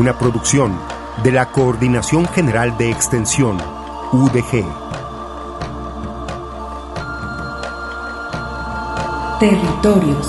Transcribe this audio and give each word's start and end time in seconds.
Una 0.00 0.16
producción 0.16 0.78
de 1.22 1.30
la 1.30 1.52
Coordinación 1.52 2.26
General 2.26 2.74
de 2.78 2.90
Extensión, 2.90 3.58
UDG. 4.12 4.64
Territorios. 9.38 10.26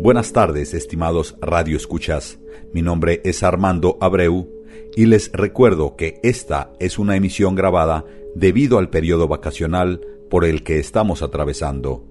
Buenas 0.00 0.32
tardes, 0.32 0.72
estimados 0.72 1.36
Radio 1.42 1.76
Escuchas. 1.76 2.38
Mi 2.72 2.80
nombre 2.80 3.20
es 3.26 3.42
Armando 3.42 3.98
Abreu 4.00 4.48
y 4.96 5.04
les 5.04 5.30
recuerdo 5.32 5.96
que 5.96 6.18
esta 6.22 6.70
es 6.80 6.98
una 6.98 7.14
emisión 7.14 7.54
grabada 7.54 8.06
debido 8.34 8.78
al 8.78 8.90
periodo 8.90 9.28
vacacional 9.28 10.00
por 10.30 10.44
el 10.44 10.62
que 10.62 10.78
estamos 10.78 11.22
atravesando. 11.22 12.04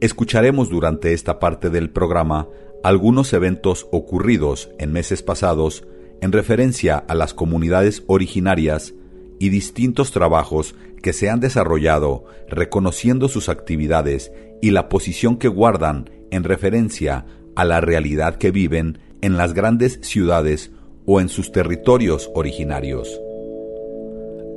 Escucharemos 0.00 0.68
durante 0.68 1.12
esta 1.12 1.38
parte 1.38 1.70
del 1.70 1.90
programa 1.90 2.48
algunos 2.82 3.32
eventos 3.32 3.86
ocurridos 3.92 4.70
en 4.78 4.92
meses 4.92 5.22
pasados 5.22 5.86
en 6.20 6.32
referencia 6.32 6.96
a 6.96 7.14
las 7.14 7.34
comunidades 7.34 8.02
originarias 8.06 8.94
y 9.38 9.48
distintos 9.48 10.12
trabajos 10.12 10.74
que 11.02 11.12
se 11.12 11.30
han 11.30 11.40
desarrollado 11.40 12.24
reconociendo 12.48 13.28
sus 13.28 13.48
actividades 13.48 14.32
y 14.60 14.70
la 14.70 14.88
posición 14.88 15.36
que 15.36 15.48
guardan 15.48 16.10
en 16.30 16.44
referencia 16.44 17.26
a 17.56 17.64
la 17.64 17.80
realidad 17.80 18.36
que 18.36 18.50
viven 18.50 18.98
en 19.20 19.36
las 19.36 19.52
grandes 19.52 19.98
ciudades 20.02 20.70
o 21.06 21.20
en 21.20 21.28
sus 21.28 21.52
territorios 21.52 22.30
originarios. 22.34 23.20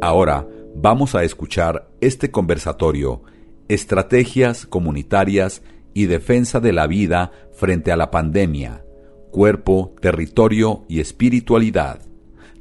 Ahora 0.02 0.48
vamos 0.76 1.16
a 1.16 1.24
escuchar 1.24 1.90
este 2.02 2.32
conversatorio, 2.32 3.24
Estrategias 3.68 4.68
comunitarias 4.68 5.64
y 5.94 6.06
defensa 6.06 6.60
de 6.60 6.72
la 6.72 6.86
vida 6.86 7.32
frente 7.54 7.92
a 7.92 7.98
la 7.98 8.12
pandemia, 8.12 8.86
cuerpo, 9.32 9.96
territorio 10.02 10.86
y 10.88 11.00
espiritualidad, 11.00 12.02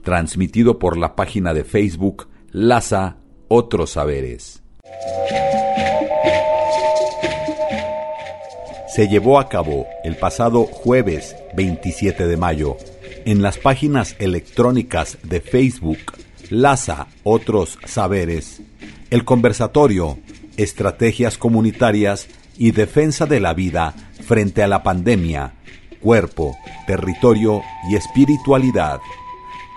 transmitido 0.03 0.79
por 0.79 0.97
la 0.97 1.15
página 1.15 1.53
de 1.53 1.65
Facebook 1.65 2.29
LASA 2.53 3.19
Otros 3.49 3.91
Saberes. 3.91 4.63
se 8.95 9.09
llevó 9.09 9.41
a 9.41 9.49
cabo 9.49 9.89
el 10.05 10.15
pasado 10.15 10.67
jueves 10.67 11.35
27 11.57 12.29
de 12.29 12.37
mayo 12.37 12.77
en 13.25 13.43
las 13.43 13.59
páginas 13.59 14.15
electrónicas 14.21 15.19
de 15.25 15.41
Facebook 15.41 15.99
Laza 16.51 17.07
Otros 17.23 17.79
Saberes, 17.85 18.61
el 19.11 19.25
conversatorio 19.25 20.19
Estrategias 20.57 21.39
Comunitarias 21.39 22.29
y 22.57 22.73
Defensa 22.73 23.27
de 23.27 23.41
la 23.41 23.55
Vida 23.55 23.95
frente 24.27 24.63
a 24.63 24.69
la 24.69 24.83
pandemia, 24.83 25.55
cuerpo, 26.01 26.57
territorio 26.87 27.63
y 27.91 27.97
espiritualidad. 27.97 29.01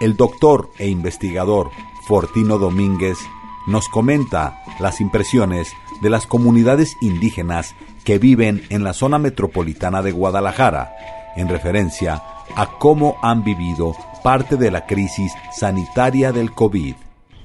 El 0.01 0.16
doctor 0.16 0.69
e 0.78 0.88
investigador 0.88 1.72
Fortino 2.07 2.57
Domínguez 2.57 3.17
nos 3.66 3.88
comenta 3.89 4.61
las 4.79 5.01
impresiones 5.01 5.69
de 6.01 6.09
las 6.09 6.28
comunidades 6.28 6.95
indígenas 7.01 7.75
que 8.03 8.19
viven 8.19 8.66
en 8.69 8.84
la 8.84 8.94
zona 8.94 9.19
metropolitana 9.19 10.01
de 10.01 10.11
Guadalajara, 10.11 10.95
en 11.35 11.49
referencia 11.49 12.23
a 12.56 12.78
cómo 12.80 13.18
han 13.22 13.44
vivido 13.44 13.94
parte 14.24 14.56
de 14.56 14.72
la 14.72 14.85
crisis 14.85 15.34
sanitaria 15.52 16.31
del 16.31 16.53
COVID. 16.53 16.96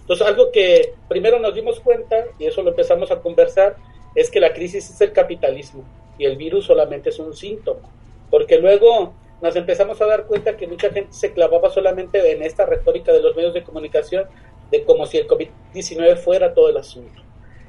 Entonces, 0.00 0.26
algo 0.26 0.50
que 0.52 0.94
primero 1.08 1.38
nos 1.38 1.54
dimos 1.54 1.80
cuenta, 1.80 2.24
y 2.38 2.46
eso 2.46 2.62
lo 2.62 2.70
empezamos 2.70 3.10
a 3.10 3.20
conversar, 3.20 3.76
es 4.14 4.30
que 4.30 4.40
la 4.40 4.52
crisis 4.52 4.90
es 4.90 5.00
el 5.00 5.12
capitalismo 5.12 5.84
y 6.18 6.24
el 6.24 6.36
virus 6.36 6.66
solamente 6.66 7.10
es 7.10 7.18
un 7.18 7.34
síntoma. 7.34 7.88
Porque 8.30 8.58
luego 8.58 9.14
nos 9.40 9.56
empezamos 9.56 10.00
a 10.00 10.06
dar 10.06 10.26
cuenta 10.26 10.56
que 10.56 10.66
mucha 10.66 10.90
gente 10.90 11.12
se 11.12 11.32
clavaba 11.32 11.70
solamente 11.70 12.32
en 12.32 12.42
esta 12.42 12.64
retórica 12.64 13.12
de 13.12 13.20
los 13.20 13.34
medios 13.34 13.54
de 13.54 13.64
comunicación 13.64 14.26
de 14.70 14.84
como 14.84 15.06
si 15.06 15.18
el 15.18 15.26
COVID-19 15.26 16.16
fuera 16.16 16.54
todo 16.54 16.68
el 16.68 16.76
asunto. 16.76 17.22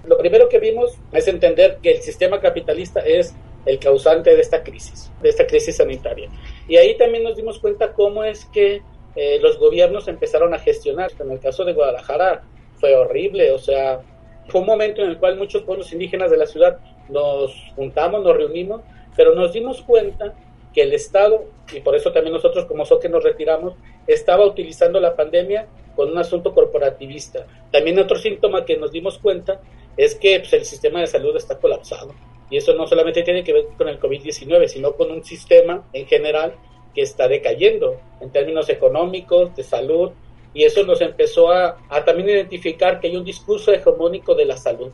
Lo 0.06 0.18
primero 0.18 0.50
que 0.50 0.60
vimos 0.60 0.98
es 1.12 1.28
entender 1.28 1.80
que 1.82 1.94
el 1.94 2.02
sistema 2.02 2.40
capitalista 2.40 3.00
es 3.00 3.34
el 3.66 3.80
causante 3.80 4.36
de 4.36 4.42
esta 4.42 4.64
crisis, 4.64 5.12
de 5.22 5.30
esta 5.30 5.48
crisis 5.48 5.78
sanitaria. 5.78 6.30
Y 6.68 6.78
ahí 6.78 6.98
también 6.98 7.24
nos 7.24 7.36
dimos 7.36 7.60
cuenta 7.60 7.94
cómo 7.94 8.24
es 8.24 8.46
que 8.46 8.82
eh, 9.16 9.40
los 9.42 9.58
gobiernos 9.58 10.08
empezaron 10.08 10.54
a 10.54 10.60
gestionar. 10.60 11.12
En 11.20 11.32
el 11.32 11.40
caso 11.40 11.64
de 11.66 11.74
Guadalajara 11.74 12.44
fue 12.76 12.96
horrible, 12.96 13.52
o 13.52 13.60
sea, 13.60 14.02
fue 14.48 14.62
un 14.62 14.68
momento 14.68 15.02
en 15.02 15.10
el 15.10 15.18
cual 15.18 15.38
muchos 15.38 15.62
pueblos 15.64 15.92
indígenas 15.94 16.32
de 16.32 16.38
la 16.38 16.46
ciudad 16.46 16.80
nos 17.10 17.54
juntamos, 17.76 18.24
nos 18.24 18.36
reunimos, 18.36 18.82
pero 19.16 19.36
nos 19.36 19.54
dimos 19.54 19.82
cuenta 19.82 20.34
que 20.74 20.82
el 20.82 20.94
Estado, 20.94 21.46
y 21.72 21.80
por 21.82 21.96
eso 21.96 22.12
también 22.12 22.34
nosotros 22.34 22.66
como 22.66 22.86
SOCE 22.86 23.08
nos 23.08 23.24
retiramos, 23.24 23.76
estaba 24.08 24.46
utilizando 24.46 25.00
la 25.00 25.16
pandemia 25.16 25.68
con 25.96 26.10
un 26.10 26.18
asunto 26.18 26.54
corporativista. 26.54 27.46
También 27.72 28.00
otro 28.00 28.18
síntoma 28.18 28.66
que 28.66 28.78
nos 28.78 28.92
dimos 28.92 29.20
cuenta 29.20 29.62
es 29.96 30.16
que 30.16 30.40
pues, 30.40 30.54
el 30.54 30.66
sistema 30.66 31.00
de 31.00 31.08
salud 31.08 31.36
está 31.38 31.60
colapsado. 31.60 32.14
Y 32.50 32.58
eso 32.58 32.74
no 32.74 32.88
solamente 32.88 33.24
tiene 33.24 33.44
que 33.44 33.54
ver 33.54 33.66
con 33.78 33.88
el 33.88 34.00
COVID-19, 34.00 34.68
sino 34.68 34.94
con 34.94 35.12
un 35.12 35.24
sistema 35.24 35.88
en 35.94 36.06
general 36.06 36.56
que 36.94 37.02
está 37.02 37.28
decayendo 37.28 38.00
en 38.22 38.32
términos 38.32 38.70
económicos, 38.70 39.56
de 39.56 39.64
salud, 39.64 40.12
y 40.54 40.64
eso 40.64 40.84
nos 40.84 41.02
empezó 41.02 41.52
a, 41.52 41.80
a, 41.90 42.06
también 42.06 42.30
identificar 42.30 43.00
que 43.00 43.08
hay 43.08 43.16
un 43.16 43.26
discurso 43.26 43.74
hegemónico 43.74 44.36
de 44.36 44.46
la 44.46 44.58
salud. 44.58 44.92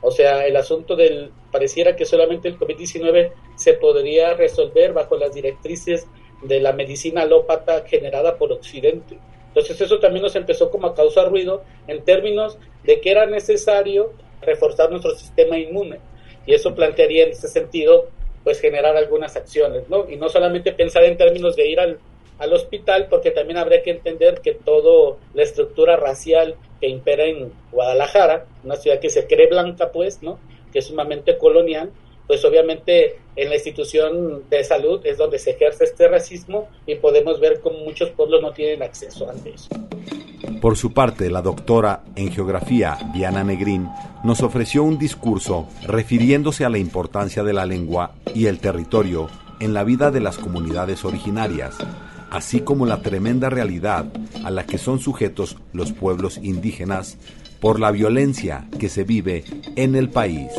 O 0.00 0.10
sea, 0.10 0.46
el 0.46 0.56
asunto 0.56 0.96
del, 0.96 1.30
pareciera 1.50 1.96
que 1.96 2.04
solamente 2.04 2.48
el 2.48 2.58
COVID-19 2.58 3.32
se 3.56 3.74
podría 3.74 4.34
resolver 4.34 4.92
bajo 4.92 5.16
las 5.16 5.34
directrices 5.34 6.06
de 6.42 6.60
la 6.60 6.72
medicina 6.72 7.22
alópata 7.22 7.84
generada 7.86 8.36
por 8.36 8.52
Occidente. 8.52 9.18
Entonces 9.48 9.80
eso 9.80 10.00
también 10.00 10.22
nos 10.22 10.36
empezó 10.36 10.70
como 10.70 10.88
a 10.88 10.94
causar 10.94 11.30
ruido 11.30 11.62
en 11.86 12.02
términos 12.04 12.58
de 12.82 13.00
que 13.00 13.10
era 13.10 13.24
necesario 13.26 14.12
reforzar 14.42 14.90
nuestro 14.90 15.14
sistema 15.14 15.56
inmune. 15.58 16.00
Y 16.46 16.54
eso 16.54 16.74
plantearía 16.74 17.24
en 17.24 17.30
ese 17.30 17.48
sentido, 17.48 18.08
pues 18.42 18.60
generar 18.60 18.96
algunas 18.96 19.36
acciones, 19.36 19.88
¿no? 19.88 20.08
Y 20.08 20.16
no 20.16 20.28
solamente 20.28 20.72
pensar 20.72 21.04
en 21.04 21.16
términos 21.16 21.56
de 21.56 21.68
ir 21.68 21.80
al, 21.80 21.98
al 22.38 22.52
hospital, 22.52 23.06
porque 23.08 23.30
también 23.30 23.58
habría 23.58 23.82
que 23.82 23.90
entender 23.90 24.40
que 24.40 24.52
toda 24.52 25.16
la 25.32 25.42
estructura 25.42 25.96
racial 25.96 26.56
que 26.80 26.88
impera 26.88 27.24
en 27.24 27.52
Guadalajara, 27.72 28.46
una 28.62 28.76
ciudad 28.76 29.00
que 29.00 29.10
se 29.10 29.26
cree 29.26 29.48
blanca, 29.48 29.90
pues, 29.92 30.22
¿no? 30.22 30.38
Que 30.72 30.80
es 30.80 30.86
sumamente 30.86 31.38
colonial, 31.38 31.90
pues 32.26 32.44
obviamente 32.44 33.16
en 33.36 33.48
la 33.48 33.56
institución 33.56 34.48
de 34.48 34.64
salud 34.64 35.04
es 35.04 35.18
donde 35.18 35.38
se 35.38 35.50
ejerce 35.50 35.84
este 35.84 36.08
racismo 36.08 36.68
y 36.86 36.94
podemos 36.96 37.38
ver 37.38 37.60
cómo 37.60 37.78
muchos 37.78 38.10
pueblos 38.10 38.40
no 38.40 38.52
tienen 38.52 38.82
acceso 38.82 39.28
a 39.28 39.34
eso. 39.34 39.68
Por 40.60 40.76
su 40.76 40.92
parte, 40.92 41.30
la 41.30 41.42
doctora 41.42 42.02
en 42.16 42.32
geografía 42.32 42.98
Diana 43.12 43.44
Negrín 43.44 43.88
nos 44.24 44.42
ofreció 44.42 44.82
un 44.82 44.98
discurso 44.98 45.68
refiriéndose 45.86 46.64
a 46.64 46.70
la 46.70 46.78
importancia 46.78 47.42
de 47.42 47.52
la 47.52 47.66
lengua 47.66 48.12
y 48.34 48.46
el 48.46 48.58
territorio 48.58 49.28
en 49.60 49.74
la 49.74 49.84
vida 49.84 50.10
de 50.10 50.20
las 50.20 50.38
comunidades 50.38 51.04
originarias, 51.04 51.76
así 52.30 52.60
como 52.60 52.86
la 52.86 53.02
tremenda 53.02 53.50
realidad 53.50 54.06
a 54.44 54.50
la 54.50 54.64
que 54.64 54.78
son 54.78 54.98
sujetos 54.98 55.56
los 55.72 55.92
pueblos 55.92 56.38
indígenas 56.42 57.18
por 57.60 57.80
la 57.80 57.90
violencia 57.90 58.66
que 58.78 58.88
se 58.88 59.04
vive 59.04 59.44
en 59.76 59.94
el 59.94 60.10
país. 60.10 60.50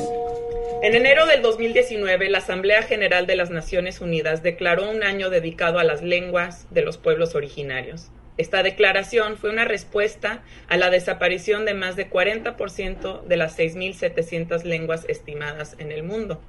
En 0.82 0.94
enero 0.94 1.26
del 1.26 1.42
2019, 1.42 2.30
la 2.30 2.38
Asamblea 2.38 2.84
General 2.84 3.26
de 3.26 3.36
las 3.36 3.50
Naciones 3.50 4.02
Unidas 4.02 4.44
declaró 4.44 4.90
un 4.90 5.04
año 5.04 5.32
dedicado 5.32 5.80
a 5.80 5.84
las 5.84 6.04
lenguas 6.04 6.68
de 6.70 6.84
los 6.84 6.98
pueblos 6.98 7.34
originarios. 7.34 8.12
Esta 8.38 8.64
declaración 8.64 9.38
fue 9.38 9.50
una 9.50 9.64
respuesta 9.64 10.44
a 10.68 10.76
la 10.76 10.90
desaparición 10.90 11.66
de 11.66 11.74
más 11.74 11.96
de 11.96 12.10
40% 12.10 13.24
de 13.24 13.38
las 13.38 13.58
6.700 13.58 14.64
lenguas 14.64 15.06
estimadas 15.08 15.76
en 15.80 15.92
el 15.92 16.04
mundo. 16.04 16.42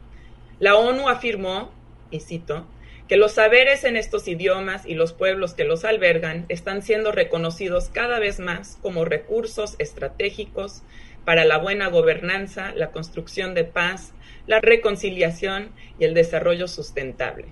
La 0.58 0.76
ONU 0.76 1.08
afirmó, 1.08 1.72
y 2.10 2.20
cito, 2.20 2.66
que 3.08 3.16
los 3.16 3.32
saberes 3.32 3.84
en 3.84 3.96
estos 3.96 4.26
idiomas 4.26 4.84
y 4.84 4.94
los 4.94 5.12
pueblos 5.12 5.54
que 5.54 5.64
los 5.64 5.84
albergan 5.84 6.44
están 6.48 6.82
siendo 6.82 7.12
reconocidos 7.12 7.88
cada 7.88 8.18
vez 8.18 8.40
más 8.40 8.78
como 8.82 9.04
recursos 9.04 9.76
estratégicos 9.78 10.82
para 11.24 11.44
la 11.44 11.58
buena 11.58 11.88
gobernanza, 11.88 12.72
la 12.74 12.90
construcción 12.90 13.54
de 13.54 13.64
paz, 13.64 14.12
la 14.48 14.60
reconciliación 14.60 15.70
y 16.00 16.04
el 16.04 16.14
desarrollo 16.14 16.66
sustentable. 16.66 17.46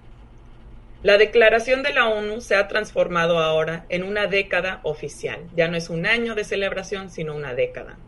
La 1.05 1.19
declaración 1.19 1.83
de 1.83 1.93
la 1.93 2.09
ONU 2.09 2.41
se 2.41 2.56
ha 2.56 2.67
transformado 2.67 3.39
ahora 3.39 3.85
en 3.91 4.05
una 4.05 4.27
década 4.27 4.81
oficial. 4.85 5.39
Ya 5.55 5.69
no 5.69 5.77
es 5.77 5.91
un 5.91 6.06
año 6.06 6.35
de 6.35 6.45
celebración, 6.45 7.11
sino 7.11 7.37
una 7.37 7.53
década. 7.53 7.99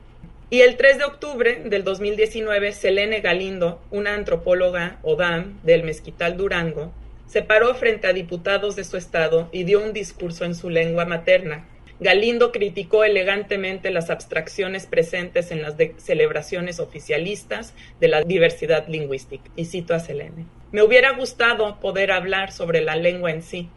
Y 0.49 0.63
el 0.63 0.79
3 0.79 0.97
de 0.97 1.05
octubre 1.05 1.61
del 1.67 1.85
2019, 1.85 2.73
Selene 2.73 3.21
Galindo, 3.21 3.83
una 3.91 4.15
antropóloga 4.15 4.99
ODAM 5.03 5.61
del 5.63 5.83
Mezquital 5.83 6.39
Durango, 6.39 6.91
se 7.27 7.43
paró 7.43 7.75
frente 7.75 8.07
a 8.07 8.15
diputados 8.15 8.77
de 8.77 8.85
su 8.85 8.97
estado 8.97 9.51
y 9.53 9.65
dio 9.65 9.85
un 9.85 9.93
discurso 9.93 10.47
en 10.47 10.55
su 10.55 10.71
lengua 10.71 11.05
materna, 11.05 11.67
Galindo 11.99 12.53
criticó 12.53 13.05
elegantemente 13.05 13.91
las 13.91 14.11
abstracciones 14.11 14.87
presentes 14.87 15.51
en 15.51 15.63
las 15.63 15.77
celebraciones 15.97 16.79
oficialistas 16.79 17.73
de 18.01 18.09
la 18.09 18.23
diversidad 18.23 18.87
lingüística. 18.87 19.51
Y 19.57 19.65
cito 19.65 19.95
a 19.95 20.01
Selene. 20.01 20.45
Me 20.73 20.83
hubiera 20.83 21.13
gustado 21.13 21.81
poder 21.81 22.13
hablar 22.13 22.53
sobre 22.53 22.83
la 22.83 22.97
lengua 22.97 23.31
en 23.31 23.43
sí, 23.43 23.71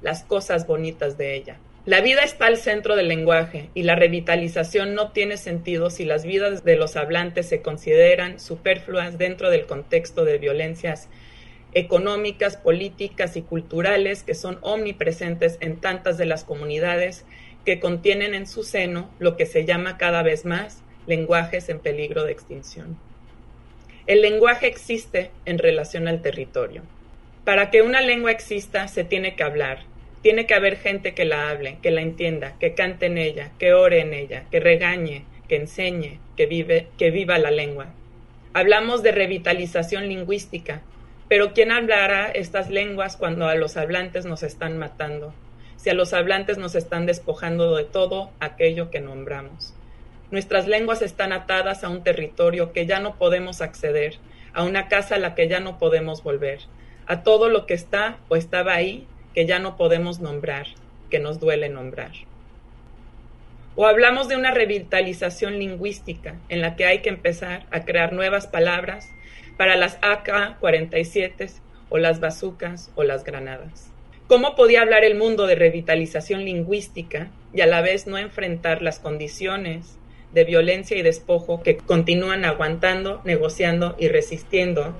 las 0.00 0.22
cosas 0.22 0.66
bonitas 0.66 1.18
de 1.18 1.34
ella. 1.34 1.58
La 1.84 2.00
vida 2.00 2.22
está 2.22 2.46
al 2.46 2.56
centro 2.56 2.96
del 2.96 3.08
lenguaje 3.08 3.68
y 3.74 3.82
la 3.82 3.94
revitalización 3.94 4.94
no 4.94 5.12
tiene 5.12 5.36
sentido 5.36 5.90
si 5.90 6.04
las 6.04 6.24
vidas 6.24 6.64
de 6.64 6.76
los 6.76 6.96
hablantes 6.96 7.46
se 7.48 7.62
consideran 7.62 8.40
superfluas 8.40 9.18
dentro 9.18 9.50
del 9.50 9.66
contexto 9.66 10.24
de 10.24 10.38
violencias 10.38 11.08
económicas, 11.74 12.56
políticas 12.56 13.36
y 13.36 13.42
culturales 13.42 14.22
que 14.22 14.34
son 14.34 14.58
omnipresentes 14.62 15.58
en 15.60 15.76
tantas 15.76 16.16
de 16.16 16.26
las 16.26 16.42
comunidades 16.42 17.24
que 17.66 17.80
contienen 17.80 18.34
en 18.34 18.46
su 18.46 18.62
seno 18.62 19.10
lo 19.18 19.36
que 19.36 19.44
se 19.44 19.66
llama 19.66 19.98
cada 19.98 20.22
vez 20.22 20.46
más 20.46 20.82
lenguajes 21.06 21.68
en 21.68 21.80
peligro 21.80 22.24
de 22.24 22.32
extinción. 22.32 22.96
El 24.06 24.22
lenguaje 24.22 24.68
existe 24.68 25.30
en 25.44 25.58
relación 25.58 26.06
al 26.06 26.22
territorio. 26.22 26.82
Para 27.44 27.70
que 27.70 27.82
una 27.82 28.00
lengua 28.00 28.30
exista 28.30 28.86
se 28.86 29.02
tiene 29.02 29.34
que 29.34 29.42
hablar, 29.42 29.80
tiene 30.22 30.46
que 30.46 30.54
haber 30.54 30.76
gente 30.76 31.12
que 31.12 31.24
la 31.24 31.50
hable, 31.50 31.78
que 31.82 31.90
la 31.90 32.02
entienda, 32.02 32.54
que 32.58 32.74
cante 32.74 33.06
en 33.06 33.18
ella, 33.18 33.50
que 33.58 33.74
ore 33.74 34.00
en 34.00 34.14
ella, 34.14 34.44
que 34.50 34.60
regañe, 34.60 35.24
que 35.48 35.56
enseñe, 35.56 36.20
que, 36.36 36.46
vive, 36.46 36.88
que 36.98 37.10
viva 37.10 37.38
la 37.38 37.50
lengua. 37.50 37.88
Hablamos 38.54 39.02
de 39.02 39.12
revitalización 39.12 40.08
lingüística, 40.08 40.82
pero 41.28 41.52
¿quién 41.52 41.72
hablará 41.72 42.28
estas 42.28 42.70
lenguas 42.70 43.16
cuando 43.16 43.48
a 43.48 43.56
los 43.56 43.76
hablantes 43.76 44.24
nos 44.24 44.44
están 44.44 44.78
matando? 44.78 45.34
Si 45.76 45.90
a 45.90 45.94
los 45.94 46.12
hablantes 46.12 46.58
nos 46.58 46.74
están 46.74 47.06
despojando 47.06 47.76
de 47.76 47.84
todo 47.84 48.30
aquello 48.40 48.90
que 48.90 49.00
nombramos. 49.00 49.74
Nuestras 50.30 50.66
lenguas 50.66 51.02
están 51.02 51.32
atadas 51.32 51.84
a 51.84 51.88
un 51.88 52.02
territorio 52.02 52.72
que 52.72 52.86
ya 52.86 52.98
no 52.98 53.16
podemos 53.16 53.60
acceder, 53.60 54.18
a 54.52 54.64
una 54.64 54.88
casa 54.88 55.14
a 55.14 55.18
la 55.18 55.34
que 55.34 55.48
ya 55.48 55.60
no 55.60 55.78
podemos 55.78 56.22
volver, 56.22 56.60
a 57.06 57.22
todo 57.22 57.48
lo 57.48 57.66
que 57.66 57.74
está 57.74 58.18
o 58.28 58.36
estaba 58.36 58.74
ahí 58.74 59.06
que 59.34 59.46
ya 59.46 59.58
no 59.58 59.76
podemos 59.76 60.18
nombrar, 60.18 60.66
que 61.10 61.18
nos 61.18 61.38
duele 61.38 61.68
nombrar. 61.68 62.12
O 63.76 63.86
hablamos 63.86 64.28
de 64.28 64.36
una 64.36 64.50
revitalización 64.50 65.58
lingüística 65.58 66.36
en 66.48 66.62
la 66.62 66.74
que 66.74 66.86
hay 66.86 67.02
que 67.02 67.10
empezar 67.10 67.66
a 67.70 67.84
crear 67.84 68.14
nuevas 68.14 68.46
palabras 68.46 69.10
para 69.58 69.76
las 69.76 69.98
AK-47 70.00 71.52
o 71.90 71.98
las 71.98 72.18
bazucas 72.18 72.90
o 72.94 73.02
las 73.02 73.22
granadas. 73.22 73.92
¿Cómo 74.28 74.56
podía 74.56 74.82
hablar 74.82 75.04
el 75.04 75.16
mundo 75.16 75.46
de 75.46 75.54
revitalización 75.54 76.44
lingüística 76.44 77.30
y 77.54 77.60
a 77.60 77.66
la 77.66 77.80
vez 77.80 78.08
no 78.08 78.18
enfrentar 78.18 78.82
las 78.82 78.98
condiciones 78.98 79.98
de 80.34 80.42
violencia 80.42 80.96
y 80.96 81.02
despojo 81.02 81.62
que 81.62 81.76
continúan 81.76 82.44
aguantando, 82.44 83.20
negociando 83.24 83.94
y 84.00 84.08
resistiendo 84.08 84.96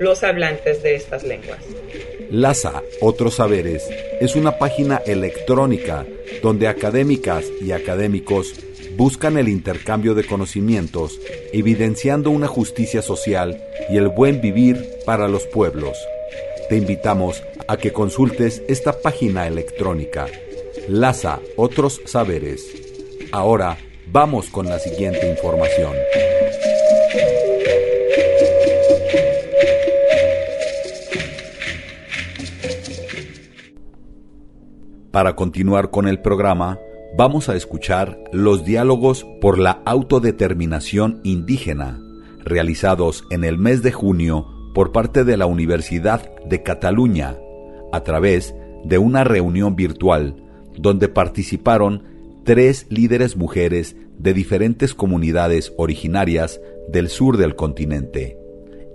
los 0.00 0.24
hablantes 0.24 0.82
de 0.82 0.96
estas 0.96 1.22
lenguas? 1.22 1.60
LASA, 2.32 2.82
Otros 3.00 3.34
Saberes, 3.36 3.88
es 4.20 4.34
una 4.34 4.58
página 4.58 5.00
electrónica 5.06 6.04
donde 6.42 6.66
académicas 6.66 7.44
y 7.62 7.70
académicos 7.70 8.54
buscan 8.96 9.38
el 9.38 9.48
intercambio 9.48 10.14
de 10.14 10.24
conocimientos, 10.24 11.20
evidenciando 11.52 12.30
una 12.30 12.48
justicia 12.48 13.02
social 13.02 13.62
y 13.88 13.98
el 13.98 14.08
buen 14.08 14.40
vivir 14.40 14.84
para 15.06 15.28
los 15.28 15.46
pueblos. 15.46 15.96
Te 16.68 16.76
invitamos 16.76 17.40
a 17.53 17.53
que 17.78 17.92
consultes 17.92 18.62
esta 18.68 19.00
página 19.00 19.46
electrónica. 19.46 20.26
Laza 20.88 21.40
otros 21.56 22.00
saberes. 22.04 22.66
Ahora 23.32 23.78
vamos 24.12 24.48
con 24.50 24.66
la 24.66 24.78
siguiente 24.78 25.28
información. 25.28 25.92
Para 35.10 35.36
continuar 35.36 35.90
con 35.90 36.08
el 36.08 36.20
programa, 36.20 36.80
vamos 37.16 37.48
a 37.48 37.54
escuchar 37.54 38.18
los 38.32 38.64
diálogos 38.64 39.24
por 39.40 39.58
la 39.58 39.80
autodeterminación 39.84 41.20
indígena, 41.22 42.00
realizados 42.44 43.24
en 43.30 43.44
el 43.44 43.56
mes 43.56 43.82
de 43.82 43.92
junio 43.92 44.72
por 44.74 44.90
parte 44.90 45.22
de 45.22 45.36
la 45.36 45.46
Universidad 45.46 46.28
de 46.44 46.64
Cataluña 46.64 47.36
a 47.94 48.02
través 48.02 48.54
de 48.84 48.98
una 48.98 49.24
reunión 49.24 49.76
virtual 49.76 50.36
donde 50.76 51.08
participaron 51.08 52.02
tres 52.44 52.86
líderes 52.90 53.36
mujeres 53.36 53.96
de 54.18 54.34
diferentes 54.34 54.94
comunidades 54.94 55.72
originarias 55.76 56.60
del 56.88 57.08
sur 57.08 57.36
del 57.36 57.54
continente. 57.54 58.36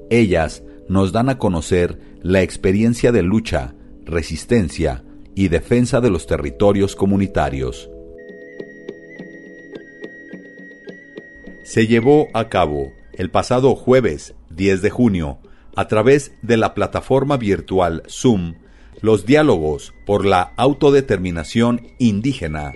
Ellas 0.09 0.63
nos 0.87 1.11
dan 1.11 1.29
a 1.29 1.37
conocer 1.37 1.99
la 2.21 2.41
experiencia 2.41 3.11
de 3.11 3.23
lucha, 3.23 3.73
resistencia 4.05 5.03
y 5.35 5.47
defensa 5.47 6.01
de 6.01 6.09
los 6.09 6.27
territorios 6.27 6.95
comunitarios. 6.95 7.89
Se 11.63 11.87
llevó 11.87 12.27
a 12.33 12.49
cabo 12.49 12.91
el 13.13 13.29
pasado 13.31 13.75
jueves 13.75 14.33
10 14.49 14.81
de 14.81 14.89
junio 14.89 15.39
a 15.75 15.87
través 15.87 16.33
de 16.41 16.57
la 16.57 16.73
plataforma 16.73 17.37
virtual 17.37 18.03
Zoom 18.09 18.55
los 19.01 19.25
diálogos 19.25 19.93
por 20.05 20.25
la 20.25 20.53
autodeterminación 20.57 21.87
indígena, 21.97 22.73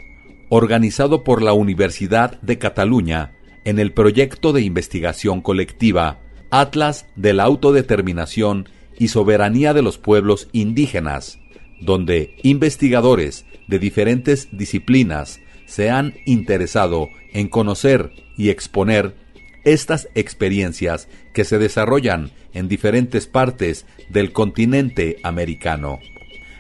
organizado 0.50 1.24
por 1.24 1.42
la 1.42 1.54
Universidad 1.54 2.40
de 2.42 2.58
Cataluña 2.58 3.34
en 3.66 3.80
el 3.80 3.94
proyecto 3.94 4.54
de 4.54 4.62
investigación 4.62 5.42
colectiva 5.42 6.20
Atlas 6.50 7.08
de 7.16 7.34
la 7.34 7.44
Autodeterminación 7.44 8.70
y 9.00 9.08
Soberanía 9.08 9.74
de 9.74 9.82
los 9.82 9.98
Pueblos 9.98 10.50
Indígenas, 10.52 11.40
donde 11.82 12.36
investigadores 12.44 13.46
de 13.68 13.80
diferentes 13.80 14.50
disciplinas 14.52 15.40
se 15.66 15.90
han 15.90 16.14
interesado 16.26 17.10
en 17.34 17.48
conocer 17.48 18.12
y 18.38 18.50
exponer 18.50 19.16
estas 19.64 20.10
experiencias 20.14 21.08
que 21.34 21.46
se 21.46 21.58
desarrollan 21.58 22.32
en 22.54 22.68
diferentes 22.68 23.28
partes 23.28 23.86
del 24.10 24.32
continente 24.32 25.18
americano. 25.24 26.00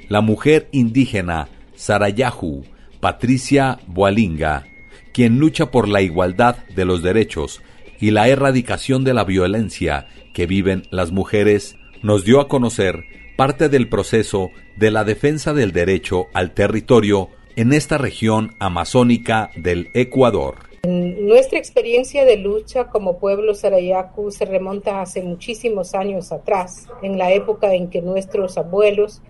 La 0.10 0.22
mujer 0.22 0.67
indígena 0.72 1.48
Sarayahu, 1.75 2.63
Patricia 3.00 3.79
Boalinga, 3.88 4.65
quien 5.13 5.39
lucha 5.39 5.72
por 5.72 5.88
la 5.88 6.01
igualdad 6.01 6.57
de 6.75 6.86
los 6.86 7.01
derechos 7.01 7.62
y 8.00 8.12
la 8.12 8.27
erradicación 8.27 9.03
de 9.03 9.13
la 9.13 9.24
violencia 9.24 10.07
que 10.33 10.45
viven 10.45 10.83
las 10.91 11.12
mujeres, 11.12 11.77
nos 12.01 12.25
dio 12.25 12.41
a 12.41 12.48
conocer 12.48 13.05
parte 13.38 13.69
del 13.69 13.88
proceso 13.88 14.51
de 14.75 14.91
la 14.91 15.03
defensa 15.03 15.53
del 15.53 15.72
derecho 15.72 16.27
al 16.33 16.53
territorio 16.53 17.29
en 17.55 17.72
esta 17.72 17.98
región 17.98 18.55
amazónica 18.60 19.51
del 19.55 19.89
Ecuador. 19.93 20.55
Nuestra 20.86 21.60
experiencia 21.60 22.25
de 22.25 22.36
lucha 22.36 22.89
como 22.89 23.17
pueblo 23.17 23.53
sarayaku 23.55 24.31
se 24.31 24.43
remonta 24.43 25.01
hace 25.01 25.22
muchísimos 25.22 25.95
años 25.95 26.33
atrás, 26.33 26.88
en 27.01 27.17
la 27.17 27.31
época 27.31 27.74
en 27.74 27.89
que 27.89 28.01
nuestros 28.01 28.57
abuelos 28.57 29.22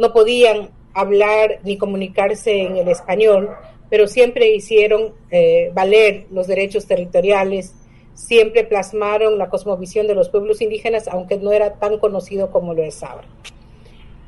no 0.00 0.14
podían 0.14 0.70
hablar 0.94 1.60
ni 1.62 1.76
comunicarse 1.76 2.62
en 2.62 2.78
el 2.78 2.88
español, 2.88 3.50
pero 3.90 4.06
siempre 4.06 4.50
hicieron 4.50 5.12
eh, 5.30 5.70
valer 5.74 6.24
los 6.30 6.46
derechos 6.46 6.86
territoriales, 6.86 7.74
siempre 8.14 8.64
plasmaron 8.64 9.36
la 9.36 9.50
cosmovisión 9.50 10.06
de 10.06 10.14
los 10.14 10.30
pueblos 10.30 10.62
indígenas, 10.62 11.06
aunque 11.06 11.36
no 11.36 11.52
era 11.52 11.74
tan 11.74 11.98
conocido 11.98 12.50
como 12.50 12.72
lo 12.72 12.82
es 12.82 13.02
ahora. 13.02 13.28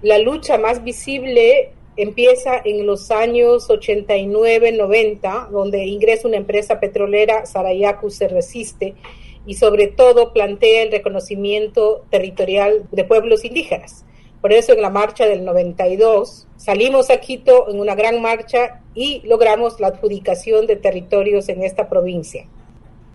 La 0.02 0.18
lucha 0.18 0.58
más 0.58 0.84
visible 0.84 1.70
empieza 1.96 2.60
en 2.62 2.86
los 2.86 3.10
años 3.10 3.70
89-90, 3.70 5.48
donde 5.48 5.86
ingresa 5.86 6.28
una 6.28 6.36
empresa 6.36 6.80
petrolera, 6.80 7.46
Sarayaku 7.46 8.10
se 8.10 8.28
resiste, 8.28 8.94
y 9.46 9.54
sobre 9.54 9.86
todo 9.86 10.34
plantea 10.34 10.82
el 10.82 10.92
reconocimiento 10.92 12.04
territorial 12.10 12.86
de 12.92 13.04
pueblos 13.04 13.44
indígenas. 13.46 14.04
Por 14.42 14.52
eso 14.52 14.72
en 14.72 14.82
la 14.82 14.90
marcha 14.90 15.24
del 15.26 15.44
92 15.44 16.48
salimos 16.56 17.10
a 17.10 17.18
Quito 17.18 17.70
en 17.70 17.78
una 17.78 17.94
gran 17.94 18.20
marcha 18.20 18.82
y 18.92 19.22
logramos 19.24 19.78
la 19.78 19.86
adjudicación 19.86 20.66
de 20.66 20.74
territorios 20.74 21.48
en 21.48 21.62
esta 21.62 21.88
provincia. 21.88 22.44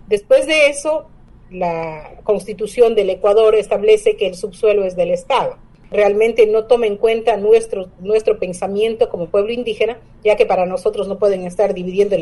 Después 0.06 0.46
de 0.46 0.68
eso, 0.68 1.06
la 1.50 2.14
constitución 2.24 2.94
del 2.94 3.10
Ecuador 3.10 3.54
establece 3.54 4.16
que 4.16 4.26
el 4.26 4.36
subsuelo 4.36 4.84
es 4.84 4.96
del 4.96 5.10
Estado. 5.10 5.58
Realmente 5.90 6.46
no 6.46 6.64
toma 6.64 6.86
en 6.86 6.96
cuenta 6.96 7.36
nuestro, 7.36 7.90
nuestro 8.00 8.38
pensamiento 8.38 9.10
como 9.10 9.26
pueblo 9.26 9.52
indígena, 9.52 9.98
ya 10.24 10.34
que 10.34 10.46
para 10.46 10.64
nosotros 10.64 11.08
no 11.08 11.18
pueden 11.18 11.46
estar 11.46 11.74
dividiendo 11.74 12.16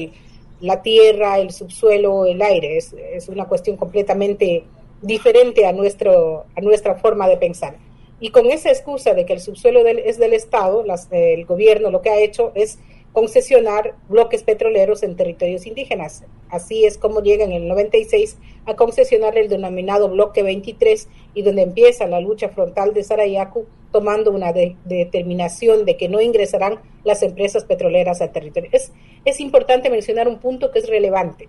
la 0.60 0.82
tierra, 0.82 1.38
el 1.38 1.52
subsuelo, 1.52 2.26
el 2.26 2.42
aire. 2.42 2.76
Es, 2.76 2.92
es 2.92 3.28
una 3.28 3.44
cuestión 3.44 3.76
completamente 3.76 4.64
diferente 5.00 5.64
a, 5.64 5.72
nuestro, 5.72 6.46
a 6.56 6.60
nuestra 6.60 6.96
forma 6.96 7.28
de 7.28 7.36
pensar. 7.36 7.76
Y 8.18 8.30
con 8.30 8.46
esa 8.46 8.70
excusa 8.70 9.12
de 9.12 9.26
que 9.26 9.34
el 9.34 9.40
subsuelo 9.40 9.86
es 9.86 10.18
del 10.18 10.32
Estado, 10.32 10.84
el 11.10 11.44
gobierno 11.44 11.90
lo 11.90 12.00
que 12.00 12.10
ha 12.10 12.18
hecho 12.18 12.52
es 12.54 12.78
concesionar 13.12 13.94
bloques 14.08 14.42
petroleros 14.42 15.02
en 15.02 15.16
territorios 15.16 15.66
indígenas. 15.66 16.24
Así 16.50 16.84
es 16.84 16.98
como 16.98 17.22
llegan 17.22 17.52
en 17.52 17.62
el 17.62 17.68
96 17.68 18.36
a 18.66 18.74
concesionar 18.74 19.36
el 19.38 19.48
denominado 19.48 20.08
bloque 20.08 20.42
23 20.42 21.08
y 21.34 21.42
donde 21.42 21.62
empieza 21.62 22.06
la 22.06 22.20
lucha 22.20 22.50
frontal 22.50 22.92
de 22.92 23.04
Sarayaku 23.04 23.66
tomando 23.90 24.30
una 24.30 24.52
determinación 24.52 25.84
de 25.84 25.96
que 25.96 26.08
no 26.08 26.20
ingresarán 26.20 26.80
las 27.04 27.22
empresas 27.22 27.64
petroleras 27.64 28.20
al 28.20 28.32
territorio. 28.32 28.70
Es 29.24 29.40
importante 29.40 29.88
mencionar 29.88 30.28
un 30.28 30.38
punto 30.38 30.70
que 30.70 30.80
es 30.80 30.88
relevante 30.88 31.48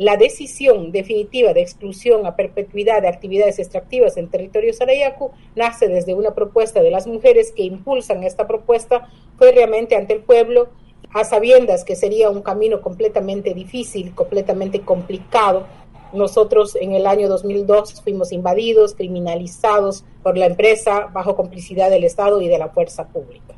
la 0.00 0.16
decisión 0.16 0.92
definitiva 0.92 1.52
de 1.52 1.60
exclusión 1.60 2.24
a 2.24 2.34
perpetuidad 2.34 3.02
de 3.02 3.08
actividades 3.08 3.58
extractivas 3.58 4.16
en 4.16 4.30
territorio 4.30 4.72
sarayaku 4.72 5.30
nace 5.54 5.88
desde 5.88 6.14
una 6.14 6.30
propuesta 6.30 6.82
de 6.82 6.90
las 6.90 7.06
mujeres 7.06 7.52
que 7.52 7.64
impulsan 7.64 8.24
esta 8.24 8.46
propuesta 8.46 9.10
realmente 9.38 9.96
ante 9.96 10.14
el 10.14 10.20
pueblo 10.20 10.68
a 11.12 11.24
sabiendas 11.24 11.84
que 11.84 11.96
sería 11.96 12.30
un 12.30 12.40
camino 12.40 12.80
completamente 12.80 13.52
difícil, 13.52 14.14
completamente 14.14 14.80
complicado. 14.80 15.66
Nosotros 16.14 16.78
en 16.80 16.92
el 16.92 17.06
año 17.06 17.28
2002 17.28 18.00
fuimos 18.00 18.32
invadidos, 18.32 18.94
criminalizados 18.94 20.06
por 20.22 20.38
la 20.38 20.46
empresa 20.46 21.10
bajo 21.12 21.36
complicidad 21.36 21.90
del 21.90 22.04
Estado 22.04 22.40
y 22.40 22.48
de 22.48 22.56
la 22.56 22.70
fuerza 22.70 23.08
pública. 23.08 23.54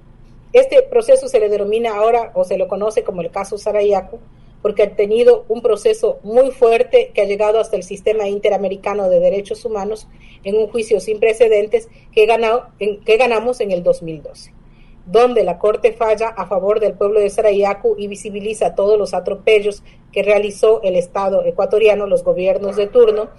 Este 0.52 0.82
proceso 0.82 1.28
se 1.28 1.38
le 1.38 1.48
denomina 1.48 1.94
ahora 1.94 2.32
o 2.34 2.42
se 2.42 2.58
lo 2.58 2.66
conoce 2.66 3.04
como 3.04 3.20
el 3.20 3.30
caso 3.30 3.58
Sarayaku 3.58 4.18
porque 4.62 4.84
ha 4.84 4.96
tenido 4.96 5.44
un 5.48 5.60
proceso 5.60 6.20
muy 6.22 6.50
fuerte 6.50 7.10
que 7.12 7.20
ha 7.20 7.26
llegado 7.26 7.60
hasta 7.60 7.76
el 7.76 7.82
sistema 7.82 8.28
interamericano 8.28 9.08
de 9.08 9.20
derechos 9.20 9.64
humanos 9.64 10.08
en 10.44 10.56
un 10.56 10.68
juicio 10.68 11.00
sin 11.00 11.20
precedentes 11.20 11.88
que, 12.12 12.26
ganado, 12.26 12.68
que 12.78 13.16
ganamos 13.16 13.60
en 13.60 13.72
el 13.72 13.82
2012 13.82 14.61
donde 15.06 15.44
la 15.44 15.58
Corte 15.58 15.92
falla 15.92 16.28
a 16.28 16.46
favor 16.46 16.80
del 16.80 16.94
pueblo 16.94 17.20
de 17.20 17.30
Sarayaku 17.30 17.96
y 17.98 18.06
visibiliza 18.06 18.74
todos 18.74 18.98
los 18.98 19.14
atropellos 19.14 19.82
que 20.12 20.22
realizó 20.22 20.82
el 20.82 20.96
Estado 20.96 21.44
ecuatoriano, 21.44 22.06
los 22.06 22.22
gobiernos 22.22 22.76
de 22.76 22.86
turno, 22.86 23.30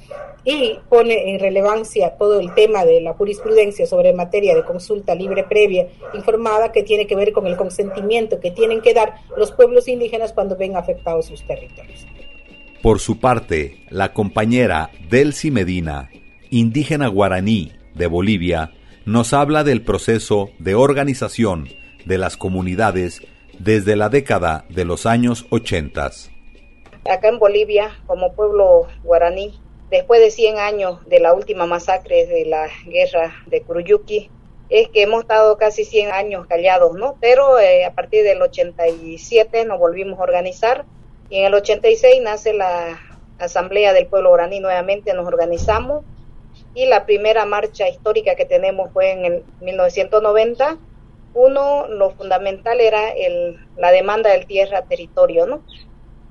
y 0.43 0.79
pone 0.89 1.32
en 1.32 1.39
relevancia 1.39 2.17
todo 2.17 2.39
el 2.39 2.53
tema 2.53 2.84
de 2.84 3.00
la 3.00 3.13
jurisprudencia 3.13 3.86
sobre 3.86 4.13
materia 4.13 4.55
de 4.55 4.65
consulta 4.65 5.15
libre 5.15 5.43
previa 5.43 5.88
informada 6.13 6.72
que 6.72 6.84
tiene 6.84 7.08
que 7.08 7.15
ver 7.15 7.32
con 7.32 7.48
el 7.48 7.55
consentimiento 7.55 8.39
que 8.39 8.51
tienen 8.51 8.82
que 8.82 8.93
dar 8.93 9.15
los 9.38 9.51
pueblos 9.51 9.88
indígenas 9.88 10.34
cuando 10.34 10.58
ven 10.58 10.75
afectados 10.75 11.27
sus 11.27 11.46
territorios. 11.46 12.05
Por 12.82 13.00
su 13.00 13.20
parte, 13.20 13.86
la 13.89 14.12
compañera 14.12 14.89
Delcy 15.10 15.51
Medina, 15.51 16.10
indígena 16.50 17.08
guaraní 17.08 17.72
de 17.96 18.08
Bolivia, 18.08 18.72
nos 19.05 19.33
habla 19.33 19.63
del 19.63 19.83
proceso 19.83 20.50
de 20.60 20.75
organización 20.75 21.67
de 22.05 22.17
las 22.17 22.38
comunidades 22.38 23.22
desde 23.60 23.95
la 23.95 24.10
década 24.10 24.65
de 24.69 24.86
los 24.86 25.05
años 25.05 25.45
80. 25.50 26.12
Acá 27.12 27.27
en 27.27 27.38
Bolivia, 27.38 27.91
como 28.07 28.33
pueblo 28.33 28.88
guaraní, 29.03 29.60
después 29.89 30.22
de 30.22 30.31
100 30.31 30.57
años 30.57 31.05
de 31.07 31.19
la 31.19 31.33
última 31.33 31.65
masacre 31.65 32.25
de 32.25 32.45
la 32.45 32.67
guerra 32.86 33.33
de 33.48 33.62
Curuyuki, 33.62 34.29
es 34.69 34.88
que 34.88 35.03
hemos 35.03 35.24
estado 35.24 35.57
casi 35.57 35.83
100 35.83 36.12
años 36.12 36.48
callados, 36.48 36.93
¿no? 36.95 37.17
Pero 37.19 37.60
eh, 37.60 37.83
a 37.86 37.93
partir 37.93 38.24
del 38.24 38.41
87 38.41 39.65
nos 39.65 39.79
volvimos 39.79 40.19
a 40.19 40.24
organizar 40.24 40.86
y 41.29 41.39
en 41.39 41.45
el 41.45 41.53
86 41.53 42.22
nace 42.22 42.53
la 42.53 43.00
Asamblea 43.38 43.91
del 43.91 44.07
Pueblo 44.07 44.29
Guaraní, 44.29 44.62
nuevamente 44.62 45.13
nos 45.13 45.27
organizamos 45.27 46.05
y 46.75 46.86
la 46.86 47.06
primera 47.06 47.46
marcha 47.46 47.88
histórica 47.88 48.36
que 48.36 48.46
tenemos 48.46 48.92
fue 48.92 49.12
en 49.12 49.25
el 49.25 49.44
1990. 49.62 50.77
Uno, 51.36 51.88
lo 51.88 52.12
fundamental 52.12 52.80
era 52.80 53.13
la 53.77 53.92
demanda 53.92 54.32
del 54.32 54.46
tierra-territorio, 54.46 55.46
¿no? 55.46 55.63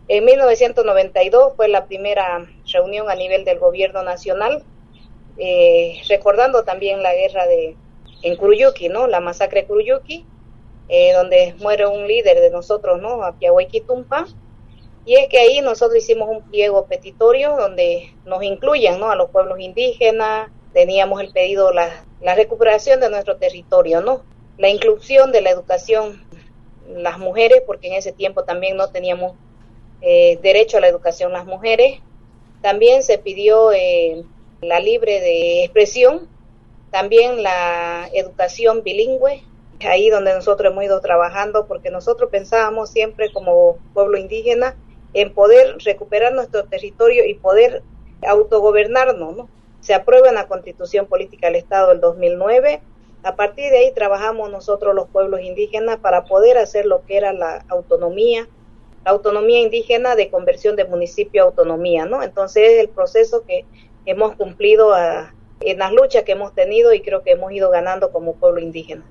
En 0.08 0.24
1992 0.24 1.54
fue 1.56 1.68
la 1.68 1.86
primera 1.86 2.46
reunión 2.72 3.10
a 3.10 3.14
nivel 3.14 3.44
del 3.44 3.58
gobierno 3.58 4.02
nacional, 4.02 4.64
eh, 5.38 6.02
recordando 6.08 6.64
también 6.64 7.02
la 7.02 7.14
guerra 7.14 7.46
de 7.46 7.76
en 8.22 8.36
Kuruyuki, 8.36 8.88
¿no? 8.88 9.06
La 9.06 9.20
masacre 9.20 9.62
de 9.62 9.66
Kuruyuki, 9.66 10.24
eh, 10.88 11.12
donde 11.12 11.54
muere 11.60 11.86
un 11.86 12.06
líder 12.06 12.40
de 12.40 12.50
nosotros, 12.50 13.00
¿no? 13.00 13.24
A 13.24 13.34
Tumpa 13.86 14.26
y 15.04 15.16
es 15.16 15.28
que 15.28 15.38
ahí 15.38 15.60
nosotros 15.60 15.98
hicimos 15.98 16.28
un 16.28 16.42
pliego 16.42 16.86
petitorio 16.86 17.56
donde 17.56 18.14
nos 18.24 18.42
incluyan 18.42 19.00
¿no? 19.00 19.10
a 19.10 19.16
los 19.16 19.30
pueblos 19.30 19.58
indígenas, 19.58 20.50
teníamos 20.72 21.20
el 21.20 21.32
pedido 21.32 21.72
la, 21.72 22.04
la 22.20 22.34
recuperación 22.34 23.00
de 23.00 23.10
nuestro 23.10 23.36
territorio, 23.36 24.00
¿no? 24.00 24.22
La 24.58 24.68
inclusión 24.68 25.32
de 25.32 25.40
la 25.40 25.50
educación, 25.50 26.24
las 26.88 27.18
mujeres, 27.18 27.62
porque 27.66 27.88
en 27.88 27.94
ese 27.94 28.12
tiempo 28.12 28.44
también 28.44 28.76
no 28.76 28.90
teníamos 28.90 29.34
eh, 30.02 30.38
derecho 30.42 30.76
a 30.76 30.80
la 30.80 30.88
educación 30.88 31.32
las 31.32 31.46
mujeres. 31.46 31.98
También 32.60 33.02
se 33.02 33.18
pidió 33.18 33.72
eh, 33.72 34.24
la 34.60 34.78
libre 34.78 35.20
de 35.20 35.64
expresión, 35.64 36.28
también 36.90 37.42
la 37.42 38.08
educación 38.12 38.82
bilingüe, 38.84 39.42
ahí 39.80 40.10
donde 40.10 40.32
nosotros 40.32 40.70
hemos 40.70 40.84
ido 40.84 41.00
trabajando, 41.00 41.66
porque 41.66 41.90
nosotros 41.90 42.30
pensábamos 42.30 42.90
siempre 42.90 43.32
como 43.32 43.78
pueblo 43.94 44.16
indígena 44.16 44.76
en 45.14 45.32
poder 45.34 45.76
recuperar 45.84 46.32
nuestro 46.32 46.64
territorio 46.64 47.26
y 47.26 47.34
poder 47.34 47.82
autogobernarnos, 48.26 49.36
¿no? 49.36 49.48
Se 49.80 49.94
aprueba 49.94 50.28
en 50.28 50.36
la 50.36 50.46
Constitución 50.46 51.06
Política 51.06 51.48
del 51.48 51.56
Estado 51.56 51.88
del 51.88 52.00
2009. 52.00 52.80
A 53.24 53.36
partir 53.36 53.70
de 53.70 53.78
ahí 53.78 53.92
trabajamos 53.92 54.50
nosotros 54.50 54.94
los 54.94 55.08
pueblos 55.08 55.40
indígenas 55.40 55.98
para 55.98 56.24
poder 56.24 56.58
hacer 56.58 56.86
lo 56.86 57.04
que 57.04 57.16
era 57.16 57.32
la 57.32 57.64
autonomía, 57.68 58.48
la 59.04 59.10
autonomía 59.10 59.60
indígena 59.60 60.14
de 60.14 60.30
conversión 60.30 60.76
de 60.76 60.84
municipio 60.84 61.42
a 61.42 61.46
autonomía, 61.46 62.06
¿no? 62.06 62.22
Entonces 62.22 62.70
es 62.70 62.80
el 62.80 62.88
proceso 62.88 63.44
que 63.44 63.64
hemos 64.06 64.36
cumplido 64.36 64.94
ah, 64.94 65.34
en 65.60 65.78
las 65.78 65.92
luchas 65.92 66.22
que 66.24 66.32
hemos 66.32 66.54
tenido 66.54 66.92
y 66.92 67.00
creo 67.00 67.22
que 67.22 67.32
hemos 67.32 67.52
ido 67.52 67.70
ganando 67.70 68.12
como 68.12 68.34
pueblo 68.36 68.60
indígena. 68.60 69.04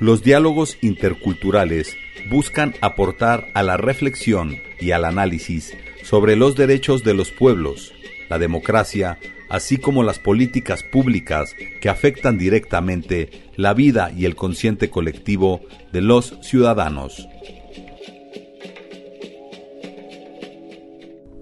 Los 0.00 0.22
diálogos 0.22 0.78
interculturales 0.80 1.96
buscan 2.30 2.74
aportar 2.80 3.48
a 3.54 3.62
la 3.62 3.76
reflexión 3.76 4.56
y 4.80 4.90
al 4.92 5.04
análisis 5.04 5.76
sobre 6.02 6.36
los 6.36 6.54
derechos 6.54 7.04
de 7.04 7.14
los 7.14 7.30
pueblos, 7.30 7.92
la 8.28 8.38
democracia, 8.38 9.18
así 9.48 9.78
como 9.78 10.02
las 10.02 10.18
políticas 10.18 10.82
públicas 10.82 11.54
que 11.80 11.88
afectan 11.88 12.38
directamente 12.38 13.50
la 13.56 13.74
vida 13.74 14.12
y 14.16 14.24
el 14.24 14.36
consciente 14.36 14.90
colectivo 14.90 15.62
de 15.92 16.02
los 16.02 16.38
ciudadanos. 16.42 17.26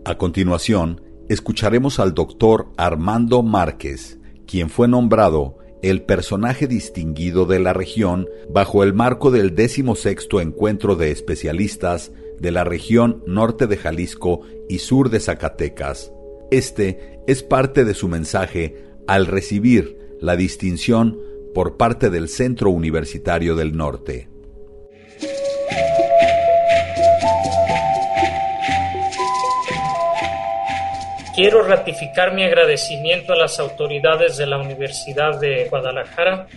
A 0.05 0.17
continuación, 0.19 1.03
escucharemos 1.29 1.99
al 1.99 2.15
doctor 2.15 2.71
Armando 2.77 3.43
Márquez, 3.43 4.19
quien 4.47 4.71
fue 4.71 4.87
nombrado 4.87 5.59
el 5.83 6.03
personaje 6.03 6.67
distinguido 6.67 7.45
de 7.45 7.59
la 7.61 7.73
región 7.73 8.29
bajo 8.49 8.83
el 8.83 8.95
marco 8.95 9.31
del 9.31 9.55
16 9.55 10.29
Encuentro 10.41 10.97
de 10.97 11.11
Especialistas 11.11 12.13
de 12.39 12.51
la 12.51 12.65
región 12.65 13.23
norte 13.27 13.67
de 13.67 13.77
Jalisco 13.77 14.41
y 14.69 14.79
sur 14.79 15.11
de 15.11 15.21
Zacatecas. 15.21 16.13
Este 16.51 17.21
es 17.27 17.43
parte 17.43 17.85
de 17.85 17.95
su 17.95 18.09
mensaje 18.09 18.85
al 19.07 19.27
recibir 19.27 19.99
la 20.21 20.37
distinción 20.37 21.19
por 21.55 21.77
parte 21.77 22.11
del 22.11 22.29
Centro 22.29 22.71
Universitario 22.71 23.57
del 23.57 23.77
Norte. 23.77 24.29
Quiero 31.37 31.63
ratificar 31.63 32.33
mi 32.33 32.45
agradecimiento 32.45 33.35
a 33.35 33.37
las 33.37 33.61
autoridades 33.61 34.39
de 34.39 34.47
la 34.47 34.57
Universidad 34.57 35.39
de 35.39 35.69
Guadalajara, 35.69 36.49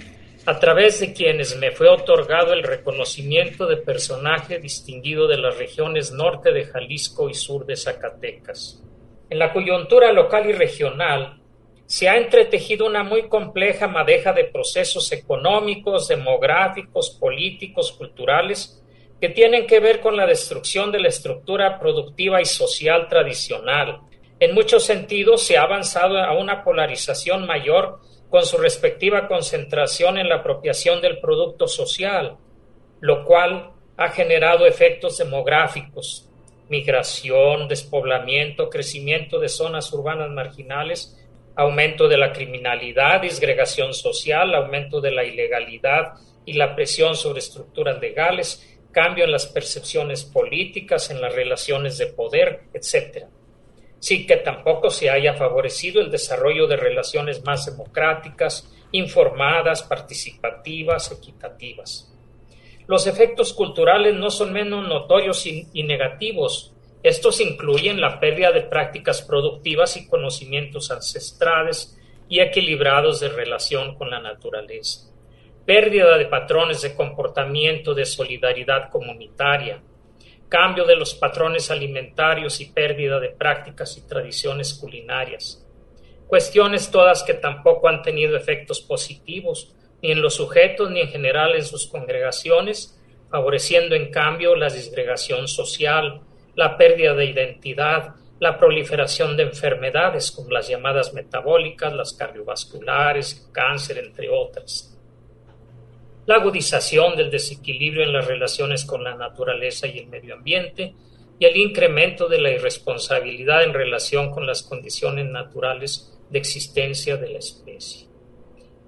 a 0.46 0.58
través 0.58 1.02
de 1.02 1.12
quienes 1.12 1.58
me 1.58 1.72
fue 1.72 1.90
otorgado 1.90 2.54
el 2.54 2.64
reconocimiento 2.64 3.68
de 3.68 3.76
personaje 3.76 4.58
distinguido 4.58 5.28
de 5.28 5.38
las 5.38 5.58
regiones 5.58 6.14
norte 6.14 6.54
de 6.54 6.64
Jalisco 6.64 7.30
y 7.30 7.34
sur 7.34 7.66
de 7.66 7.76
Zacatecas. 7.76 8.82
En 9.30 9.38
la 9.38 9.52
coyuntura 9.52 10.14
local 10.14 10.50
y 10.50 10.54
regional, 10.54 11.42
se 11.86 12.08
ha 12.08 12.16
entretejido 12.16 12.86
una 12.86 13.04
muy 13.04 13.28
compleja 13.28 13.90
madeja 13.90 14.32
de 14.32 14.46
procesos 14.46 15.12
económicos, 15.12 16.08
demográficos, 16.08 17.18
políticos, 17.20 17.92
culturales, 17.92 18.82
que 19.20 19.28
tienen 19.28 19.68
que 19.68 19.82
ver 19.82 20.00
con 20.00 20.16
la 20.16 20.26
destrucción 20.26 20.90
de 20.90 21.02
la 21.02 21.10
estructura 21.10 21.78
productiva 21.78 22.42
y 22.42 22.46
social 22.46 23.10
tradicional, 23.10 24.04
en 24.40 24.54
muchos 24.54 24.86
sentidos 24.86 25.44
se 25.44 25.58
ha 25.58 25.64
avanzado 25.64 26.18
a 26.18 26.38
una 26.38 26.64
polarización 26.64 27.46
mayor 27.46 28.00
con 28.30 28.46
su 28.46 28.58
respectiva 28.58 29.28
concentración 29.28 30.18
en 30.18 30.30
la 30.30 30.36
apropiación 30.36 31.02
del 31.02 31.20
producto 31.20 31.68
social, 31.68 32.38
lo 33.02 33.26
cual 33.26 33.72
ha 33.98 34.10
generado 34.10 34.66
efectos 34.66 35.18
demográficos, 35.18 36.30
migración, 36.70 37.68
despoblamiento, 37.68 38.70
crecimiento 38.70 39.40
de 39.40 39.50
zonas 39.50 39.92
urbanas 39.92 40.30
marginales, 40.30 41.18
aumento 41.56 42.08
de 42.08 42.18
la 42.18 42.32
criminalidad, 42.32 43.22
disgregación 43.22 43.94
social, 43.94 44.56
aumento 44.56 45.02
de 45.02 45.12
la 45.12 45.26
ilegalidad 45.26 46.14
y 46.46 46.54
la 46.54 46.76
presión 46.76 47.16
sobre 47.16 47.40
estructuras 47.40 48.00
legales, 48.00 48.66
cambio 48.92 49.26
en 49.26 49.34
las 49.34 49.48
percepciones 49.48 50.24
políticas, 50.24 51.10
en 51.10 51.20
las 51.20 51.36
relaciones 51.36 51.98
de 51.98 52.08
poder, 52.08 52.62
etc 52.74 53.28
sí 54.00 54.26
que 54.26 54.38
tampoco 54.38 54.90
se 54.90 55.10
haya 55.10 55.34
favorecido 55.34 56.02
el 56.02 56.12
desarrollo 56.12 56.68
de 56.68 56.78
relaciones 56.78 57.44
más 57.44 57.66
democráticas, 57.66 58.72
informadas, 58.92 59.84
participativas, 59.84 61.12
equitativas. 61.12 62.14
Los 62.88 63.06
efectos 63.06 63.54
culturales 63.54 64.16
no 64.16 64.32
son 64.32 64.52
menos 64.52 64.88
notorios 64.88 65.46
y, 65.46 65.84
negativos. 65.84 66.74
Estos 67.04 67.40
incluyen 67.40 68.02
la 68.02 68.20
pérdida 68.20 68.52
de 68.52 68.62
prácticas 68.62 69.22
productivas 69.22 69.96
y 69.96 70.08
conocimientos 70.08 70.90
ancestrales 70.90 71.98
y 72.28 72.40
equilibrados 72.40 73.20
de 73.20 73.30
relación 73.30 73.96
con 73.96 74.10
la 74.10 74.20
naturaleza, 74.20 75.12
pérdida 75.66 76.18
de 76.18 76.26
patrones 76.26 76.82
de 76.82 76.96
comportamiento 76.96 77.94
de 77.94 78.06
solidaridad 78.06 78.90
comunitaria, 78.90 79.82
cambio 80.50 80.86
de 80.86 80.96
los 80.96 81.14
patrones 81.14 81.70
alimentarios 81.70 82.60
y 82.60 82.66
pérdida 82.66 83.20
de 83.20 83.30
prácticas 83.30 83.98
y 83.98 84.08
tradiciones 84.08 84.74
culinarias. 84.74 85.66
Cuestiones 86.28 86.92
todas 86.92 87.24
que 87.24 87.36
tampoco 87.36 87.88
han 87.88 88.02
tenido 88.02 88.36
efectos 88.36 88.82
positivos, 88.82 89.76
ni 90.02 90.12
en 90.12 90.22
los 90.22 90.36
sujetos 90.36 90.90
ni 90.90 91.02
en 91.02 91.10
general 91.10 91.56
en 91.56 91.64
sus 91.64 91.88
congregaciones, 91.88 93.00
favoreciendo 93.30 93.96
en 93.96 94.12
cambio 94.12 94.56
la 94.56 94.70
disgregación 94.70 95.48
social, 95.48 96.22
la 96.56 96.78
pérdida 96.78 97.14
de 97.14 97.26
identidad, 97.26 98.16
la 98.40 98.58
proliferación 98.58 99.38
de 99.38 99.44
enfermedades 99.44 100.32
como 100.32 100.50
las 100.50 100.68
llamadas 100.68 101.14
metabólicas, 101.14 101.94
las 101.94 102.14
cardiovasculares, 102.14 103.50
cáncer, 103.54 104.00
entre 104.00 104.30
otras 104.30 104.99
la 106.30 106.36
agudización 106.36 107.16
del 107.16 107.32
desequilibrio 107.32 108.04
en 108.04 108.14
las 108.14 108.28
relaciones 108.28 108.86
con 108.86 109.04
la 109.04 109.16
naturaleza 109.16 109.88
y 109.88 109.98
el 109.98 110.06
medio 110.06 110.36
ambiente 110.36 110.94
y 111.40 111.46
el 111.46 111.58
incremento 111.58 112.28
de 112.28 112.40
la 112.40 112.52
irresponsabilidad 112.52 113.64
en 113.64 113.74
relación 113.74 114.30
con 114.30 114.46
las 114.46 114.62
condiciones 114.62 115.26
naturales 115.26 116.16
de 116.30 116.38
existencia 116.38 117.18
de 117.18 117.30
la 117.30 117.40
especie. 117.40 118.06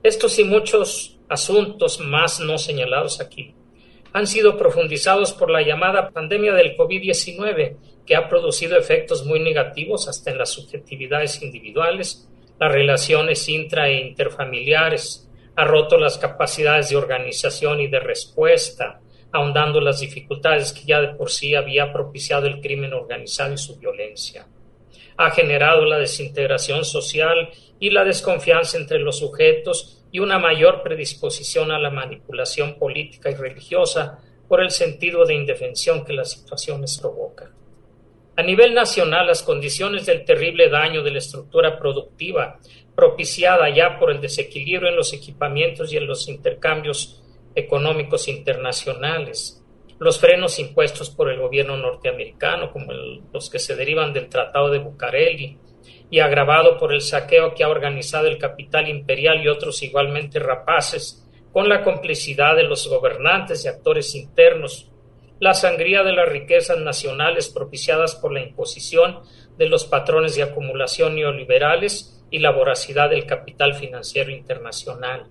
Estos 0.03 0.37
y 0.37 0.43
muchos 0.43 1.17
asuntos 1.29 1.99
más 1.99 2.39
no 2.39 2.59
señalados 2.59 3.19
aquí 3.19 3.55
han 4.13 4.27
sido 4.27 4.55
profundizados 4.55 5.33
por 5.33 5.49
la 5.49 5.63
llamada 5.63 6.11
pandemia 6.11 6.53
del 6.53 6.77
COVID-19, 6.77 7.75
que 8.05 8.15
ha 8.15 8.29
producido 8.29 8.77
efectos 8.77 9.25
muy 9.25 9.39
negativos 9.39 10.07
hasta 10.07 10.29
en 10.29 10.37
las 10.37 10.51
subjetividades 10.51 11.41
individuales, 11.41 12.29
las 12.59 12.71
relaciones 12.71 13.49
intra 13.49 13.89
e 13.89 13.99
interfamiliares, 13.99 15.27
ha 15.55 15.65
roto 15.65 15.97
las 15.97 16.17
capacidades 16.17 16.89
de 16.89 16.95
organización 16.95 17.79
y 17.81 17.87
de 17.87 17.99
respuesta, 17.99 19.01
ahondando 19.31 19.81
las 19.81 19.99
dificultades 19.99 20.73
que 20.73 20.85
ya 20.85 21.01
de 21.01 21.15
por 21.15 21.29
sí 21.29 21.55
había 21.55 21.91
propiciado 21.91 22.47
el 22.47 22.61
crimen 22.61 22.93
organizado 22.93 23.53
y 23.53 23.57
su 23.57 23.77
violencia. 23.77 24.47
Ha 25.17 25.31
generado 25.31 25.85
la 25.85 25.99
desintegración 25.99 26.83
social 26.85 27.49
y 27.79 27.89
la 27.89 28.03
desconfianza 28.03 28.77
entre 28.77 28.99
los 28.99 29.19
sujetos 29.19 30.03
y 30.11 30.19
una 30.19 30.39
mayor 30.39 30.83
predisposición 30.83 31.71
a 31.71 31.79
la 31.79 31.89
manipulación 31.89 32.75
política 32.75 33.29
y 33.29 33.35
religiosa 33.35 34.19
por 34.47 34.61
el 34.61 34.71
sentido 34.71 35.25
de 35.25 35.35
indefensión 35.35 36.03
que 36.03 36.13
las 36.13 36.31
situaciones 36.31 36.97
provocan. 36.99 37.51
A 38.35 38.43
nivel 38.43 38.73
nacional, 38.73 39.27
las 39.27 39.43
condiciones 39.43 40.05
del 40.05 40.25
terrible 40.25 40.69
daño 40.69 41.03
de 41.03 41.11
la 41.11 41.19
estructura 41.19 41.77
productiva 41.77 42.59
propiciada 43.01 43.67
ya 43.73 43.97
por 43.97 44.11
el 44.11 44.21
desequilibrio 44.21 44.87
en 44.87 44.95
los 44.95 45.11
equipamientos 45.11 45.91
y 45.91 45.97
en 45.97 46.05
los 46.05 46.29
intercambios 46.29 47.23
económicos 47.55 48.27
internacionales, 48.27 49.65
los 49.97 50.19
frenos 50.19 50.59
impuestos 50.59 51.09
por 51.09 51.31
el 51.31 51.39
gobierno 51.39 51.75
norteamericano, 51.77 52.71
como 52.71 52.93
los 52.93 53.49
que 53.49 53.57
se 53.57 53.75
derivan 53.75 54.13
del 54.13 54.29
Tratado 54.29 54.69
de 54.69 54.77
Bucareli, 54.77 55.57
y 56.11 56.19
agravado 56.19 56.77
por 56.77 56.93
el 56.93 57.01
saqueo 57.01 57.55
que 57.55 57.63
ha 57.63 57.69
organizado 57.69 58.27
el 58.27 58.37
capital 58.37 58.87
imperial 58.87 59.43
y 59.43 59.47
otros 59.47 59.81
igualmente 59.81 60.37
rapaces, 60.37 61.27
con 61.51 61.69
la 61.69 61.83
complicidad 61.83 62.55
de 62.55 62.65
los 62.65 62.87
gobernantes 62.87 63.65
y 63.65 63.67
actores 63.67 64.13
internos, 64.13 64.91
la 65.39 65.55
sangría 65.55 66.03
de 66.03 66.13
las 66.13 66.29
riquezas 66.29 66.77
nacionales 66.77 67.49
propiciadas 67.49 68.13
por 68.13 68.31
la 68.31 68.43
imposición 68.43 69.21
de 69.57 69.65
los 69.65 69.85
patrones 69.85 70.35
de 70.35 70.43
acumulación 70.43 71.15
neoliberales 71.15 72.19
y 72.31 72.39
la 72.39 72.51
voracidad 72.51 73.09
del 73.09 73.27
capital 73.27 73.75
financiero 73.75 74.31
internacional, 74.31 75.27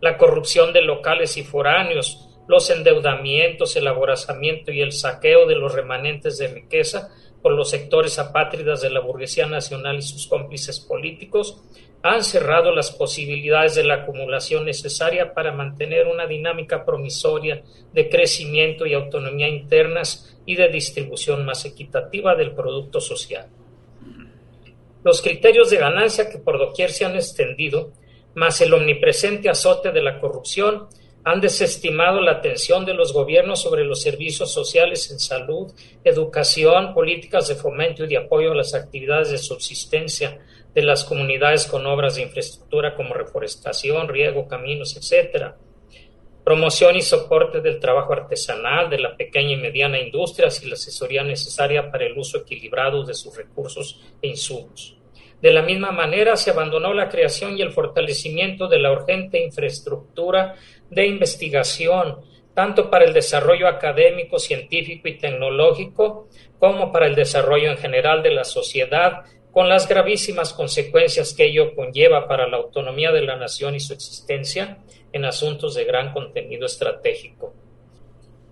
la 0.00 0.18
corrupción 0.18 0.72
de 0.72 0.82
locales 0.82 1.36
y 1.38 1.42
foráneos, 1.42 2.28
los 2.46 2.70
endeudamientos, 2.70 3.74
el 3.74 3.88
aborazamiento 3.88 4.70
y 4.70 4.80
el 4.80 4.92
saqueo 4.92 5.46
de 5.46 5.56
los 5.56 5.74
remanentes 5.74 6.38
de 6.38 6.48
riqueza 6.48 7.08
por 7.42 7.52
los 7.52 7.70
sectores 7.70 8.18
apátridas 8.18 8.82
de 8.82 8.90
la 8.90 9.00
burguesía 9.00 9.46
nacional 9.46 9.98
y 9.98 10.02
sus 10.02 10.26
cómplices 10.26 10.78
políticos, 10.80 11.62
han 12.02 12.22
cerrado 12.22 12.72
las 12.72 12.90
posibilidades 12.92 13.74
de 13.74 13.84
la 13.84 13.94
acumulación 13.94 14.64
necesaria 14.64 15.34
para 15.34 15.52
mantener 15.52 16.06
una 16.06 16.26
dinámica 16.26 16.84
promisoria 16.84 17.62
de 17.92 18.08
crecimiento 18.08 18.86
y 18.86 18.94
autonomía 18.94 19.48
internas 19.48 20.38
y 20.44 20.54
de 20.54 20.68
distribución 20.68 21.44
más 21.44 21.64
equitativa 21.64 22.34
del 22.36 22.52
producto 22.52 23.00
social. 23.00 23.48
Los 25.06 25.22
criterios 25.22 25.70
de 25.70 25.76
ganancia 25.76 26.28
que 26.28 26.38
por 26.38 26.58
doquier 26.58 26.90
se 26.90 27.04
han 27.04 27.14
extendido, 27.14 27.92
más 28.34 28.60
el 28.60 28.74
omnipresente 28.74 29.48
azote 29.48 29.92
de 29.92 30.02
la 30.02 30.18
corrupción, 30.18 30.88
han 31.22 31.40
desestimado 31.40 32.20
la 32.20 32.32
atención 32.32 32.84
de 32.84 32.92
los 32.92 33.12
gobiernos 33.12 33.62
sobre 33.62 33.84
los 33.84 34.02
servicios 34.02 34.52
sociales 34.52 35.08
en 35.12 35.20
salud, 35.20 35.72
educación, 36.02 36.92
políticas 36.92 37.46
de 37.46 37.54
fomento 37.54 38.02
y 38.02 38.08
de 38.08 38.16
apoyo 38.16 38.50
a 38.50 38.56
las 38.56 38.74
actividades 38.74 39.30
de 39.30 39.38
subsistencia 39.38 40.40
de 40.74 40.82
las 40.82 41.04
comunidades 41.04 41.66
con 41.66 41.86
obras 41.86 42.16
de 42.16 42.22
infraestructura 42.22 42.96
como 42.96 43.14
reforestación, 43.14 44.08
riego, 44.08 44.48
caminos, 44.48 44.96
etc. 44.96 45.54
Promoción 46.46 46.94
y 46.94 47.02
soporte 47.02 47.60
del 47.60 47.80
trabajo 47.80 48.12
artesanal, 48.12 48.88
de 48.88 49.00
la 49.00 49.16
pequeña 49.16 49.54
y 49.54 49.56
mediana 49.56 49.98
industria 49.98 50.46
y 50.62 50.68
la 50.68 50.74
asesoría 50.74 51.24
necesaria 51.24 51.90
para 51.90 52.06
el 52.06 52.16
uso 52.16 52.38
equilibrado 52.38 53.02
de 53.02 53.14
sus 53.14 53.36
recursos 53.36 54.00
e 54.22 54.28
insumos. 54.28 54.96
De 55.42 55.52
la 55.52 55.62
misma 55.62 55.90
manera, 55.90 56.36
se 56.36 56.52
abandonó 56.52 56.94
la 56.94 57.08
creación 57.08 57.58
y 57.58 57.62
el 57.62 57.72
fortalecimiento 57.72 58.68
de 58.68 58.78
la 58.78 58.92
urgente 58.92 59.42
infraestructura 59.42 60.54
de 60.88 61.06
investigación, 61.08 62.20
tanto 62.54 62.90
para 62.90 63.06
el 63.06 63.12
desarrollo 63.12 63.66
académico, 63.66 64.38
científico 64.38 65.08
y 65.08 65.18
tecnológico, 65.18 66.28
como 66.60 66.92
para 66.92 67.08
el 67.08 67.16
desarrollo 67.16 67.72
en 67.72 67.76
general 67.76 68.22
de 68.22 68.30
la 68.30 68.44
sociedad, 68.44 69.24
con 69.56 69.70
las 69.70 69.88
gravísimas 69.88 70.52
consecuencias 70.52 71.32
que 71.32 71.46
ello 71.46 71.74
conlleva 71.74 72.28
para 72.28 72.46
la 72.46 72.58
autonomía 72.58 73.10
de 73.10 73.22
la 73.22 73.36
nación 73.36 73.74
y 73.74 73.80
su 73.80 73.94
existencia 73.94 74.80
en 75.14 75.24
asuntos 75.24 75.74
de 75.74 75.86
gran 75.86 76.12
contenido 76.12 76.66
estratégico. 76.66 77.54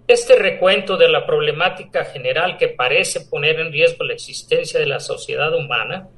Este 0.09 0.35
recuento 0.35 0.97
de 0.97 1.11
la 1.11 1.27
problemática 1.27 2.07
general 2.07 2.57
que 2.57 2.69
parece 2.69 3.21
poner 3.21 3.61
en 3.61 3.71
riesgo 3.71 4.03
la 4.03 4.15
existencia 4.15 4.81
de 4.81 4.87
la 4.87 4.99
sociedad 4.99 5.55
humana 5.55 6.09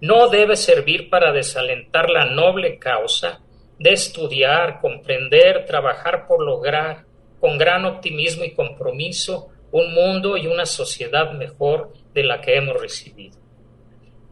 no 0.00 0.28
debe 0.28 0.54
servir 0.54 1.10
para 1.10 1.32
desalentar 1.32 2.08
la 2.08 2.26
noble 2.26 2.78
causa 2.78 3.40
de 3.80 3.94
estudiar, 3.94 4.80
comprender, 4.80 5.64
trabajar 5.64 6.28
por 6.28 6.44
lograr 6.44 7.04
con 7.40 7.58
gran 7.58 7.84
optimismo 7.84 8.44
y 8.44 8.52
compromiso 8.52 9.48
un 9.72 9.92
mundo 9.92 10.36
y 10.36 10.46
una 10.46 10.66
sociedad 10.66 11.32
mejor 11.32 11.92
de 12.14 12.22
la 12.22 12.40
que 12.40 12.54
hemos 12.54 12.80
recibido. 12.80 13.39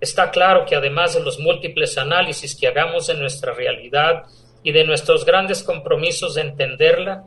Está 0.00 0.30
claro 0.30 0.64
que 0.64 0.76
además 0.76 1.14
de 1.14 1.22
los 1.22 1.38
múltiples 1.40 1.98
análisis 1.98 2.54
que 2.54 2.68
hagamos 2.68 3.08
de 3.08 3.14
nuestra 3.14 3.52
realidad 3.52 4.24
y 4.62 4.72
de 4.72 4.84
nuestros 4.84 5.24
grandes 5.24 5.62
compromisos 5.62 6.34
de 6.34 6.42
entenderla, 6.42 7.24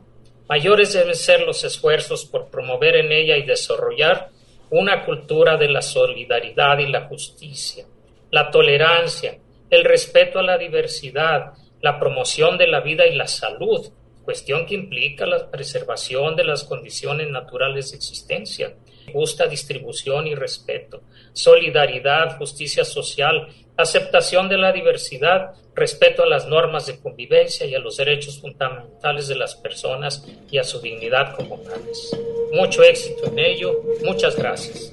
mayores 0.48 0.92
deben 0.92 1.14
ser 1.14 1.42
los 1.42 1.64
esfuerzos 1.64 2.24
por 2.24 2.48
promover 2.48 2.96
en 2.96 3.12
ella 3.12 3.36
y 3.36 3.42
desarrollar 3.42 4.30
una 4.70 5.04
cultura 5.04 5.58
de 5.58 5.68
la 5.68 5.82
solidaridad 5.82 6.78
y 6.78 6.86
la 6.86 7.02
justicia, 7.02 7.84
la 8.30 8.50
tolerancia, 8.50 9.38
el 9.68 9.84
respeto 9.84 10.38
a 10.38 10.42
la 10.42 10.56
diversidad, 10.56 11.52
la 11.82 11.98
promoción 11.98 12.56
de 12.56 12.68
la 12.68 12.80
vida 12.80 13.06
y 13.06 13.14
la 13.14 13.26
salud, 13.26 13.86
cuestión 14.24 14.64
que 14.64 14.74
implica 14.74 15.26
la 15.26 15.50
preservación 15.50 16.36
de 16.36 16.44
las 16.44 16.64
condiciones 16.64 17.28
naturales 17.28 17.90
de 17.90 17.98
existencia, 17.98 18.74
justa 19.12 19.46
distribución 19.46 20.26
y 20.26 20.34
respeto, 20.34 21.02
solidaridad, 21.32 22.38
justicia 22.38 22.84
social, 22.84 23.48
aceptación 23.76 24.48
de 24.48 24.58
la 24.58 24.72
diversidad, 24.72 25.52
respeto 25.74 26.22
a 26.22 26.26
las 26.26 26.46
normas 26.46 26.86
de 26.86 26.98
convivencia 26.98 27.66
y 27.66 27.74
a 27.74 27.78
los 27.78 27.96
derechos 27.96 28.40
fundamentales 28.40 29.28
de 29.28 29.36
las 29.36 29.54
personas 29.54 30.26
y 30.50 30.58
a 30.58 30.64
su 30.64 30.80
dignidad 30.80 31.34
como 31.36 31.58
tales. 31.58 32.16
Mucho 32.52 32.82
éxito 32.82 33.26
en 33.26 33.38
ello. 33.38 33.80
Muchas 34.04 34.36
gracias. 34.36 34.92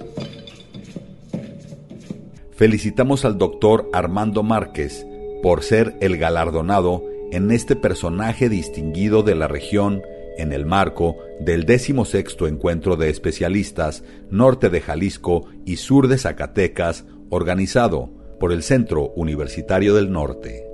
Felicitamos 2.56 3.24
al 3.26 3.38
doctor 3.38 3.90
Armando 3.94 4.44
Márquez 4.44 5.06
por 5.42 5.64
ser 5.64 5.96
el 6.02 6.18
galardonado 6.18 7.04
en 7.32 7.52
este 7.52 7.76
personaje 7.76 8.50
distinguido 8.50 9.24
de 9.24 9.36
la 9.36 9.48
región 9.48 10.04
en 10.38 10.52
el 10.52 10.66
marco 10.66 11.18
del 11.40 11.66
16 11.66 12.38
Encuentro 12.48 12.96
de 12.96 13.10
Especialistas 13.10 14.04
Norte 14.30 14.70
de 14.70 14.82
Jalisco 14.82 15.48
y 15.66 15.78
Sur 15.78 16.08
de 16.08 16.18
Zacatecas, 16.18 17.06
organizado 17.30 18.10
por 18.40 18.52
el 18.52 18.64
Centro 18.64 19.12
Universitario 19.16 19.94
del 19.96 20.12
Norte. 20.12 20.66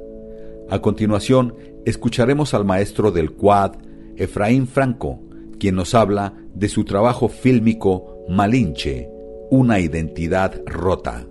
A 0.69 0.79
continuación, 0.79 1.55
escucharemos 1.85 2.53
al 2.53 2.65
maestro 2.65 3.11
del 3.11 3.33
Quad, 3.33 3.73
Efraín 4.17 4.67
Franco, 4.67 5.19
quien 5.59 5.75
nos 5.75 5.93
habla 5.93 6.33
de 6.53 6.69
su 6.69 6.83
trabajo 6.83 7.27
fílmico 7.27 8.23
Malinche, 8.27 9.09
una 9.51 9.79
identidad 9.79 10.61
rota. 10.65 11.25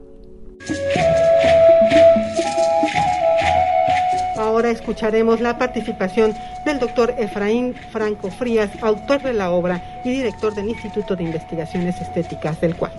Ahora 4.37 4.71
escucharemos 4.71 5.41
la 5.41 5.59
participación 5.59 6.33
del 6.65 6.79
doctor 6.79 7.15
Efraín 7.19 7.75
Franco 7.93 8.31
Frías, 8.31 8.71
autor 8.83 9.23
de 9.23 9.35
la 9.35 9.51
obra 9.51 10.01
y 10.05 10.11
director 10.11 10.55
del 10.55 10.69
Instituto 10.69 11.15
de 11.15 11.25
Investigaciones 11.25 12.01
Estéticas 12.01 12.61
del 12.61 12.75
cual. 12.75 12.93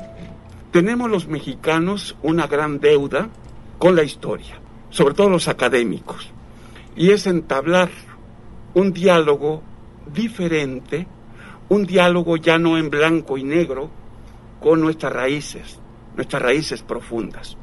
Tenemos 0.72 1.10
los 1.10 1.28
mexicanos 1.28 2.16
una 2.22 2.48
gran 2.48 2.80
deuda 2.80 3.30
con 3.80 3.96
la 3.96 4.04
historia, 4.04 4.60
sobre 4.90 5.16
todo 5.16 5.30
los 5.30 5.48
académicos, 5.48 6.32
y 6.96 7.12
es 7.12 7.26
entablar 7.28 7.90
un 8.74 8.94
diálogo 8.94 9.64
diferente, 10.14 11.08
un 11.70 11.86
diálogo 11.86 12.38
ya 12.38 12.60
no 12.60 12.78
en 12.78 12.90
blanco 12.90 13.38
y 13.38 13.44
negro, 13.44 13.90
con 14.60 14.82
nuestras 14.82 15.14
raíces, 15.14 15.80
nuestras 16.16 16.42
raíces 16.42 16.84
profundas. 16.84 17.58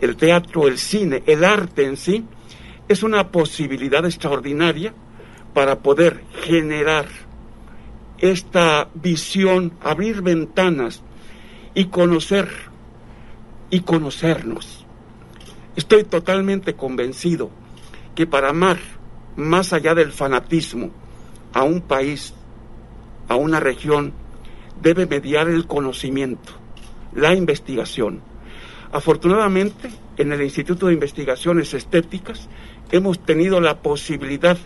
El 0.00 0.16
teatro, 0.16 0.66
el 0.68 0.78
cine, 0.78 1.22
el 1.26 1.44
arte 1.44 1.86
en 1.86 1.96
sí, 1.96 2.24
es 2.88 3.02
una 3.02 3.30
posibilidad 3.30 4.04
extraordinaria 4.04 4.94
para 5.56 5.78
poder 5.78 6.22
generar 6.42 7.06
esta 8.18 8.90
visión, 8.92 9.72
abrir 9.80 10.20
ventanas 10.20 11.02
y 11.74 11.86
conocer 11.86 12.50
y 13.70 13.80
conocernos. 13.80 14.84
Estoy 15.74 16.04
totalmente 16.04 16.74
convencido 16.74 17.48
que 18.14 18.26
para 18.26 18.50
amar 18.50 18.76
más 19.36 19.72
allá 19.72 19.94
del 19.94 20.12
fanatismo 20.12 20.90
a 21.54 21.62
un 21.62 21.80
país, 21.80 22.34
a 23.26 23.36
una 23.36 23.58
región, 23.58 24.12
debe 24.82 25.06
mediar 25.06 25.48
el 25.48 25.66
conocimiento, 25.66 26.52
la 27.14 27.34
investigación. 27.34 28.20
Afortunadamente, 28.92 29.88
en 30.18 30.32
el 30.32 30.42
Instituto 30.42 30.88
de 30.88 30.92
Investigaciones 30.92 31.72
Estéticas 31.72 32.46
hemos 32.90 33.24
tenido 33.24 33.62
la 33.62 33.78
posibilidad 33.80 34.58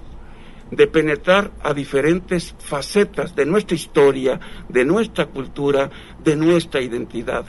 de 0.70 0.86
penetrar 0.86 1.50
a 1.62 1.74
diferentes 1.74 2.54
facetas 2.58 3.34
de 3.34 3.44
nuestra 3.46 3.74
historia, 3.74 4.40
de 4.68 4.84
nuestra 4.84 5.26
cultura, 5.26 5.90
de 6.22 6.36
nuestra 6.36 6.80
identidad. 6.80 7.44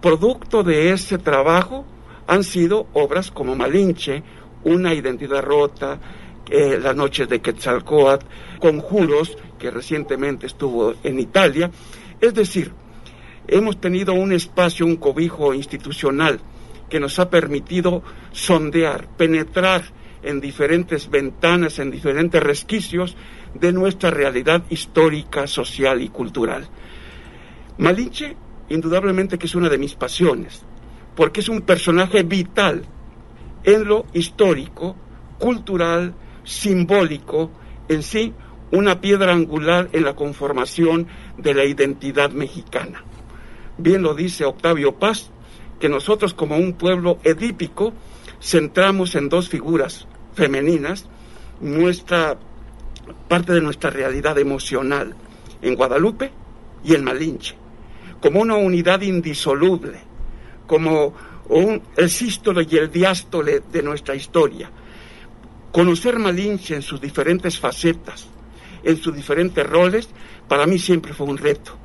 Producto 0.00 0.62
de 0.62 0.92
ese 0.92 1.18
trabajo 1.18 1.86
han 2.26 2.44
sido 2.44 2.86
obras 2.92 3.30
como 3.30 3.56
Malinche, 3.56 4.22
Una 4.64 4.94
identidad 4.94 5.42
rota, 5.42 6.00
eh, 6.48 6.78
Las 6.82 6.96
noches 6.96 7.28
de 7.28 7.40
Quetzalcoatl, 7.40 8.26
Conjuros, 8.60 9.36
que 9.58 9.70
recientemente 9.70 10.46
estuvo 10.46 10.94
en 11.02 11.20
Italia. 11.20 11.70
Es 12.20 12.32
decir, 12.32 12.72
hemos 13.46 13.78
tenido 13.78 14.14
un 14.14 14.32
espacio, 14.32 14.86
un 14.86 14.96
cobijo 14.96 15.52
institucional 15.52 16.40
que 16.88 17.00
nos 17.00 17.18
ha 17.18 17.28
permitido 17.28 18.02
sondear, 18.32 19.08
penetrar 19.16 19.84
en 20.24 20.40
diferentes 20.40 21.10
ventanas, 21.10 21.78
en 21.78 21.90
diferentes 21.90 22.42
resquicios 22.42 23.16
de 23.54 23.72
nuestra 23.72 24.10
realidad 24.10 24.64
histórica, 24.70 25.46
social 25.46 26.02
y 26.02 26.08
cultural. 26.08 26.68
Malinche, 27.78 28.36
indudablemente 28.68 29.38
que 29.38 29.46
es 29.46 29.54
una 29.54 29.68
de 29.68 29.78
mis 29.78 29.94
pasiones, 29.94 30.62
porque 31.14 31.40
es 31.40 31.48
un 31.48 31.62
personaje 31.62 32.22
vital 32.22 32.84
en 33.64 33.84
lo 33.84 34.06
histórico, 34.12 34.96
cultural, 35.38 36.14
simbólico, 36.44 37.50
en 37.88 38.02
sí, 38.02 38.32
una 38.70 39.00
piedra 39.00 39.32
angular 39.32 39.88
en 39.92 40.04
la 40.04 40.14
conformación 40.14 41.06
de 41.38 41.54
la 41.54 41.64
identidad 41.64 42.30
mexicana. 42.30 43.04
Bien 43.78 44.02
lo 44.02 44.14
dice 44.14 44.44
Octavio 44.44 44.96
Paz, 44.96 45.30
que 45.78 45.88
nosotros 45.88 46.34
como 46.34 46.56
un 46.56 46.74
pueblo 46.74 47.18
edípico 47.24 47.92
centramos 48.40 49.14
en 49.14 49.28
dos 49.28 49.48
figuras 49.48 50.06
femeninas 50.34 51.06
nuestra 51.60 52.36
parte 53.28 53.52
de 53.52 53.60
nuestra 53.60 53.90
realidad 53.90 54.38
emocional 54.38 55.14
en 55.62 55.74
Guadalupe 55.74 56.30
y 56.84 56.94
en 56.94 57.04
Malinche, 57.04 57.54
como 58.20 58.40
una 58.40 58.56
unidad 58.56 59.00
indisoluble, 59.00 59.98
como 60.66 61.14
el 61.96 62.10
sístole 62.10 62.66
y 62.68 62.76
el 62.76 62.90
diástole 62.90 63.62
de 63.70 63.82
nuestra 63.82 64.14
historia. 64.14 64.70
Conocer 65.72 66.18
Malinche 66.18 66.74
en 66.74 66.82
sus 66.82 67.00
diferentes 67.00 67.58
facetas, 67.58 68.26
en 68.82 68.96
sus 68.96 69.14
diferentes 69.14 69.66
roles, 69.66 70.08
para 70.48 70.66
mí 70.66 70.78
siempre 70.78 71.12
fue 71.12 71.26
un 71.26 71.38
reto 71.38 71.84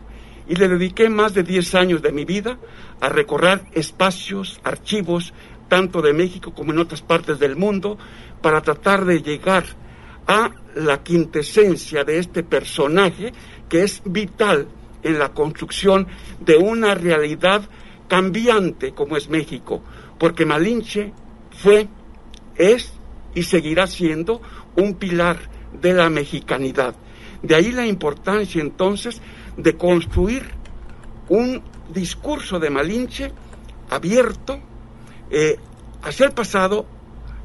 y 0.50 0.56
le 0.56 0.68
dediqué 0.68 1.10
más 1.10 1.36
de 1.36 1.44
10 1.44 1.76
años 1.76 2.02
de 2.02 2.12
mi 2.12 2.26
vida 2.26 2.58
a 3.00 3.08
recorrer 3.08 3.62
espacios, 3.74 4.60
archivos, 4.64 5.32
tanto 5.68 6.02
de 6.02 6.12
México 6.12 6.54
como 6.54 6.74
en 6.74 6.80
otras 6.80 7.04
partes 7.04 7.38
del 7.38 7.56
mundo, 7.56 8.00
para 8.42 8.62
tratar 8.62 9.06
de 9.06 9.22
llegar 9.22 9.66
a 10.28 10.52
la 10.76 11.04
quintesencia 11.04 12.04
de 12.04 12.20
este 12.20 12.44
personaje 12.44 13.34
que 13.68 13.84
es 13.84 14.02
vital 14.06 14.68
en 15.04 15.20
la 15.20 15.30
construcción 15.30 16.08
de 16.40 16.58
una 16.58 16.94
realidad 16.94 17.64
cambiante 18.08 18.94
como 18.94 19.18
es 19.18 19.30
México, 19.30 19.82
porque 20.18 20.46
Malinche 20.46 21.14
fue, 21.52 21.88
es 22.56 22.94
y 23.36 23.44
seguirá 23.44 23.88
siendo 23.88 24.42
un 24.76 24.96
pilar 24.96 25.40
de 25.74 25.94
la 25.94 26.10
mexicanidad. 26.10 26.96
De 27.42 27.56
ahí 27.56 27.72
la 27.72 27.86
importancia 27.86 28.62
entonces 28.62 29.22
de 29.56 29.78
construir 29.78 30.44
un 31.30 31.62
discurso 31.94 32.60
de 32.60 32.70
Malinche 32.70 33.32
abierto 33.90 34.60
eh, 35.30 35.58
hacia 36.04 36.26
el 36.26 36.34
pasado, 36.34 36.86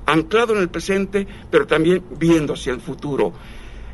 anclado 0.07 0.55
en 0.55 0.61
el 0.61 0.69
presente, 0.69 1.27
pero 1.51 1.67
también 1.67 2.03
viendo 2.19 2.55
hacia 2.55 2.73
el 2.73 2.81
futuro. 2.81 3.33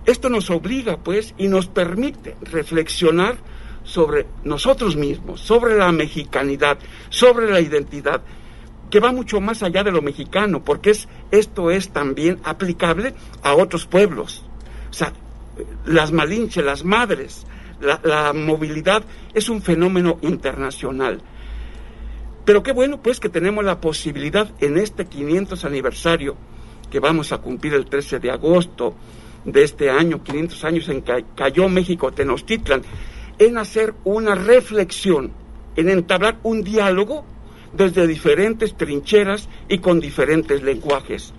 Esto 0.07 0.29
nos 0.29 0.51
obliga, 0.51 0.97
pues, 0.97 1.35
y 1.39 1.49
nos 1.49 1.67
permite 1.67 2.37
reflexionar 2.43 3.37
sobre 3.85 4.27
nosotros 4.45 4.97
mismos, 4.97 5.41
sobre 5.41 5.77
la 5.77 5.93
mexicanidad, 5.93 6.79
sobre 7.09 7.51
la 7.51 7.61
identidad, 7.61 8.23
que 8.91 9.01
va 9.01 9.13
mucho 9.13 9.41
más 9.41 9.63
allá 9.63 9.85
de 9.85 9.93
lo 9.93 10.03
mexicano, 10.03 10.65
porque 10.65 10.91
es, 10.91 11.09
esto 11.31 11.71
es 11.71 11.91
también 11.91 12.41
aplicable 12.45 13.15
a 13.43 13.55
otros 13.55 13.87
pueblos. 13.87 14.45
O 14.91 14.93
sea, 14.93 15.13
las 15.87 16.13
malinches, 16.13 16.65
las 16.65 16.85
madres, 16.85 17.47
la, 17.81 18.33
movilidad 18.33 19.05
es 19.33 19.49
un 19.49 19.63
fenómeno 19.63 20.19
internacional. 20.23 21.21
Pero 22.45 22.63
qué 22.63 22.73
bueno 22.73 23.01
pues 23.03 23.21
que 23.21 23.29
tenemos 23.29 23.65
la 23.65 23.81
posibilidad 23.81 24.51
en 24.61 24.79
este 24.79 25.07
500 25.07 25.65
aniversario 25.65 26.37
que 26.91 27.01
vamos 27.01 27.33
a 27.33 27.39
cumplir 27.39 27.75
el 27.75 27.87
13 27.87 28.19
de 28.19 28.31
agosto 28.31 28.95
de 29.45 29.63
este 29.63 29.91
año, 29.91 30.23
500 30.23 30.65
años 30.65 30.89
en 30.89 31.03
que 31.03 31.25
cayó 31.35 31.69
México 31.69 32.13
Tenochtitlan, 32.13 32.83
en 33.39 33.59
hacer 33.59 33.95
una 34.05 34.35
reflexión, 34.35 35.33
en 35.77 35.89
entablar 35.89 36.39
un 36.43 36.63
diálogo 36.63 37.25
desde 37.73 38.07
diferentes 38.07 38.77
trincheras 38.77 39.49
y 39.69 39.79
con 39.79 40.01
diferentes 40.01 40.63
lenguajes. 40.63 41.33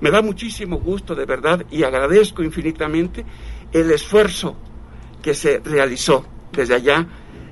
Me 0.00 0.10
da 0.10 0.22
muchísimo 0.22 0.78
gusto 0.78 1.14
de 1.14 1.24
verdad 1.24 1.64
y 1.70 1.84
agradezco 1.84 2.42
infinitamente 2.42 3.24
el 3.72 3.90
esfuerzo 3.90 4.56
que 5.22 5.34
se 5.34 5.60
realizó 5.60 6.24
desde 6.52 6.74
allá, 6.74 7.06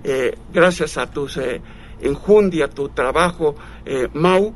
eh, 0.05 0.37
gracias 0.53 0.97
a 0.99 1.11
tus 1.11 1.37
eh, 1.37 1.61
enjundia, 2.01 2.69
tu 2.69 2.89
trabajo, 2.91 3.55
eh, 3.85 4.09
Mau, 4.15 4.55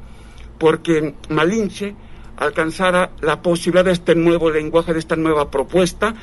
porque 0.58 1.14
Malinche 1.28 1.94
alcanzara 2.36 3.12
la 3.20 3.42
posibilidad 3.42 3.84
de 3.84 3.92
este 3.92 4.14
nuevo 4.14 4.50
lenguaje, 4.50 4.92
de 4.92 4.98
esta 4.98 5.16
nueva 5.16 5.50
propuesta, 5.50 6.14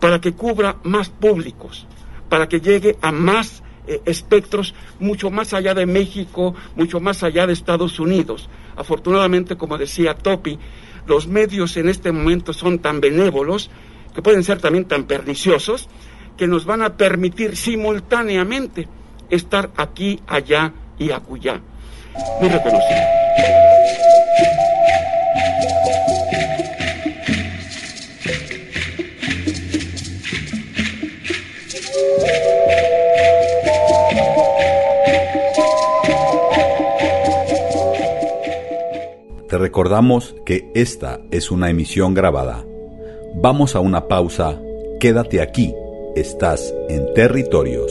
para 0.00 0.20
que 0.20 0.32
cubra 0.32 0.76
más 0.82 1.10
públicos, 1.10 1.86
para 2.28 2.48
que 2.48 2.60
llegue 2.60 2.96
a 3.02 3.12
más 3.12 3.62
eh, 3.86 4.00
espectros 4.06 4.74
mucho 4.98 5.30
más 5.30 5.52
allá 5.52 5.74
de 5.74 5.86
México, 5.86 6.54
mucho 6.76 7.00
más 7.00 7.22
allá 7.22 7.46
de 7.46 7.52
Estados 7.52 8.00
Unidos. 8.00 8.48
Afortunadamente, 8.76 9.56
como 9.56 9.76
decía 9.78 10.14
Topi, 10.14 10.58
los 11.06 11.26
medios 11.26 11.76
en 11.76 11.88
este 11.88 12.12
momento 12.12 12.52
son 12.52 12.78
tan 12.78 13.00
benévolos, 13.00 13.70
que 14.14 14.22
pueden 14.22 14.44
ser 14.44 14.60
también 14.60 14.86
tan 14.86 15.04
perniciosos, 15.04 15.88
que 16.36 16.46
nos 16.46 16.64
van 16.64 16.82
a 16.82 16.96
permitir 16.96 17.56
simultáneamente 17.56 18.88
estar 19.30 19.70
aquí, 19.76 20.20
allá 20.26 20.72
y 20.98 21.10
acullá. 21.10 21.60
Muy 22.40 22.48
reconocido. 22.48 23.20
Te 39.50 39.58
recordamos 39.58 40.36
que 40.46 40.70
esta 40.76 41.18
es 41.32 41.50
una 41.50 41.70
emisión 41.70 42.14
grabada. 42.14 42.64
Vamos 43.34 43.74
a 43.74 43.80
una 43.80 44.06
pausa. 44.06 44.60
Quédate 45.00 45.40
aquí. 45.40 45.74
Estás 46.14 46.72
en 46.88 47.12
territorios. 47.14 47.90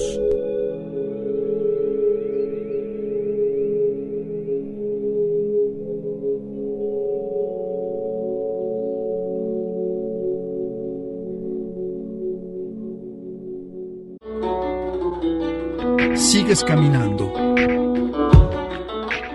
Caminando. 16.63 17.31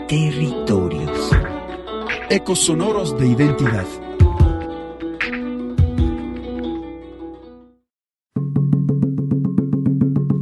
Territorios. 0.08 1.30
Ecos 2.28 2.60
sonoros 2.60 3.18
de 3.18 3.28
identidad. 3.28 3.86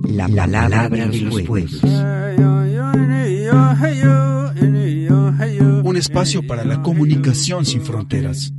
La 0.08 0.28
palabra 0.28 1.06
de 1.06 1.20
los 1.20 1.42
pueblos. 1.42 1.82
Un 5.84 5.96
espacio 5.96 6.46
para 6.46 6.64
la 6.64 6.82
comunicación 6.82 7.64
sin 7.64 7.82
fronteras. 7.82 8.52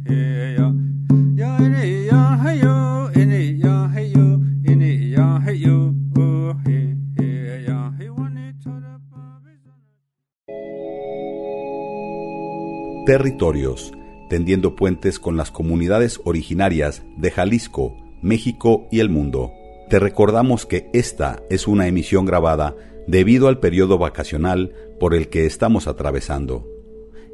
Territorios, 13.13 13.93
tendiendo 14.27 14.75
puentes 14.75 15.19
con 15.19 15.37
las 15.37 15.51
comunidades 15.51 16.19
originarias 16.23 17.03
de 17.15 17.29
Jalisco, 17.29 17.95
México 18.23 18.87
y 18.91 19.01
el 19.01 19.11
mundo. 19.11 19.51
Te 19.87 19.99
recordamos 19.99 20.65
que 20.65 20.89
esta 20.93 21.43
es 21.51 21.67
una 21.67 21.85
emisión 21.85 22.25
grabada 22.25 22.75
debido 23.05 23.49
al 23.49 23.59
periodo 23.59 23.99
vacacional 23.99 24.73
por 24.99 25.13
el 25.13 25.29
que 25.29 25.45
estamos 25.45 25.85
atravesando. 25.85 26.67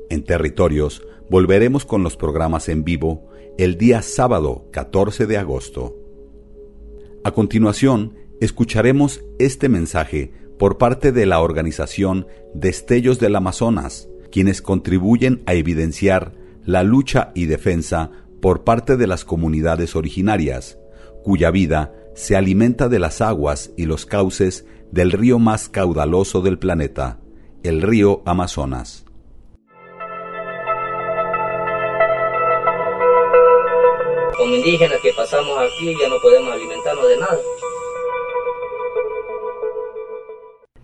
En 0.10 0.26
Territorios 0.26 1.02
volveremos 1.30 1.86
con 1.86 2.04
los 2.04 2.18
programas 2.18 2.68
en 2.68 2.84
vivo 2.84 3.30
el 3.58 3.78
día 3.78 4.02
sábado 4.02 4.68
14 4.74 5.28
de 5.28 5.38
agosto. 5.38 5.96
A 7.24 7.32
continuación, 7.32 8.16
escucharemos 8.42 9.24
este 9.40 9.70
mensaje 9.70 10.34
por 10.58 10.78
parte 10.78 11.14
de 11.14 11.26
la 11.26 11.40
organización 11.40 12.28
Destellos 12.54 13.18
del 13.22 13.38
Amazonas, 13.38 14.10
quienes 14.32 14.62
contribuyen 14.62 15.44
a 15.46 15.54
evidenciar 15.54 16.34
la 16.66 16.84
lucha 16.84 17.32
y 17.34 17.46
defensa 17.46 18.12
por 18.42 18.64
parte 18.64 18.98
de 18.98 19.08
las 19.08 19.26
comunidades 19.26 19.96
originarias, 19.96 20.78
cuya 21.24 21.52
vida 21.52 21.94
se 22.16 22.36
alimenta 22.36 22.90
de 22.90 23.00
las 23.00 23.22
aguas 23.22 23.72
y 23.78 23.86
los 23.86 24.06
cauces 24.06 24.66
del 24.92 25.12
río 25.12 25.40
más 25.40 25.70
caudaloso 25.70 26.42
del 26.42 26.58
planeta, 26.58 27.20
el 27.64 27.82
río 27.82 28.22
Amazonas. 28.26 29.06
Como 34.38 34.56
indígenas 34.56 35.00
que 35.02 35.12
pasamos 35.14 35.58
aquí 35.60 35.94
ya 36.00 36.08
no 36.08 36.16
podemos 36.22 36.54
alimentarnos 36.54 37.08
de 37.10 37.18
nada. 37.18 37.38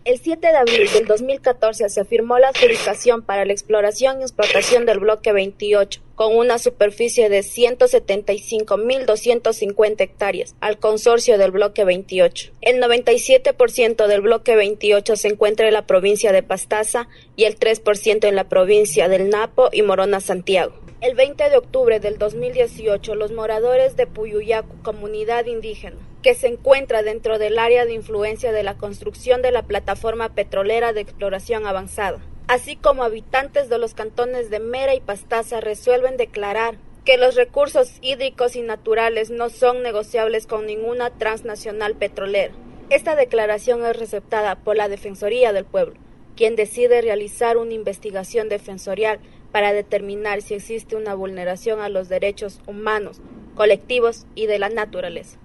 El 0.05 0.19
7 0.19 0.49
de 0.49 0.55
abril 0.55 0.87
del 0.93 1.07
2014 1.07 1.89
se 1.89 2.05
firmó 2.05 2.37
la 2.37 2.49
adjudicación 2.49 3.23
para 3.23 3.43
la 3.43 3.53
exploración 3.53 4.21
y 4.21 4.21
explotación 4.21 4.85
del 4.85 4.99
bloque 4.99 5.31
28, 5.31 5.99
con 6.15 6.35
una 6.35 6.57
superficie 6.57 7.29
de 7.29 7.41
175.250 7.41 10.01
hectáreas, 10.01 10.55
al 10.61 10.79
consorcio 10.79 11.37
del 11.37 11.51
bloque 11.51 11.85
28. 11.85 12.53
El 12.61 12.81
97% 12.81 14.07
del 14.07 14.21
bloque 14.21 14.55
28 14.55 15.15
se 15.15 15.27
encuentra 15.27 15.67
en 15.67 15.73
la 15.73 15.85
provincia 15.85 16.31
de 16.31 16.41
Pastaza 16.43 17.07
y 17.35 17.43
el 17.43 17.59
3% 17.59 18.27
en 18.27 18.35
la 18.35 18.49
provincia 18.49 19.07
del 19.07 19.29
Napo 19.29 19.69
y 19.71 19.81
Morona 19.81 20.21
Santiago. 20.21 20.73
El 21.01 21.13
20 21.13 21.49
de 21.49 21.57
octubre 21.57 21.99
del 21.99 22.17
2018, 22.17 23.15
los 23.15 23.31
moradores 23.31 23.97
de 23.97 24.07
Puyuyacu, 24.07 24.81
comunidad 24.81 25.45
indígena, 25.45 25.97
que 26.23 26.33
se 26.33 26.47
encuentra 26.47 27.03
dentro 27.03 27.37
del 27.37 27.59
área 27.59 27.85
de 27.85 27.93
influencia 27.93 28.51
de 28.51 28.63
la 28.63 28.75
construcción 28.77 29.43
de 29.43 29.51
la 29.51 29.63
plataforma 29.63 30.33
petrolera 30.33 30.93
de 30.93 31.01
exploración 31.01 31.67
avanzada, 31.67 32.21
así 32.47 32.75
como 32.75 33.03
habitantes 33.03 33.69
de 33.69 33.77
los 33.77 33.93
cantones 33.93 34.49
de 34.49 34.59
Mera 34.59 34.93
y 34.93 34.99
Pastaza 34.99 35.61
resuelven 35.61 36.17
declarar 36.17 36.77
que 37.03 37.17
los 37.17 37.35
recursos 37.35 37.97
hídricos 38.01 38.55
y 38.55 38.61
naturales 38.61 39.29
no 39.29 39.49
son 39.49 39.83
negociables 39.83 40.47
con 40.47 40.65
ninguna 40.65 41.11
transnacional 41.11 41.95
petrolera. 41.95 42.53
Esta 42.89 43.15
declaración 43.15 43.85
es 43.85 43.97
receptada 43.97 44.55
por 44.55 44.75
la 44.75 44.89
Defensoría 44.89 45.53
del 45.53 45.65
Pueblo, 45.65 45.95
quien 46.35 46.55
decide 46.55 47.01
realizar 47.01 47.57
una 47.57 47.73
investigación 47.73 48.49
defensorial 48.49 49.19
para 49.51 49.73
determinar 49.73 50.41
si 50.41 50.55
existe 50.55 50.95
una 50.95 51.15
vulneración 51.15 51.79
a 51.79 51.89
los 51.89 52.09
derechos 52.09 52.59
humanos, 52.67 53.21
colectivos 53.55 54.25
y 54.35 54.47
de 54.47 54.59
la 54.59 54.69
naturaleza. 54.69 55.39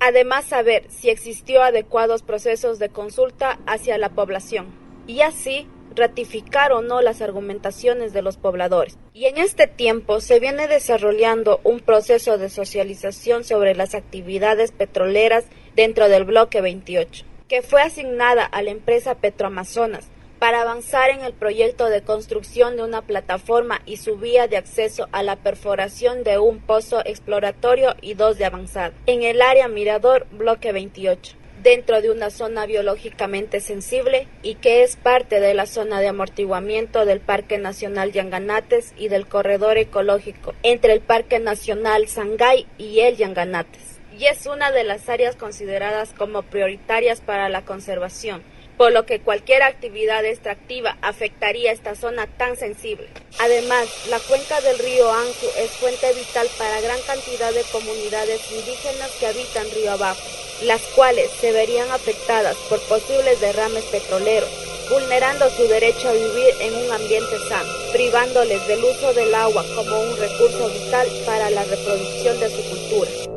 Además, 0.00 0.44
saber 0.44 0.84
si 0.90 1.08
existió 1.08 1.62
adecuados 1.62 2.22
procesos 2.22 2.78
de 2.78 2.90
consulta 2.90 3.58
hacia 3.66 3.96
la 3.96 4.10
población 4.10 4.66
y 5.06 5.20
así 5.20 5.66
ratificar 5.96 6.72
o 6.72 6.82
no 6.82 7.00
las 7.00 7.22
argumentaciones 7.22 8.12
de 8.12 8.22
los 8.22 8.36
pobladores. 8.36 8.96
Y 9.12 9.26
en 9.26 9.38
este 9.38 9.66
tiempo 9.66 10.20
se 10.20 10.38
viene 10.38 10.68
desarrollando 10.68 11.60
un 11.64 11.80
proceso 11.80 12.38
de 12.38 12.50
socialización 12.50 13.44
sobre 13.44 13.74
las 13.74 13.94
actividades 13.94 14.72
petroleras 14.72 15.44
dentro 15.74 16.08
del 16.08 16.24
bloque 16.24 16.60
28, 16.60 17.24
que 17.48 17.62
fue 17.62 17.82
asignada 17.82 18.44
a 18.44 18.62
la 18.62 18.70
empresa 18.70 19.16
Petroamazonas 19.16 20.08
para 20.38 20.62
avanzar 20.62 21.10
en 21.10 21.24
el 21.24 21.32
proyecto 21.32 21.86
de 21.86 22.02
construcción 22.02 22.76
de 22.76 22.82
una 22.82 23.02
plataforma 23.02 23.80
y 23.86 23.96
su 23.96 24.16
vía 24.16 24.48
de 24.48 24.58
acceso 24.58 25.08
a 25.12 25.22
la 25.22 25.36
perforación 25.36 26.24
de 26.24 26.38
un 26.38 26.60
pozo 26.60 27.00
exploratorio 27.04 27.94
y 28.02 28.14
dos 28.14 28.36
de 28.36 28.44
avanzada 28.44 28.92
en 29.06 29.22
el 29.22 29.40
área 29.40 29.68
Mirador 29.68 30.26
Bloque 30.30 30.72
28 30.72 31.36
dentro 31.66 32.00
de 32.00 32.12
una 32.12 32.30
zona 32.30 32.64
biológicamente 32.64 33.58
sensible 33.58 34.28
y 34.44 34.54
que 34.54 34.84
es 34.84 34.94
parte 34.94 35.40
de 35.40 35.52
la 35.52 35.66
zona 35.66 36.00
de 36.00 36.06
amortiguamiento 36.06 37.04
del 37.04 37.18
Parque 37.18 37.58
Nacional 37.58 38.12
Yanganates 38.12 38.94
y 38.96 39.08
del 39.08 39.26
corredor 39.26 39.76
ecológico 39.76 40.54
entre 40.62 40.92
el 40.92 41.00
Parque 41.00 41.40
Nacional 41.40 42.06
Sangay 42.06 42.68
y 42.78 43.00
el 43.00 43.16
Yanganates. 43.16 43.98
Y 44.16 44.26
es 44.26 44.46
una 44.46 44.70
de 44.70 44.84
las 44.84 45.08
áreas 45.08 45.34
consideradas 45.34 46.12
como 46.16 46.42
prioritarias 46.42 47.20
para 47.20 47.48
la 47.48 47.62
conservación 47.62 48.44
por 48.76 48.92
lo 48.92 49.06
que 49.06 49.20
cualquier 49.20 49.62
actividad 49.62 50.24
extractiva 50.24 50.96
afectaría 51.02 51.72
esta 51.72 51.94
zona 51.94 52.26
tan 52.26 52.56
sensible. 52.56 53.08
Además, 53.38 53.88
la 54.08 54.18
cuenca 54.20 54.60
del 54.60 54.78
río 54.78 55.12
Anju 55.12 55.46
es 55.58 55.70
fuente 55.72 56.12
vital 56.14 56.48
para 56.58 56.80
gran 56.80 57.00
cantidad 57.06 57.52
de 57.52 57.62
comunidades 57.72 58.40
indígenas 58.50 59.10
que 59.18 59.26
habitan 59.26 59.70
río 59.72 59.92
abajo, 59.92 60.20
las 60.62 60.80
cuales 60.94 61.30
se 61.40 61.52
verían 61.52 61.90
afectadas 61.90 62.56
por 62.68 62.80
posibles 62.82 63.40
derrames 63.40 63.84
petroleros, 63.84 64.50
vulnerando 64.90 65.50
su 65.50 65.66
derecho 65.68 66.08
a 66.08 66.12
vivir 66.12 66.54
en 66.60 66.74
un 66.74 66.92
ambiente 66.92 67.38
sano, 67.48 67.70
privándoles 67.92 68.66
del 68.68 68.84
uso 68.84 69.12
del 69.14 69.34
agua 69.34 69.64
como 69.74 70.00
un 70.00 70.16
recurso 70.16 70.68
vital 70.68 71.08
para 71.24 71.50
la 71.50 71.64
reproducción 71.64 72.40
de 72.40 72.50
su 72.50 72.62
cultura. 72.70 73.35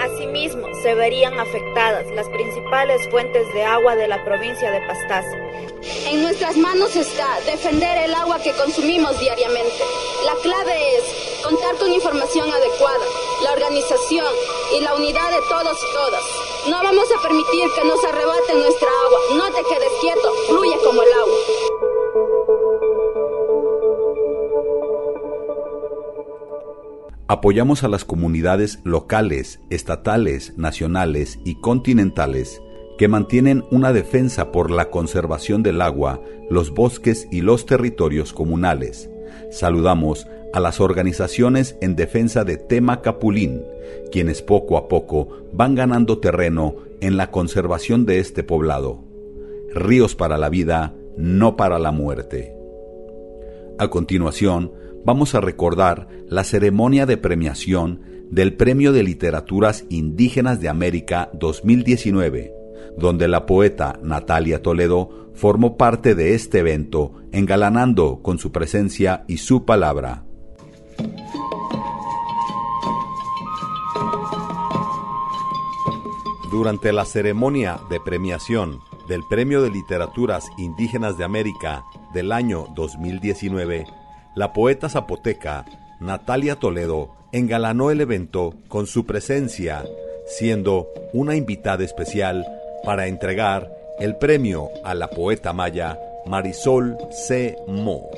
Asimismo, 0.00 0.68
se 0.82 0.94
verían 0.94 1.38
afectadas 1.40 2.06
las 2.12 2.28
principales 2.28 3.08
fuentes 3.10 3.52
de 3.52 3.64
agua 3.64 3.96
de 3.96 4.06
la 4.06 4.24
provincia 4.24 4.70
de 4.70 4.80
Pastaza. 4.86 5.36
En 6.06 6.22
nuestras 6.22 6.56
manos 6.56 6.94
está 6.94 7.40
defender 7.46 8.04
el 8.04 8.14
agua 8.14 8.38
que 8.38 8.52
consumimos 8.52 9.18
diariamente. 9.18 9.84
La 10.24 10.34
clave 10.42 10.96
es 10.96 11.42
contar 11.42 11.74
con 11.76 11.92
información 11.92 12.48
adecuada, 12.50 13.04
la 13.42 13.52
organización 13.52 14.32
y 14.76 14.80
la 14.80 14.94
unidad 14.94 15.30
de 15.30 15.40
todos 15.48 15.76
y 15.82 15.92
todas. 15.94 16.22
No 16.68 16.82
vamos 16.82 17.08
a 17.10 17.22
permitir 17.22 17.64
que 17.74 17.84
nos 17.84 18.02
arrebaten 18.04 18.60
nuestra 18.60 18.88
agua. 19.04 19.18
No 19.34 19.46
te 19.52 19.62
quedes 19.64 19.92
quieto, 20.00 20.32
fluye 20.46 20.76
como 20.84 21.02
el 21.02 21.12
agua. 21.12 22.57
Apoyamos 27.30 27.84
a 27.84 27.88
las 27.88 28.06
comunidades 28.06 28.80
locales, 28.84 29.60
estatales, 29.68 30.54
nacionales 30.56 31.38
y 31.44 31.56
continentales 31.56 32.62
que 32.96 33.06
mantienen 33.06 33.66
una 33.70 33.92
defensa 33.92 34.50
por 34.50 34.70
la 34.70 34.88
conservación 34.88 35.62
del 35.62 35.82
agua, 35.82 36.22
los 36.48 36.70
bosques 36.70 37.28
y 37.30 37.42
los 37.42 37.66
territorios 37.66 38.32
comunales. 38.32 39.10
Saludamos 39.50 40.26
a 40.54 40.60
las 40.60 40.80
organizaciones 40.80 41.76
en 41.82 41.96
defensa 41.96 42.44
de 42.44 42.56
Tema 42.56 43.02
Capulín, 43.02 43.62
quienes 44.10 44.40
poco 44.40 44.78
a 44.78 44.88
poco 44.88 45.28
van 45.52 45.74
ganando 45.74 46.20
terreno 46.20 46.76
en 47.02 47.18
la 47.18 47.30
conservación 47.30 48.06
de 48.06 48.20
este 48.20 48.42
poblado. 48.42 49.04
Ríos 49.74 50.14
para 50.14 50.38
la 50.38 50.48
vida, 50.48 50.94
no 51.18 51.56
para 51.56 51.78
la 51.78 51.92
muerte. 51.92 52.57
A 53.80 53.88
continuación, 53.90 54.72
vamos 55.04 55.36
a 55.36 55.40
recordar 55.40 56.08
la 56.26 56.42
ceremonia 56.42 57.06
de 57.06 57.16
premiación 57.16 58.00
del 58.28 58.54
Premio 58.54 58.92
de 58.92 59.04
Literaturas 59.04 59.84
Indígenas 59.88 60.60
de 60.60 60.68
América 60.68 61.30
2019, 61.34 62.52
donde 62.96 63.28
la 63.28 63.46
poeta 63.46 64.00
Natalia 64.02 64.62
Toledo 64.62 65.30
formó 65.34 65.76
parte 65.76 66.16
de 66.16 66.34
este 66.34 66.58
evento, 66.58 67.12
engalanando 67.30 68.20
con 68.20 68.40
su 68.40 68.50
presencia 68.50 69.24
y 69.28 69.36
su 69.36 69.64
palabra. 69.64 70.24
Durante 76.50 76.92
la 76.92 77.04
ceremonia 77.04 77.78
de 77.88 78.00
premiación 78.00 78.80
del 79.08 79.22
Premio 79.24 79.62
de 79.62 79.70
Literaturas 79.70 80.50
Indígenas 80.58 81.16
de 81.16 81.24
América 81.24 81.84
del 82.12 82.30
año 82.30 82.66
2019, 82.74 83.86
la 84.34 84.52
poeta 84.52 84.88
zapoteca 84.90 85.64
Natalia 85.98 86.56
Toledo 86.56 87.16
engalanó 87.32 87.90
el 87.90 88.02
evento 88.02 88.54
con 88.68 88.86
su 88.86 89.06
presencia, 89.06 89.84
siendo 90.26 90.88
una 91.14 91.36
invitada 91.36 91.84
especial 91.84 92.46
para 92.84 93.06
entregar 93.06 93.72
el 93.98 94.16
premio 94.16 94.70
a 94.84 94.94
la 94.94 95.08
poeta 95.08 95.52
maya 95.54 95.98
Marisol 96.26 96.98
C. 97.10 97.56
Mo. 97.66 98.10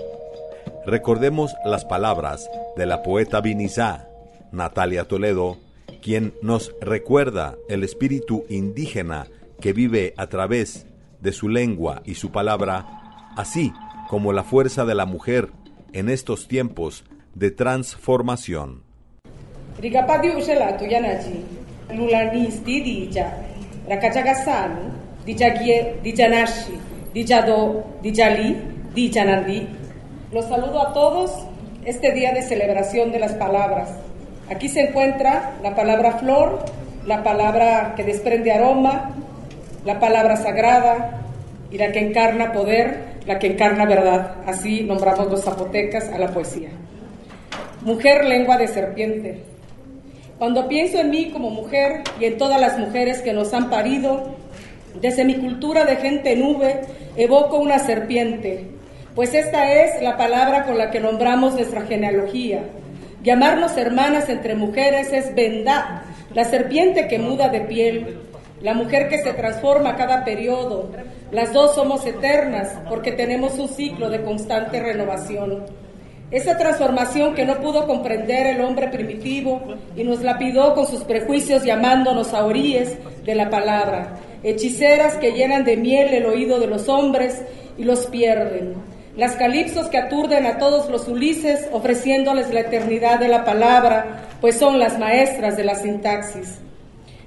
Recordemos 0.84 1.54
las 1.64 1.84
palabras 1.84 2.50
de 2.76 2.86
la 2.86 3.02
poeta 3.02 3.40
vinizá, 3.40 4.08
Natalia 4.50 5.04
Toledo, 5.04 5.58
quien 6.02 6.34
nos 6.42 6.74
recuerda 6.80 7.56
el 7.68 7.84
espíritu 7.84 8.44
indígena 8.48 9.28
que 9.60 9.72
vive 9.72 10.14
a 10.16 10.28
través 10.28 10.86
de 11.20 11.32
su 11.32 11.48
lengua 11.48 12.02
y 12.04 12.14
su 12.14 12.30
palabra, 12.32 12.86
así 13.36 13.72
como 14.08 14.32
la 14.32 14.42
fuerza 14.42 14.84
de 14.84 14.94
la 14.94 15.06
mujer 15.06 15.50
en 15.92 16.08
estos 16.08 16.48
tiempos 16.48 17.04
de 17.34 17.50
transformación. 17.50 18.82
Los 30.32 30.46
saludo 30.46 30.80
a 30.80 30.92
todos 30.92 31.32
este 31.84 32.12
día 32.12 32.32
de 32.32 32.42
celebración 32.42 33.10
de 33.10 33.18
las 33.18 33.32
palabras. 33.32 33.90
Aquí 34.50 34.68
se 34.68 34.88
encuentra 34.88 35.54
la 35.62 35.74
palabra 35.74 36.18
flor, 36.18 36.64
la 37.06 37.22
palabra 37.22 37.94
que 37.96 38.04
desprende 38.04 38.52
aroma, 38.52 39.14
la 39.84 39.98
palabra 39.98 40.36
sagrada 40.36 41.22
y 41.70 41.78
la 41.78 41.92
que 41.92 42.00
encarna 42.00 42.52
poder, 42.52 42.98
la 43.26 43.38
que 43.38 43.48
encarna 43.48 43.86
verdad. 43.86 44.36
Así 44.46 44.82
nombramos 44.82 45.30
los 45.30 45.42
zapotecas 45.42 46.08
a 46.08 46.18
la 46.18 46.28
poesía. 46.28 46.70
Mujer 47.82 48.24
lengua 48.24 48.58
de 48.58 48.68
serpiente. 48.68 49.42
Cuando 50.38 50.68
pienso 50.68 50.98
en 50.98 51.10
mí 51.10 51.30
como 51.30 51.50
mujer 51.50 52.02
y 52.18 52.24
en 52.24 52.38
todas 52.38 52.60
las 52.60 52.78
mujeres 52.78 53.20
que 53.20 53.32
nos 53.32 53.52
han 53.52 53.70
parido, 53.70 54.36
desde 55.00 55.24
mi 55.24 55.34
cultura 55.34 55.84
de 55.84 55.96
gente 55.96 56.34
nube, 56.36 56.80
evoco 57.16 57.58
una 57.58 57.78
serpiente, 57.78 58.66
pues 59.14 59.34
esta 59.34 59.72
es 59.72 60.02
la 60.02 60.16
palabra 60.16 60.64
con 60.64 60.78
la 60.78 60.90
que 60.90 61.00
nombramos 61.00 61.54
nuestra 61.54 61.82
genealogía. 61.82 62.62
Llamarnos 63.22 63.76
hermanas 63.76 64.28
entre 64.28 64.54
mujeres 64.54 65.12
es 65.12 65.34
vendad, 65.34 66.02
la 66.32 66.44
serpiente 66.44 67.06
que 67.06 67.18
muda 67.18 67.48
de 67.48 67.60
piel, 67.60 68.16
la 68.60 68.74
mujer 68.74 69.08
que 69.08 69.18
se 69.18 69.32
transforma 69.32 69.96
cada 69.96 70.24
periodo. 70.24 70.90
Las 71.32 71.52
dos 71.52 71.74
somos 71.74 72.04
eternas 72.06 72.78
porque 72.88 73.12
tenemos 73.12 73.58
un 73.58 73.68
ciclo 73.68 74.10
de 74.10 74.22
constante 74.22 74.80
renovación. 74.80 75.64
Esa 76.30 76.56
transformación 76.56 77.34
que 77.34 77.44
no 77.44 77.60
pudo 77.60 77.86
comprender 77.86 78.46
el 78.46 78.60
hombre 78.60 78.88
primitivo 78.88 79.62
y 79.96 80.04
nos 80.04 80.22
lapidó 80.22 80.74
con 80.74 80.86
sus 80.86 81.02
prejuicios 81.02 81.64
llamándonos 81.64 82.34
a 82.34 82.46
de 82.46 83.34
la 83.34 83.50
palabra, 83.50 84.14
hechiceras 84.44 85.16
que 85.16 85.32
llenan 85.32 85.64
de 85.64 85.76
miel 85.76 86.14
el 86.14 86.26
oído 86.26 86.60
de 86.60 86.68
los 86.68 86.88
hombres 86.88 87.42
y 87.76 87.82
los 87.82 88.06
pierden. 88.06 88.74
Las 89.16 89.34
calipsos 89.34 89.88
que 89.88 89.98
aturden 89.98 90.46
a 90.46 90.58
todos 90.58 90.88
los 90.88 91.08
Ulises 91.08 91.68
ofreciéndoles 91.72 92.54
la 92.54 92.60
eternidad 92.60 93.18
de 93.18 93.28
la 93.28 93.44
palabra, 93.44 94.28
pues 94.40 94.56
son 94.56 94.78
las 94.78 94.98
maestras 95.00 95.56
de 95.56 95.64
la 95.64 95.74
sintaxis. 95.74 96.60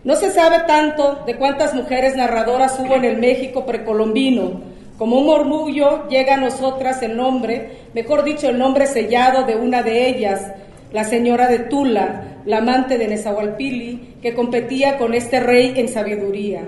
No 0.03 0.17
se 0.17 0.31
sabe 0.31 0.59
tanto 0.67 1.23
de 1.25 1.37
cuántas 1.37 1.73
mujeres 1.73 2.17
narradoras 2.17 2.77
hubo 2.77 2.95
en 2.95 3.05
el 3.05 3.17
México 3.19 3.65
precolombino. 3.65 4.61
Como 4.97 5.17
un 5.17 5.25
murmullo 5.25 6.09
llega 6.09 6.33
a 6.33 6.37
nosotras 6.37 7.01
el 7.03 7.15
nombre, 7.15 7.87
mejor 7.93 8.25
dicho, 8.25 8.49
el 8.49 8.57
nombre 8.57 8.85
sellado 8.85 9.43
de 9.43 9.55
una 9.55 9.81
de 9.81 10.09
ellas, 10.09 10.51
la 10.91 11.05
señora 11.05 11.47
de 11.47 11.59
Tula, 11.59 12.41
la 12.45 12.57
amante 12.57 12.97
de 12.97 13.07
Nezahualpili, 13.07 14.17
que 14.21 14.33
competía 14.33 14.97
con 14.97 15.13
este 15.13 15.39
rey 15.39 15.73
en 15.77 15.87
sabiduría. 15.87 16.63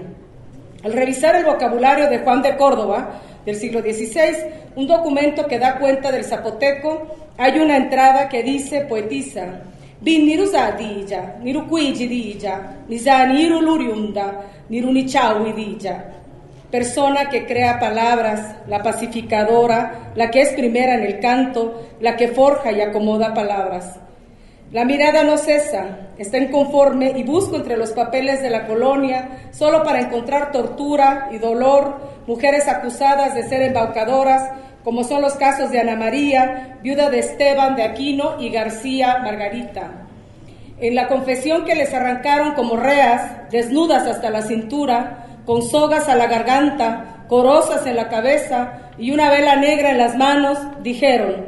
Al 0.84 0.94
revisar 0.94 1.36
el 1.36 1.44
vocabulario 1.44 2.10
de 2.10 2.20
Juan 2.20 2.42
de 2.42 2.56
Córdoba 2.56 3.20
del 3.46 3.58
siglo 3.58 3.82
XVI, 3.82 4.38
un 4.78 4.88
documento 4.88 5.46
que 5.46 5.60
da 5.60 5.78
cuenta 5.78 6.10
del 6.10 6.24
zapoteco, 6.24 7.08
hay 7.38 7.60
una 7.60 7.76
entrada 7.76 8.30
que 8.30 8.44
dice 8.44 8.82
poetisa, 8.82 9.62
Bin 10.02 10.28
zadija, 10.52 11.40
niru 11.42 11.68
cuiji 11.70 12.08
dija, 12.08 12.60
ni 12.90 12.98
za 13.00 13.26
niru 13.26 13.62
luriunda, 13.62 14.44
dija. 14.70 16.04
Persona 16.72 17.30
que 17.30 17.46
crea 17.46 17.80
palabras, 17.80 18.56
la 18.68 18.84
pacificadora, 18.84 20.12
la 20.16 20.30
que 20.30 20.42
es 20.42 20.50
primera 20.54 20.96
en 20.96 21.04
el 21.04 21.20
canto, 21.20 21.84
la 22.02 22.18
que 22.18 22.28
forja 22.28 22.72
y 22.72 22.82
acomoda 22.82 23.34
palabras. 23.34 24.00
La 24.72 24.84
mirada 24.84 25.24
no 25.24 25.38
cesa, 25.38 26.10
está 26.18 26.38
inconforme 26.38 27.14
y 27.16 27.24
busco 27.24 27.56
entre 27.56 27.78
los 27.78 27.92
papeles 27.92 28.42
de 28.42 28.50
la 28.50 28.68
colonia 28.68 29.48
solo 29.52 29.84
para 29.84 30.02
encontrar 30.02 30.52
tortura 30.52 31.30
y 31.32 31.38
dolor, 31.38 31.96
mujeres 32.28 32.68
acusadas 32.68 33.36
de 33.36 33.44
ser 33.48 33.62
embaucadoras, 33.62 34.50
como 34.86 35.04
son 35.04 35.24
los 35.24 35.34
casos 35.34 35.72
de 35.72 35.80
Ana 35.82 35.96
María, 35.96 36.78
viuda 36.84 37.10
de 37.10 37.18
Esteban 37.18 37.76
de 37.76 37.82
Aquino 37.82 38.36
y 38.40 38.50
García 38.50 39.18
Margarita. 39.24 40.06
En 40.80 40.94
la 40.94 41.08
confesión 41.08 41.66
que 41.66 41.74
les 41.74 41.92
arrancaron 41.92 42.54
como 42.54 42.78
reas, 42.78 43.50
desnudas 43.50 44.06
hasta 44.06 44.30
la 44.30 44.44
cintura, 44.44 45.40
con 45.44 45.64
sogas 45.64 46.08
a 46.08 46.16
la 46.16 46.28
garganta, 46.28 47.26
corosas 47.28 47.88
en 47.88 47.96
la 47.96 48.10
cabeza 48.10 48.92
y 49.00 49.10
una 49.10 49.32
vela 49.32 49.56
negra 49.56 49.90
en 49.90 49.98
las 49.98 50.16
manos, 50.18 50.60
dijeron, 50.84 51.48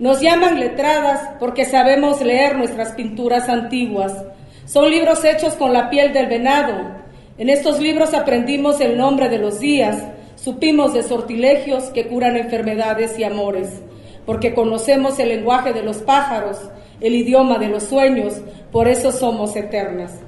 nos 0.00 0.20
llaman 0.20 0.58
letradas 0.58 1.20
porque 1.38 1.64
sabemos 1.64 2.20
leer 2.20 2.56
nuestras 2.56 2.94
pinturas 2.94 3.48
antiguas. 3.48 4.24
Son 4.64 4.90
libros 4.90 5.24
hechos 5.24 5.54
con 5.54 5.72
la 5.72 5.88
piel 5.88 6.12
del 6.12 6.26
venado. 6.26 6.96
En 7.38 7.48
estos 7.48 7.78
libros 7.78 8.12
aprendimos 8.12 8.80
el 8.80 8.98
nombre 8.98 9.28
de 9.28 9.38
los 9.38 9.60
días, 9.60 10.02
Supimos 10.42 10.92
de 10.92 11.04
sortilegios 11.04 11.84
que 11.90 12.08
curan 12.08 12.36
enfermedades 12.36 13.16
y 13.16 13.22
amores, 13.22 13.80
porque 14.26 14.54
conocemos 14.54 15.20
el 15.20 15.28
lenguaje 15.28 15.72
de 15.72 15.84
los 15.84 15.98
pájaros, 15.98 16.58
el 17.00 17.14
idioma 17.14 17.60
de 17.60 17.68
los 17.68 17.84
sueños, 17.84 18.40
por 18.72 18.88
eso 18.88 19.12
somos 19.12 19.54
eternas. 19.54 20.18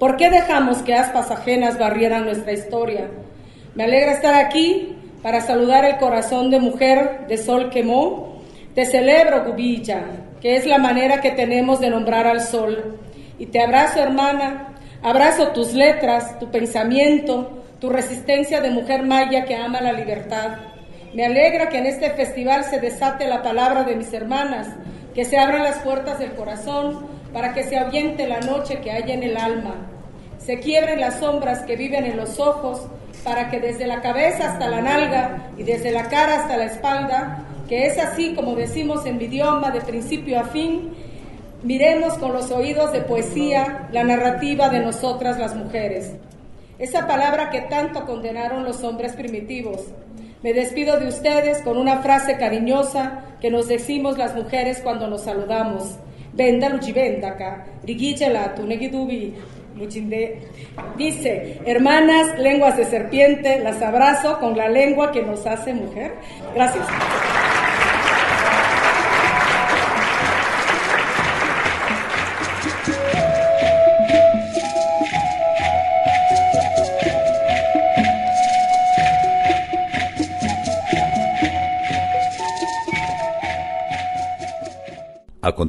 ¿Por 0.00 0.16
qué 0.16 0.30
dejamos 0.30 0.78
que 0.78 0.94
aspas 0.94 1.30
ajenas 1.30 1.78
barrieran 1.78 2.24
nuestra 2.24 2.52
historia? 2.52 3.08
Me 3.76 3.84
alegra 3.84 4.14
estar 4.14 4.34
aquí 4.34 4.96
para 5.22 5.42
saludar 5.42 5.84
el 5.84 5.98
corazón 5.98 6.50
de 6.50 6.58
mujer 6.58 7.26
de 7.28 7.38
sol 7.38 7.70
quemó. 7.70 8.40
Te 8.74 8.84
celebro, 8.84 9.44
Gubilla, 9.44 10.06
que 10.40 10.56
es 10.56 10.66
la 10.66 10.78
manera 10.78 11.20
que 11.20 11.30
tenemos 11.30 11.78
de 11.78 11.90
nombrar 11.90 12.26
al 12.26 12.40
sol. 12.40 12.98
Y 13.38 13.46
te 13.46 13.62
abrazo, 13.62 14.00
hermana, 14.00 14.74
abrazo 15.02 15.52
tus 15.52 15.72
letras, 15.72 16.36
tu 16.40 16.50
pensamiento, 16.50 17.59
tu 17.80 17.88
resistencia 17.88 18.60
de 18.60 18.70
mujer 18.70 19.04
maya 19.04 19.46
que 19.46 19.56
ama 19.56 19.80
la 19.80 19.92
libertad. 19.92 20.58
Me 21.14 21.24
alegra 21.24 21.70
que 21.70 21.78
en 21.78 21.86
este 21.86 22.10
festival 22.10 22.64
se 22.64 22.78
desate 22.78 23.26
la 23.26 23.42
palabra 23.42 23.84
de 23.84 23.96
mis 23.96 24.12
hermanas, 24.12 24.68
que 25.14 25.24
se 25.24 25.38
abran 25.38 25.64
las 25.64 25.78
puertas 25.78 26.18
del 26.18 26.32
corazón 26.32 27.06
para 27.32 27.54
que 27.54 27.64
se 27.64 27.78
ahuyente 27.78 28.28
la 28.28 28.40
noche 28.40 28.80
que 28.80 28.90
hay 28.90 29.10
en 29.10 29.22
el 29.22 29.36
alma, 29.36 29.74
se 30.38 30.58
quiebren 30.58 31.00
las 31.00 31.20
sombras 31.20 31.62
que 31.62 31.76
viven 31.76 32.04
en 32.04 32.16
los 32.16 32.38
ojos, 32.38 32.86
para 33.24 33.50
que 33.50 33.60
desde 33.60 33.86
la 33.86 34.00
cabeza 34.00 34.52
hasta 34.52 34.68
la 34.68 34.80
nalga 34.80 35.50
y 35.58 35.62
desde 35.62 35.90
la 35.90 36.08
cara 36.08 36.40
hasta 36.40 36.56
la 36.56 36.64
espalda, 36.64 37.44
que 37.68 37.86
es 37.86 37.98
así 37.98 38.34
como 38.34 38.54
decimos 38.54 39.04
en 39.06 39.18
mi 39.18 39.24
idioma 39.24 39.70
de 39.70 39.80
principio 39.80 40.40
a 40.40 40.44
fin, 40.44 40.92
miremos 41.62 42.14
con 42.14 42.32
los 42.32 42.50
oídos 42.50 42.92
de 42.92 43.02
poesía 43.02 43.88
la 43.92 44.04
narrativa 44.04 44.70
de 44.70 44.80
nosotras 44.80 45.38
las 45.38 45.54
mujeres 45.54 46.14
esa 46.80 47.06
palabra 47.06 47.50
que 47.50 47.60
tanto 47.62 48.06
condenaron 48.06 48.64
los 48.64 48.82
hombres 48.82 49.12
primitivos. 49.12 49.84
Me 50.42 50.54
despido 50.54 50.98
de 50.98 51.08
ustedes 51.08 51.60
con 51.62 51.76
una 51.76 51.98
frase 51.98 52.38
cariñosa 52.38 53.36
que 53.40 53.50
nos 53.50 53.68
decimos 53.68 54.16
las 54.16 54.34
mujeres 54.34 54.80
cuando 54.82 55.06
nos 55.06 55.24
saludamos. 55.24 55.98
Venda 56.32 56.70
luchivendaka, 56.70 57.66
rigíchela 57.84 58.54
tu 58.54 58.66
negidubi, 58.66 59.34
luchinde. 59.76 60.38
Dice, 60.96 61.60
hermanas, 61.66 62.38
lenguas 62.38 62.78
de 62.78 62.86
serpiente, 62.86 63.60
las 63.60 63.82
abrazo 63.82 64.38
con 64.38 64.56
la 64.56 64.68
lengua 64.68 65.12
que 65.12 65.22
nos 65.22 65.46
hace 65.46 65.74
mujer. 65.74 66.14
Gracias. 66.54 66.86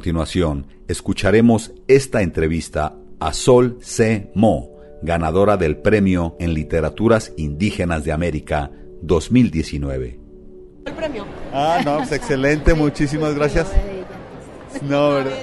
Continuación, 0.02 0.66
escucharemos 0.88 1.70
esta 1.86 2.22
entrevista 2.22 2.96
a 3.20 3.32
Sol 3.32 3.78
C. 3.82 4.32
Mo, 4.34 4.70
ganadora 5.00 5.56
del 5.56 5.76
Premio 5.76 6.34
en 6.40 6.54
Literaturas 6.54 7.32
Indígenas 7.36 8.02
de 8.02 8.10
América 8.10 8.72
2019. 9.00 10.18
El 10.86 10.92
premio. 10.94 11.24
Ah, 11.52 11.82
no, 11.84 11.98
pues 11.98 12.10
excelente, 12.10 12.74
muchísimas 12.74 13.36
gracias. 13.36 13.68
No, 14.82 15.10
¿verdad? 15.10 15.36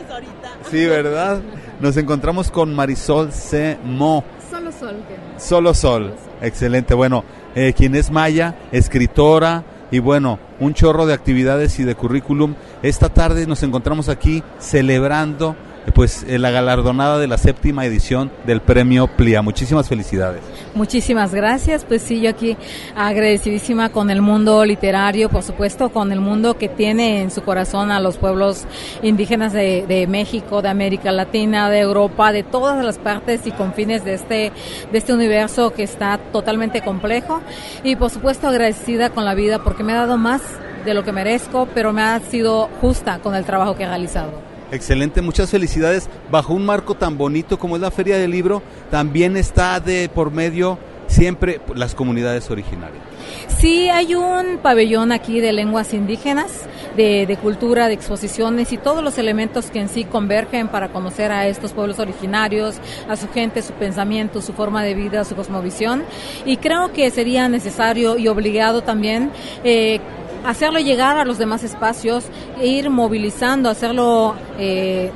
Sí, 0.70 0.86
¿verdad? 0.88 1.42
Nos 1.80 1.96
encontramos 1.96 2.52
con 2.52 2.76
Marisol 2.76 3.32
C. 3.32 3.78
Mo. 3.86 4.26
Solo 4.52 4.74
Sol. 4.74 4.96
Solo 5.38 5.74
Sol. 5.74 6.16
Excelente. 6.42 6.94
Bueno, 6.94 7.24
eh, 7.56 7.72
quien 7.72 7.96
es 7.96 8.12
maya, 8.12 8.58
escritora, 8.74 9.64
y 9.92 10.00
bueno, 10.00 10.40
un 10.60 10.74
chorro 10.74 11.06
de 11.06 11.14
actividades 11.14 11.80
y 11.80 11.84
de 11.84 11.96
currículum. 11.96 12.56
Esta 12.84 13.10
tarde 13.10 13.48
nos 13.48 13.64
encontramos 13.64 14.10
aquí 14.10 14.44
celebrando 14.60 15.56
pues 15.94 16.24
eh, 16.28 16.40
la 16.40 16.52
galardonada 16.52 17.18
de 17.18 17.28
la 17.28 17.38
séptima 17.38 17.86
edición 17.86 18.32
del 18.46 18.62
premio 18.62 19.08
PLIA. 19.08 19.42
Muchísimas 19.42 19.88
felicidades. 19.88 20.42
Muchísimas 20.74 21.34
gracias. 21.34 21.84
Pues 21.84 22.02
sí, 22.02 22.22
yo 22.22 22.30
aquí 22.30 22.58
agradecidísima 22.96 23.90
con 23.90 24.10
el 24.10 24.22
mundo 24.22 24.64
literario, 24.66 25.30
por 25.30 25.44
supuesto, 25.44 25.90
con 25.90 26.12
el 26.12 26.20
mundo 26.20 26.58
que 26.58 26.70
tiene 26.70 27.22
en 27.22 27.32
su 27.32 27.44
corazón 27.44 27.92
a 27.92 28.00
los 28.00 28.18
pueblos 28.18 28.66
indígenas 29.02 29.54
de, 29.54 30.06
México, 30.10 30.62
de 30.62 30.70
América 30.70 31.12
Latina, 31.12 31.70
de 31.70 31.80
Europa, 31.80 32.32
de 32.32 32.44
todas 32.44 32.84
las 32.84 32.98
partes 32.98 33.46
y 33.46 33.52
confines 33.52 34.04
de 34.04 34.14
este, 34.14 34.52
de 34.92 34.98
este 34.98 35.14
universo 35.14 35.72
que 35.72 35.84
está 35.84 36.18
totalmente 36.32 36.82
complejo. 36.82 37.42
Y 37.84 37.96
por 37.96 38.10
supuesto 38.10 38.48
agradecida 38.48 39.10
con 39.10 39.26
la 39.26 39.34
vida 39.34 39.60
porque 39.64 39.84
me 39.84 39.94
ha 39.94 39.98
dado 39.98 40.18
más 40.18 40.42
de 40.86 40.94
lo 40.94 41.04
que 41.04 41.12
merezco, 41.12 41.68
pero 41.74 41.94
me 41.94 42.02
ha 42.02 42.20
sido 42.20 42.70
justa 42.82 43.20
con 43.20 43.36
el 43.36 43.46
trabajo 43.46 43.76
que 43.76 43.84
he 43.84 43.88
realizado. 43.88 44.49
Excelente, 44.72 45.22
muchas 45.22 45.50
felicidades. 45.50 46.10
Bajo 46.30 46.54
un 46.54 46.66
marco 46.66 46.96
tan 46.96 47.18
bonito 47.18 47.58
como 47.58 47.76
es 47.76 47.82
la 47.82 47.92
Feria 47.92 48.18
del 48.18 48.32
Libro, 48.32 48.62
también 48.92 49.36
está 49.36 49.80
de 49.80 50.10
por 50.10 50.32
medio 50.32 50.78
siempre 51.08 51.60
las 51.76 51.96
comunidades 51.96 52.50
originarias. 52.52 53.02
Sí, 53.48 53.90
hay 53.90 54.16
un 54.16 54.60
pabellón 54.62 55.12
aquí 55.12 55.42
de 55.42 55.52
lenguas 55.52 55.94
indígenas, 55.94 56.68
de, 56.96 57.38
cultura, 57.42 57.88
de 57.88 57.94
exposiciones 57.94 58.72
y 58.72 58.78
todos 58.78 59.04
los 59.04 59.18
elementos 59.18 59.72
que 59.72 59.80
en 59.80 59.90
sí 59.90 60.06
convergen 60.06 60.68
para 60.68 60.90
conocer 60.90 61.32
a 61.32 61.48
estos 61.48 61.74
pueblos 61.74 62.00
originarios, 62.00 62.76
a 63.08 63.16
su 63.16 63.28
gente, 63.30 63.62
su 63.62 63.74
pensamiento, 63.74 64.42
su 64.42 64.54
forma 64.54 64.84
de 64.84 64.94
vida, 64.94 65.26
su 65.26 65.36
cosmovisión. 65.36 66.04
Y 66.46 66.58
creo 66.58 66.94
que 66.94 67.10
sería 67.12 67.50
necesario 67.50 68.18
y 68.18 68.28
obligado 68.28 68.82
también 68.82 69.32
eh, 69.64 70.00
hacerlo 70.46 70.80
llegar 70.80 71.18
a 71.18 71.26
los 71.26 71.38
demás 71.38 71.64
espacios, 71.64 72.26
ir 72.62 72.90
movilizando, 72.90 73.70
hacerlo 73.70 74.36
eh, 74.58 75.12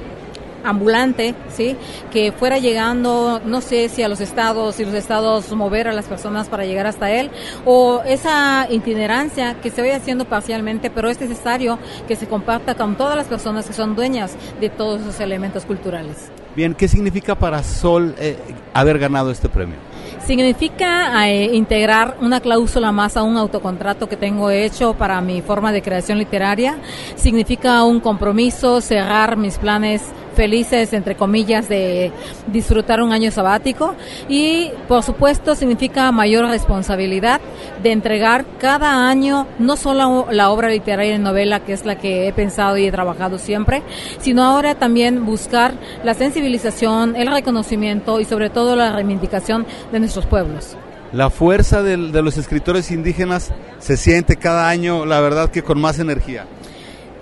ambulante, 0.64 1.36
¿sí? 1.50 1.76
Que 2.12 2.32
fuera 2.32 2.58
llegando, 2.58 3.42
no 3.46 3.62
sé 3.62 3.90
si 3.90 4.02
a 4.04 4.08
los 4.08 4.22
estados, 4.22 4.80
y 4.80 4.86
los 4.86 4.94
estados 4.94 5.52
mover 5.52 5.88
a 5.88 5.94
las 5.94 6.06
personas 6.06 6.48
para 6.48 6.66
llegar 6.66 6.88
hasta 6.88 7.12
él, 7.12 7.30
o 7.66 8.02
esa 8.06 8.68
itinerancia 8.70 9.56
que 9.62 9.70
se 9.70 9.82
vaya 9.82 9.98
haciendo 9.98 10.26
parcialmente, 10.26 10.90
pero 10.90 11.10
es 11.10 11.20
necesario 11.20 11.78
que 12.08 12.16
se 12.16 12.28
comparta 12.28 12.76
con 12.76 12.96
todas 12.96 13.16
las 13.16 13.28
personas 13.28 13.66
que 13.66 13.74
son 13.74 13.96
dueñas 13.96 14.36
de 14.60 14.70
todos 14.70 15.02
esos 15.02 15.20
elementos 15.20 15.66
culturales. 15.66 16.32
Bien, 16.56 16.74
¿qué 16.76 16.88
significa 16.88 17.36
para 17.36 17.64
Sol 17.64 18.16
eh, 18.20 18.38
haber 18.74 19.00
ganado 19.00 19.32
este 19.32 19.50
premio? 19.50 19.93
Significa 20.26 21.28
eh, 21.28 21.54
integrar 21.54 22.16
una 22.22 22.40
cláusula 22.40 22.94
más 22.94 23.18
a 23.18 23.24
un 23.24 23.36
autocontrato 23.36 24.08
que 24.08 24.16
tengo 24.16 24.50
hecho 24.50 24.94
para 24.94 25.20
mi 25.20 25.42
forma 25.42 25.74
de 25.74 25.82
creación 25.82 26.18
literaria. 26.18 26.78
Significa 27.16 27.84
un 27.84 28.00
compromiso, 28.00 28.80
cerrar 28.80 29.36
mis 29.36 29.58
planes 29.58 30.02
felices, 30.34 30.94
entre 30.94 31.16
comillas, 31.16 31.70
de 31.70 32.12
disfrutar 32.48 33.02
un 33.02 33.12
año 33.12 33.32
sabático 33.32 33.96
y, 34.28 34.72
por 34.88 35.04
supuesto, 35.04 35.56
significa 35.56 36.12
mayor 36.12 36.46
responsabilidad 36.48 37.42
de 37.82 37.92
entregar 37.92 38.46
cada 38.60 39.08
año 39.10 39.48
no 39.60 39.76
solo 39.78 40.28
la 40.32 40.50
obra 40.50 40.70
literaria 40.70 41.16
y 41.16 41.20
novela, 41.20 41.62
que 41.62 41.74
es 41.74 41.86
la 41.86 41.98
que 41.98 42.28
he 42.28 42.34
pensado 42.34 42.78
y 42.78 42.86
he 42.86 42.92
trabajado 42.92 43.38
siempre, 43.38 43.84
sino 44.20 44.44
ahora 44.44 44.76
también 44.76 45.26
buscar 45.26 45.74
la 46.04 46.14
sensibilización, 46.14 47.16
el 47.16 47.32
reconocimiento 47.32 48.20
y, 48.20 48.26
sobre 48.26 48.50
todo, 48.50 48.76
la 48.76 48.94
reivindicación 48.94 49.66
de 49.92 50.00
nuestros 50.00 50.26
pueblos. 50.26 50.76
La 51.12 51.30
fuerza 51.30 51.84
de, 51.84 51.96
de 51.98 52.22
los 52.24 52.38
escritores 52.38 52.90
indígenas 52.90 53.52
se 53.80 53.98
siente 53.98 54.36
cada 54.36 54.68
año, 54.70 55.06
la 55.06 55.20
verdad, 55.22 55.52
que 55.52 55.62
con 55.62 55.80
más 55.80 56.00
energía. 56.00 56.46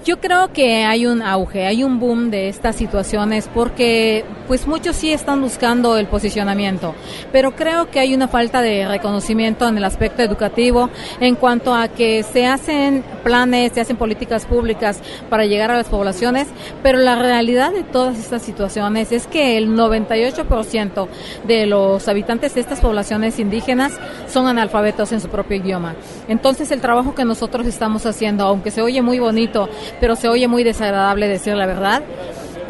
Yo 0.04 0.20
creo 0.20 0.52
que 0.52 0.84
hay 0.84 1.06
un 1.06 1.22
auge, 1.22 1.68
hay 1.68 1.84
un 1.84 1.99
boom 1.99 2.32
de 2.32 2.49
estas 2.49 2.76
situaciones 2.76 3.47
porque 3.54 4.26
pues 4.47 4.66
muchos 4.66 4.95
sí 4.95 5.14
están 5.14 5.39
buscando 5.41 5.95
el 5.95 6.08
posicionamiento, 6.08 6.95
pero 7.32 7.56
creo 7.56 7.91
que 7.91 7.99
hay 7.99 8.16
una 8.16 8.28
falta 8.28 8.64
de 8.64 8.88
reconocimiento 8.88 9.68
en 9.68 9.78
el 9.78 9.84
aspecto 9.84 10.24
educativo 10.24 10.89
en 11.20 11.36
cuanto 11.36 11.76
a 11.76 11.88
que 11.88 12.24
se 12.24 12.47
hacen 12.47 13.04
planes, 13.24 13.74
se 13.74 13.82
hacen 13.82 13.95
políticas 13.95 14.45
públicas 14.45 14.99
para 15.30 15.45
llegar 15.45 15.70
a 15.70 15.78
las 15.78 15.88
poblaciones, 15.88 16.47
pero 16.82 16.97
la 16.97 17.16
realidad 17.16 17.72
de 17.72 17.84
todas 17.84 18.18
estas 18.18 18.41
situaciones 18.41 19.12
es 19.12 19.28
que 19.28 19.56
el 19.56 19.70
98% 19.70 21.08
de 21.45 21.68
los 21.68 22.08
habitantes 22.08 22.56
de 22.56 22.62
estas 22.62 22.80
poblaciones 22.80 23.38
indígenas 23.38 23.93
son 24.28 24.47
analfabetos 24.47 25.12
en 25.12 25.22
su 25.22 25.30
propio 25.30 25.58
idioma. 25.58 25.93
Entonces 26.28 26.72
el 26.72 26.82
trabajo 26.82 27.14
que 27.14 27.24
nosotros 27.24 27.68
estamos 27.68 28.08
haciendo, 28.08 28.45
aunque 28.45 28.72
se 28.72 28.82
oye 28.82 29.04
muy 29.04 29.20
bonito, 29.20 29.70
pero 30.00 30.16
se 30.16 30.28
oye 30.28 30.48
muy 30.48 30.64
desagradable 30.64 31.28
decir 31.28 31.56
la 31.56 31.66
verdad. 31.66 32.02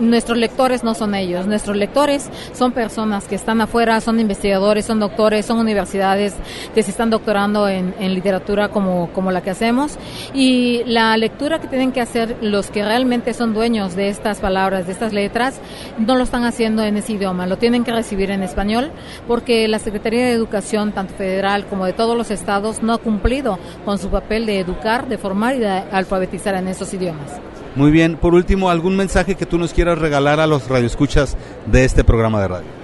Nuestros 0.02 0.38
lectores 0.38 0.84
no 0.84 0.94
son 0.94 1.16
ellos, 1.16 1.48
nuestros 1.48 1.78
lectores 1.78 2.30
son 2.54 2.72
personas 2.72 3.26
que 3.26 3.36
están 3.36 3.62
afuera, 3.62 4.02
son 4.02 4.20
investigadores, 4.20 4.86
son 4.86 5.00
doctores, 5.00 5.46
son 5.46 5.60
universidades 5.60 6.34
que 6.74 6.84
se 6.84 6.92
están 6.92 7.10
doctorando 7.10 7.70
en, 7.70 7.92
literatura 8.12 8.70
como, 8.70 9.10
como 9.14 9.32
la 9.32 9.42
que 9.42 9.52
hacemos. 9.52 9.98
Y 10.34 10.84
la 10.86 11.16
lectura 11.18 11.60
que 11.62 11.68
tienen 11.68 11.92
que 11.92 12.02
hacer 12.02 12.38
los 12.42 12.70
que 12.70 12.84
realmente 12.84 13.34
son 13.34 13.54
dueños 13.54 13.96
de 13.96 14.10
estas 14.10 14.40
palabras, 14.40 14.86
de 14.88 14.92
estas 14.92 15.14
letras, 15.14 15.60
no 15.98 16.16
lo 16.16 16.24
están 16.24 16.44
haciendo 16.44 16.84
en 16.84 16.98
ese 16.98 17.14
idioma, 17.14 17.46
lo 17.48 17.58
tienen 17.58 17.84
que 17.84 17.92
recibir 17.92 18.32
en 18.32 18.44
español 18.44 18.92
porque 19.28 19.68
la 19.68 19.80
Secretaría 19.80 20.26
de 20.26 20.32
Educación, 20.32 20.92
tanto 20.92 21.14
federal 21.14 21.66
como 21.66 21.86
de 21.86 21.94
todos 21.94 22.18
los 22.18 22.32
estados, 22.32 22.82
no 22.84 22.94
ha 22.94 22.98
cumplido 22.98 23.60
con 23.86 23.98
su 23.98 24.10
papel 24.10 24.46
de 24.46 24.60
educar, 24.60 25.08
de 25.08 25.18
formar 25.18 25.56
y 25.56 25.60
de 25.60 25.70
alfabetizar 25.70 26.56
en 26.56 26.68
esos 26.68 26.94
idiomas. 26.94 27.40
Muy 27.76 27.92
bien, 27.92 28.18
por 28.18 28.34
último, 28.34 28.70
¿algún 28.70 28.98
mensaje 28.98 29.36
que 29.36 29.46
tú 29.46 29.58
nos 29.58 29.74
quieras 29.74 29.98
regalar 29.98 30.42
a 30.42 30.48
los 30.48 30.68
radioescuchas 30.68 31.38
de 31.68 31.86
este 31.86 32.04
programa 32.04 32.42
de 32.42 32.48
radio? 32.50 32.81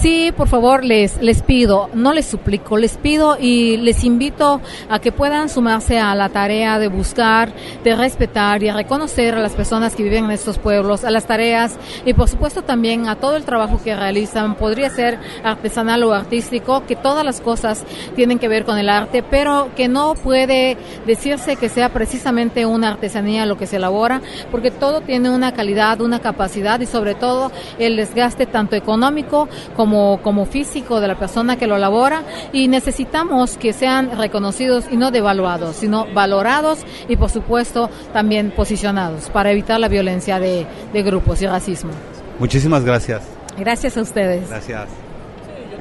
Sí, 0.00 0.30
por 0.36 0.46
favor, 0.46 0.84
les, 0.84 1.22
les 1.22 1.40
pido, 1.40 1.88
no 1.94 2.12
les 2.12 2.26
suplico, 2.26 2.76
les 2.76 2.98
pido 2.98 3.38
y 3.40 3.78
les 3.78 4.04
invito 4.04 4.60
a 4.90 4.98
que 4.98 5.10
puedan 5.10 5.48
sumarse 5.48 5.98
a 5.98 6.14
la 6.14 6.28
tarea 6.28 6.78
de 6.78 6.88
buscar, 6.88 7.50
de 7.82 7.96
respetar 7.96 8.62
y 8.62 8.70
reconocer 8.70 9.34
a 9.34 9.40
las 9.40 9.54
personas 9.54 9.96
que 9.96 10.02
viven 10.02 10.26
en 10.26 10.32
estos 10.32 10.58
pueblos, 10.58 11.04
a 11.04 11.10
las 11.10 11.24
tareas 11.26 11.78
y 12.04 12.12
por 12.12 12.28
supuesto 12.28 12.60
también 12.60 13.08
a 13.08 13.16
todo 13.16 13.36
el 13.36 13.44
trabajo 13.44 13.80
que 13.82 13.96
realizan. 13.96 14.56
Podría 14.56 14.90
ser 14.90 15.18
artesanal 15.42 16.04
o 16.04 16.12
artístico, 16.12 16.84
que 16.86 16.94
todas 16.94 17.24
las 17.24 17.40
cosas 17.40 17.82
tienen 18.14 18.38
que 18.38 18.48
ver 18.48 18.66
con 18.66 18.76
el 18.76 18.90
arte, 18.90 19.22
pero 19.22 19.70
que 19.76 19.88
no 19.88 20.14
puede 20.14 20.76
decirse 21.06 21.56
que 21.56 21.70
sea 21.70 21.88
precisamente 21.88 22.66
una 22.66 22.90
artesanía 22.90 23.46
lo 23.46 23.56
que 23.56 23.66
se 23.66 23.76
elabora, 23.76 24.20
porque 24.50 24.70
todo 24.70 25.00
tiene 25.00 25.30
una 25.30 25.52
calidad, 25.52 26.02
una 26.02 26.20
capacidad 26.20 26.80
y 26.80 26.86
sobre 26.86 27.14
todo 27.14 27.50
el 27.78 27.96
desgaste 27.96 28.44
tanto 28.44 28.76
económico 28.76 29.48
como 29.74 29.85
como, 29.86 30.46
físico 30.46 31.00
de 31.00 31.08
la 31.08 31.18
persona 31.18 31.56
que 31.56 31.66
lo 31.66 31.76
elabora 31.76 32.22
y 32.52 32.68
necesitamos 32.68 33.56
que 33.56 33.72
sean 33.72 34.16
reconocidos 34.16 34.84
y 34.90 34.96
no 34.96 35.10
devaluados, 35.10 35.76
sino 35.76 36.06
valorados 36.12 36.80
y 37.08 37.16
por 37.16 37.30
supuesto 37.30 37.90
también 38.12 38.50
posicionados 38.50 39.30
para 39.30 39.52
evitar 39.52 39.80
la 39.80 39.88
violencia 39.88 40.38
de, 40.38 40.66
de 40.92 41.02
grupos 41.02 41.42
y 41.42 41.46
racismo. 41.46 41.90
Muchísimas 42.38 42.84
gracias. 42.84 43.22
Gracias 43.58 43.96
a 43.96 44.02
ustedes. 44.02 44.48
Gracias. 44.48 44.88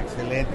Excelente. 0.01 0.53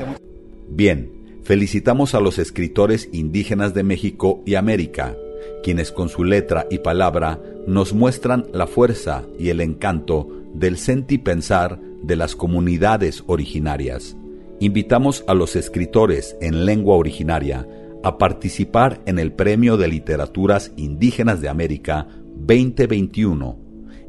Bien, 0.68 1.10
felicitamos 1.42 2.14
a 2.14 2.20
los 2.20 2.38
escritores 2.38 3.08
indígenas 3.12 3.74
de 3.74 3.82
México 3.82 4.40
y 4.46 4.54
América, 4.54 5.14
quienes 5.62 5.92
con 5.92 6.08
su 6.08 6.24
letra 6.24 6.66
y 6.70 6.78
palabra 6.78 7.38
nos 7.66 7.92
muestran 7.92 8.46
la 8.52 8.66
fuerza 8.66 9.24
y 9.38 9.50
el 9.50 9.60
encanto 9.60 10.28
del 10.54 10.78
sentipensar 10.78 11.78
de 12.02 12.16
las 12.16 12.36
comunidades 12.36 13.24
originarias. 13.26 14.16
Invitamos 14.60 15.24
a 15.26 15.34
los 15.34 15.56
escritores 15.56 16.36
en 16.40 16.64
lengua 16.66 16.94
originaria 16.96 17.66
a 18.02 18.18
participar 18.18 19.00
en 19.06 19.18
el 19.18 19.32
Premio 19.32 19.76
de 19.76 19.88
Literaturas 19.88 20.72
Indígenas 20.76 21.40
de 21.40 21.48
América 21.48 22.06
2021. 22.36 23.58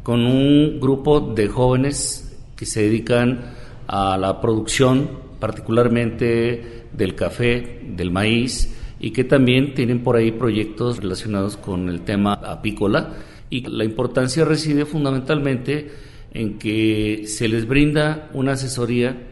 con 0.03 0.25
un 0.25 0.81
grupo 0.81 1.21
de 1.21 1.47
jóvenes 1.47 2.37
que 2.57 2.65
se 2.65 2.81
dedican 2.81 3.53
a 3.87 4.17
la 4.17 4.41
producción 4.41 5.09
particularmente 5.39 6.87
del 6.91 7.15
café, 7.15 7.85
del 7.87 8.11
maíz, 8.11 8.82
y 9.03 9.11
que 9.11 9.25
también 9.25 9.73
tienen 9.73 10.01
por 10.01 10.15
ahí 10.15 10.31
proyectos 10.31 10.99
relacionados 10.99 11.57
con 11.57 11.89
el 11.89 12.03
tema 12.03 12.35
apícola. 12.35 13.15
Y 13.49 13.67
la 13.69 13.83
importancia 13.83 14.45
reside 14.45 14.85
fundamentalmente 14.85 15.91
en 16.33 16.57
que 16.57 17.25
se 17.27 17.49
les 17.49 17.67
brinda 17.67 18.29
una 18.33 18.53
asesoría 18.53 19.27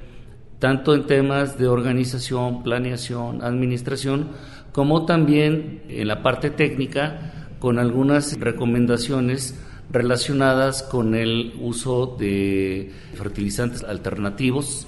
tanto 0.59 0.93
en 0.93 1.07
temas 1.07 1.57
de 1.57 1.69
organización, 1.69 2.63
planeación, 2.63 3.41
administración, 3.43 4.31
como 4.73 5.05
también 5.05 5.83
en 5.87 6.09
la 6.09 6.21
parte 6.21 6.49
técnica 6.49 7.47
con 7.59 7.79
algunas 7.79 8.37
recomendaciones 8.41 9.57
relacionadas 9.89 10.83
con 10.83 11.15
el 11.15 11.53
uso 11.61 12.17
de 12.19 12.91
fertilizantes 13.13 13.85
alternativos 13.85 14.85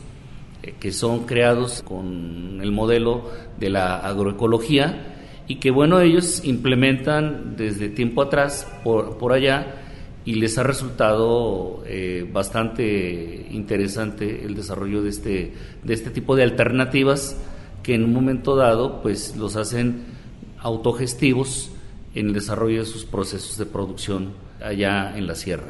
que 0.71 0.91
son 0.91 1.25
creados 1.25 1.83
con 1.83 2.59
el 2.61 2.71
modelo 2.71 3.29
de 3.59 3.69
la 3.69 3.97
agroecología 3.97 5.15
y 5.47 5.57
que 5.57 5.71
bueno 5.71 5.99
ellos 5.99 6.43
implementan 6.45 7.55
desde 7.57 7.89
tiempo 7.89 8.21
atrás 8.21 8.67
por, 8.83 9.17
por 9.17 9.33
allá 9.33 9.83
y 10.25 10.35
les 10.35 10.57
ha 10.57 10.63
resultado 10.63 11.83
eh, 11.85 12.25
bastante 12.31 13.47
interesante 13.51 14.45
el 14.45 14.55
desarrollo 14.55 15.03
de 15.03 15.09
este, 15.09 15.53
de 15.83 15.93
este 15.93 16.09
tipo 16.11 16.35
de 16.35 16.43
alternativas 16.43 17.37
que 17.81 17.95
en 17.95 18.05
un 18.05 18.13
momento 18.13 18.55
dado 18.55 19.01
pues 19.01 19.35
los 19.35 19.57
hacen 19.57 20.03
autogestivos 20.59 21.71
en 22.15 22.27
el 22.27 22.33
desarrollo 22.33 22.79
de 22.79 22.85
sus 22.85 23.03
procesos 23.03 23.57
de 23.57 23.65
producción 23.65 24.31
allá 24.63 25.17
en 25.17 25.27
la 25.27 25.35
sierra. 25.35 25.67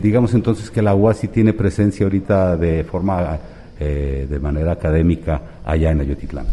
Digamos 0.00 0.34
entonces 0.34 0.70
que 0.70 0.82
la 0.82 0.94
UASI 0.94 1.28
tiene 1.28 1.52
presencia 1.52 2.04
ahorita 2.04 2.56
de 2.56 2.82
forma 2.82 3.38
eh, 3.78 4.26
de 4.28 4.38
manera 4.38 4.72
académica 4.72 5.60
allá 5.64 5.90
en 5.90 6.00
Ayotitlán. 6.00 6.46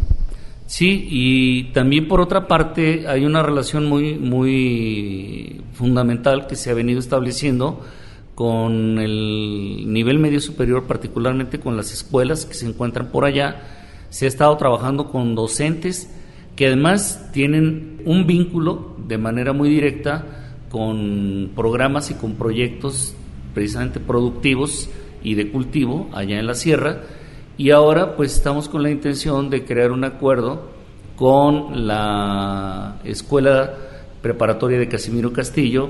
Sí, 0.65 1.07
y 1.09 1.63
también 1.73 2.07
por 2.07 2.21
otra 2.21 2.47
parte 2.47 3.05
hay 3.07 3.25
una 3.25 3.43
relación 3.43 3.87
muy, 3.87 4.15
muy 4.15 5.61
fundamental 5.73 6.47
que 6.47 6.55
se 6.55 6.71
ha 6.71 6.73
venido 6.73 6.99
estableciendo 6.99 7.81
con 8.35 8.97
el 8.97 9.91
nivel 9.91 10.17
medio 10.17 10.39
superior, 10.39 10.85
particularmente 10.87 11.59
con 11.59 11.75
las 11.75 11.91
escuelas 11.91 12.45
que 12.45 12.53
se 12.53 12.65
encuentran 12.65 13.07
por 13.07 13.25
allá. 13.25 13.61
Se 14.09 14.25
ha 14.25 14.27
estado 14.29 14.55
trabajando 14.55 15.09
con 15.09 15.35
docentes 15.35 16.09
que 16.55 16.67
además 16.67 17.29
tienen 17.33 18.01
un 18.05 18.25
vínculo 18.25 18.95
de 19.07 19.17
manera 19.17 19.51
muy 19.51 19.69
directa 19.69 20.25
con 20.69 21.51
programas 21.53 22.11
y 22.11 22.13
con 22.13 22.35
proyectos 22.35 23.13
precisamente 23.53 23.99
productivos 23.99 24.89
y 25.23 25.35
de 25.35 25.51
cultivo 25.51 26.09
allá 26.13 26.39
en 26.39 26.47
la 26.47 26.55
sierra. 26.55 27.01
Y 27.57 27.71
ahora 27.71 28.15
pues 28.15 28.33
estamos 28.33 28.69
con 28.69 28.83
la 28.83 28.89
intención 28.89 29.49
de 29.49 29.65
crear 29.65 29.91
un 29.91 30.03
acuerdo 30.03 30.69
con 31.15 31.87
la 31.87 32.99
Escuela 33.03 33.75
Preparatoria 34.21 34.79
de 34.79 34.87
Casimiro 34.87 35.31
Castillo 35.31 35.89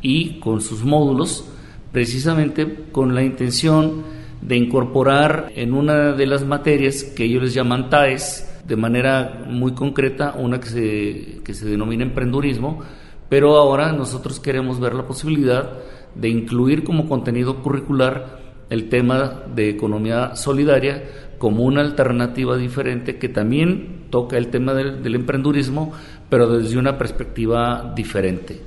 y 0.00 0.38
con 0.40 0.60
sus 0.60 0.84
módulos 0.84 1.44
precisamente 1.92 2.86
con 2.92 3.14
la 3.14 3.22
intención 3.22 4.02
de 4.40 4.56
incorporar 4.56 5.52
en 5.54 5.74
una 5.74 6.12
de 6.12 6.26
las 6.26 6.44
materias 6.46 7.04
que 7.04 7.24
ellos 7.24 7.42
les 7.42 7.54
llaman 7.54 7.90
TAES 7.90 8.62
de 8.66 8.76
manera 8.76 9.44
muy 9.48 9.72
concreta 9.72 10.34
una 10.38 10.60
que 10.60 10.68
se, 10.68 11.40
que 11.44 11.54
se 11.54 11.66
denomina 11.66 12.04
emprendurismo, 12.04 12.80
pero 13.28 13.56
ahora 13.56 13.92
nosotros 13.92 14.40
queremos 14.40 14.80
ver 14.80 14.94
la 14.94 15.06
posibilidad 15.06 15.72
de 16.14 16.28
incluir 16.28 16.84
como 16.84 17.08
contenido 17.08 17.62
curricular 17.62 18.39
el 18.70 18.88
tema 18.88 19.42
de 19.54 19.68
economía 19.68 20.36
solidaria 20.36 21.02
como 21.38 21.64
una 21.64 21.80
alternativa 21.80 22.56
diferente 22.56 23.18
que 23.18 23.28
también 23.28 24.06
toca 24.10 24.38
el 24.38 24.48
tema 24.48 24.74
del, 24.74 25.14
emprendurismo, 25.14 25.92
pero 26.28 26.48
desde 26.48 26.78
una 26.78 26.96
perspectiva 26.96 27.92
diferente. 27.94 28.60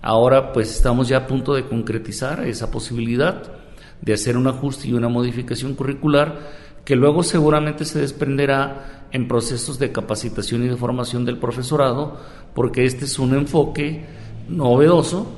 Ahora 0.00 0.52
pues 0.52 0.70
estamos 0.70 1.08
ya 1.08 1.18
a 1.18 1.26
punto 1.26 1.54
de 1.54 1.64
concretizar 1.64 2.46
esa 2.46 2.70
posibilidad 2.70 3.42
de 4.00 4.12
hacer 4.12 4.36
un 4.36 4.46
ajuste 4.46 4.88
y 4.88 4.92
una 4.92 5.08
modificación 5.08 5.74
curricular 5.74 6.64
que 6.84 6.96
luego 6.96 7.22
seguramente 7.22 7.84
se 7.84 8.00
desprenderá 8.00 9.06
en 9.10 9.28
procesos 9.28 9.78
de 9.78 9.92
capacitación 9.92 10.64
y 10.64 10.68
de 10.68 10.76
formación 10.76 11.24
del 11.24 11.38
profesorado, 11.38 12.18
porque 12.54 12.84
este 12.84 13.06
es 13.06 13.18
un 13.18 13.34
enfoque 13.34 14.04
novedoso 14.48 15.32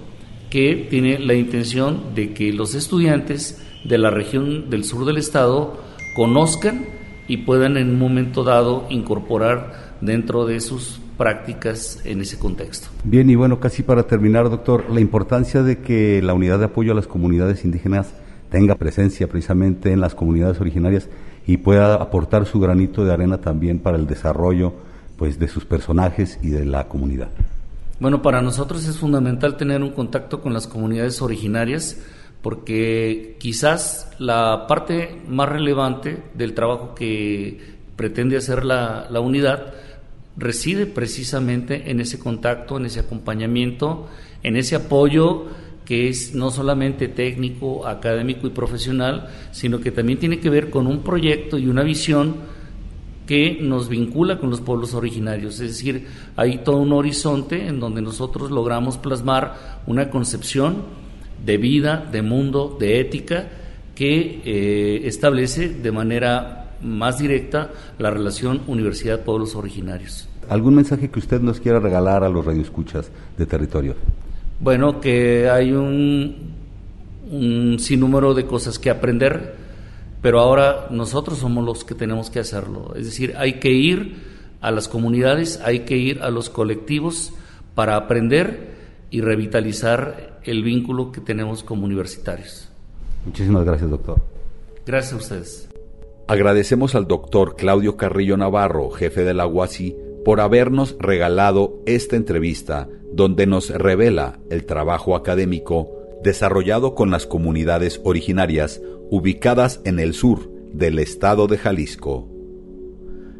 que 0.50 0.86
tiene 0.90 1.18
la 1.18 1.34
intención 1.34 2.14
de 2.14 2.32
que 2.32 2.52
los 2.52 2.74
estudiantes 2.74 3.62
de 3.89 3.99
la 3.99 4.11
región 4.11 4.70
del 4.70 4.84
sur 4.84 5.05
del 5.05 5.18
estado 5.18 5.78
conozcan 6.14 6.87
y 7.28 7.39
puedan 7.39 7.76
en 7.76 7.91
un 7.91 7.99
momento 7.99 8.45
dado 8.45 8.87
incorporar 8.91 9.97
dentro 10.01 10.47
de 10.47 10.61
sus 10.61 11.01
prácticas 11.16 12.01
en 12.05 12.20
ese 12.20 12.39
contexto. 12.39 12.89
Bien, 13.05 13.28
y 13.30 13.34
bueno, 13.34 13.59
casi 13.59 13.82
para 13.82 14.05
terminar, 14.05 14.51
doctor, 14.51 14.84
la 14.91 15.01
importancia 15.01 15.62
de 15.62 15.80
que 15.80 16.20
la 16.22 16.34
unidad 16.34 16.59
de 16.59 16.66
apoyo 16.66 16.93
a 16.93 16.95
las 16.95 17.07
comunidades 17.07 17.64
indígenas 17.64 18.12
tenga 18.51 18.74
presencia 18.74 19.26
precisamente 19.28 19.93
en 19.93 20.01
las 20.01 20.14
comunidades 20.14 20.61
originarias 20.61 21.09
y 21.47 21.59
pueda 21.59 21.95
aportar 21.95 22.47
su 22.47 22.61
granito 22.61 23.05
de 23.05 23.12
arena 23.12 23.39
también 23.39 23.78
para 23.78 23.97
el 23.97 24.07
desarrollo 24.07 24.74
pues 25.16 25.39
de 25.39 25.49
sus 25.49 25.64
personajes 25.64 26.39
y 26.43 26.51
de 26.51 26.64
la 26.64 26.89
comunidad. 26.89 27.28
Bueno, 27.99 28.20
para 28.20 28.43
nosotros 28.43 28.87
es 28.87 28.99
fundamental 28.99 29.57
tener 29.57 29.82
un 29.82 29.91
contacto 29.91 30.43
con 30.43 30.53
las 30.53 30.66
comunidades 30.66 31.22
originarias 31.22 31.99
porque 32.47 33.34
quizás 33.40 34.09
la 34.20 34.68
parte 34.68 35.20
más 35.26 35.49
relevante 35.49 36.22
del 36.34 36.55
trabajo 36.55 36.94
que 36.94 37.59
pretende 37.97 38.36
hacer 38.36 38.64
la, 38.64 39.09
la 39.11 39.18
unidad 39.18 39.74
reside 40.36 40.86
precisamente 40.86 41.90
en 41.90 41.99
ese 41.99 42.20
contacto, 42.20 42.76
en 42.76 42.86
ese 42.86 43.01
acompañamiento, 43.01 44.07
en 44.44 44.57
ese 44.57 44.76
apoyo 44.76 45.47
que 45.84 46.09
es 46.09 46.36
no 46.36 46.53
solamente 46.53 47.09
técnico, 47.09 47.84
académico 47.84 48.47
y 48.47 48.51
profesional, 48.51 49.28
sino 49.51 49.80
que 49.80 49.90
también 49.90 50.20
tiene 50.20 50.38
que 50.38 50.49
ver 50.49 50.70
con 50.70 50.86
un 50.86 51.03
proyecto 51.03 51.59
y 51.59 51.66
una 51.66 51.82
visión 51.82 52.36
que 53.26 53.59
nos 53.61 53.88
vincula 53.88 54.38
con 54.38 54.51
los 54.51 54.61
pueblos 54.61 54.94
originarios. 54.94 55.55
Es 55.59 55.78
decir, 55.78 56.07
hay 56.36 56.59
todo 56.59 56.76
un 56.76 56.92
horizonte 56.92 57.66
en 57.66 57.80
donde 57.80 58.03
nosotros 58.03 58.53
logramos 58.53 58.99
plasmar 58.99 59.80
una 59.88 60.11
concepción 60.11 61.05
de 61.45 61.57
vida, 61.57 62.09
de 62.11 62.22
mundo, 62.22 62.76
de 62.78 63.01
ética, 63.01 63.49
que 63.95 64.43
eh, 64.45 65.07
establece 65.07 65.68
de 65.68 65.93
manera 65.93 66.74
más 66.82 67.18
directa 67.18 67.70
la 67.99 68.11
relación 68.11 68.62
universidad-pueblos 68.66 69.55
originarios. 69.55 70.28
¿Algún 70.49 70.74
mensaje 70.74 71.11
que 71.11 71.18
usted 71.18 71.41
nos 71.41 71.61
quiera 71.61 71.80
regalar 71.80 72.22
a 72.22 72.28
los 72.28 72.45
radioescuchas 72.45 73.11
de 73.37 73.47
territorio? 73.47 73.95
Bueno, 74.61 75.01
que 75.01 75.49
hay 75.51 75.72
un, 75.72 76.53
un 77.30 77.78
sinnúmero 77.78 78.34
de 78.34 78.47
cosas 78.47 78.78
que 78.78 78.91
aprender, 78.91 79.55
pero 80.22 80.41
ahora 80.41 80.87
nosotros 80.91 81.39
somos 81.39 81.64
los 81.64 81.84
que 81.84 81.95
tenemos 81.95 82.30
que 82.30 82.39
hacerlo. 82.39 82.95
Es 82.97 83.07
decir, 83.07 83.34
hay 83.37 83.55
que 83.55 83.72
ir 83.72 84.16
a 84.61 84.70
las 84.70 84.89
comunidades, 84.89 85.61
hay 85.64 85.80
que 85.80 85.97
ir 85.97 86.22
a 86.22 86.30
los 86.30 86.51
colectivos 86.51 87.32
para 87.74 87.97
aprender 87.97 88.76
y 89.11 89.20
revitalizar 89.20 90.40
el 90.44 90.62
vínculo 90.62 91.12
que 91.12 91.20
tenemos 91.20 91.62
como 91.62 91.84
universitarios. 91.84 92.68
Muchísimas 93.24 93.64
gracias, 93.64 93.90
doctor. 93.90 94.20
Gracias 94.86 95.12
a 95.12 95.16
ustedes. 95.16 95.68
Agradecemos 96.28 96.94
al 96.94 97.07
doctor 97.07 97.57
Claudio 97.57 97.96
Carrillo 97.96 98.36
Navarro, 98.36 98.90
jefe 98.90 99.24
de 99.24 99.34
la 99.34 99.46
UASI, 99.46 99.96
por 100.24 100.40
habernos 100.40 100.96
regalado 100.98 101.80
esta 101.86 102.16
entrevista 102.16 102.88
donde 103.12 103.46
nos 103.46 103.70
revela 103.70 104.38
el 104.50 104.66
trabajo 104.66 105.14
académico 105.14 105.92
desarrollado 106.24 106.94
con 106.96 107.11
las 107.11 107.26
comunidades 107.26 108.00
originarias 108.02 108.82
ubicadas 109.11 109.80
en 109.84 110.00
el 110.00 110.14
sur 110.14 110.50
del 110.72 110.98
estado 110.98 111.46
de 111.46 111.59
Jalisco. 111.59 112.28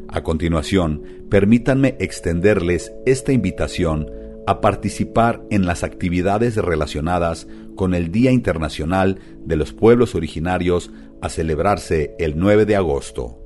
A 0.07 0.23
continuación, 0.23 1.03
permítanme 1.29 1.97
extenderles 1.99 2.93
esta 3.05 3.33
invitación 3.33 4.09
a 4.47 4.61
participar 4.61 5.43
en 5.51 5.65
las 5.65 5.83
actividades 5.83 6.55
relacionadas 6.55 7.47
con 7.75 7.93
el 7.93 8.11
Día 8.11 8.31
Internacional 8.31 9.19
de 9.45 9.57
los 9.57 9.73
Pueblos 9.73 10.15
Originarios 10.15 10.89
a 11.21 11.29
celebrarse 11.29 12.15
el 12.17 12.37
9 12.37 12.65
de 12.65 12.77
agosto. 12.77 13.37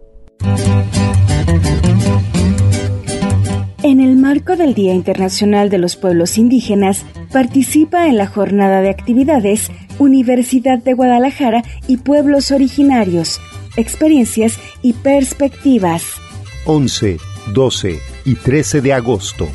En 3.84 4.00
el 4.00 4.16
marco 4.16 4.56
del 4.56 4.76
Día 4.76 4.94
Internacional 4.94 5.72
de 5.72 5.80
los 5.80 5.96
Pueblos 5.96 6.38
Indígenas, 6.38 7.04
participa 7.34 8.08
en 8.08 8.18
la 8.18 8.28
jornada 8.28 8.82
de 8.82 8.90
actividades 8.90 9.72
Universidad 9.98 10.78
de 10.78 10.94
Guadalajara 10.94 11.64
y 11.88 11.98
Pueblos 11.98 12.52
Originarios, 12.52 13.42
experiencias 13.76 14.60
y 14.84 14.94
perspectivas. 14.94 16.04
11, 16.66 17.18
12 17.54 18.00
y 18.26 18.36
13 18.36 18.82
de 18.82 18.94
agosto. 18.94 19.48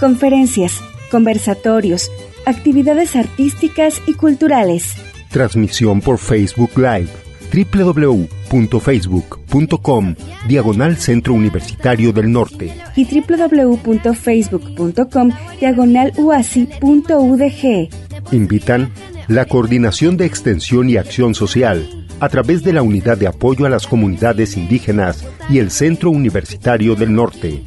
Conferencias, 0.00 0.80
conversatorios, 1.10 2.10
actividades 2.46 3.16
artísticas 3.16 4.00
y 4.06 4.14
culturales. 4.14 4.94
Transmisión 5.30 6.00
por 6.00 6.16
Facebook 6.18 6.70
Live 6.76 7.08
www.facebook.com 7.52 10.14
Diagonal 10.48 10.96
Centro 10.96 11.34
Universitario 11.34 12.12
del 12.12 12.32
Norte 12.32 12.72
y 12.96 13.04
www.facebook.com 13.04 15.30
Diagonal 15.58 16.12
UASI.udg. 16.16 17.90
Invitan 18.32 18.90
la 19.28 19.44
Coordinación 19.44 20.16
de 20.16 20.24
Extensión 20.26 20.88
y 20.88 20.96
Acción 20.96 21.34
Social 21.34 22.00
a 22.20 22.28
través 22.28 22.62
de 22.62 22.72
la 22.72 22.82
Unidad 22.82 23.18
de 23.18 23.26
Apoyo 23.26 23.66
a 23.66 23.70
las 23.70 23.86
Comunidades 23.86 24.56
Indígenas 24.56 25.26
y 25.48 25.58
el 25.58 25.70
Centro 25.70 26.10
Universitario 26.10 26.94
del 26.94 27.14
Norte, 27.14 27.62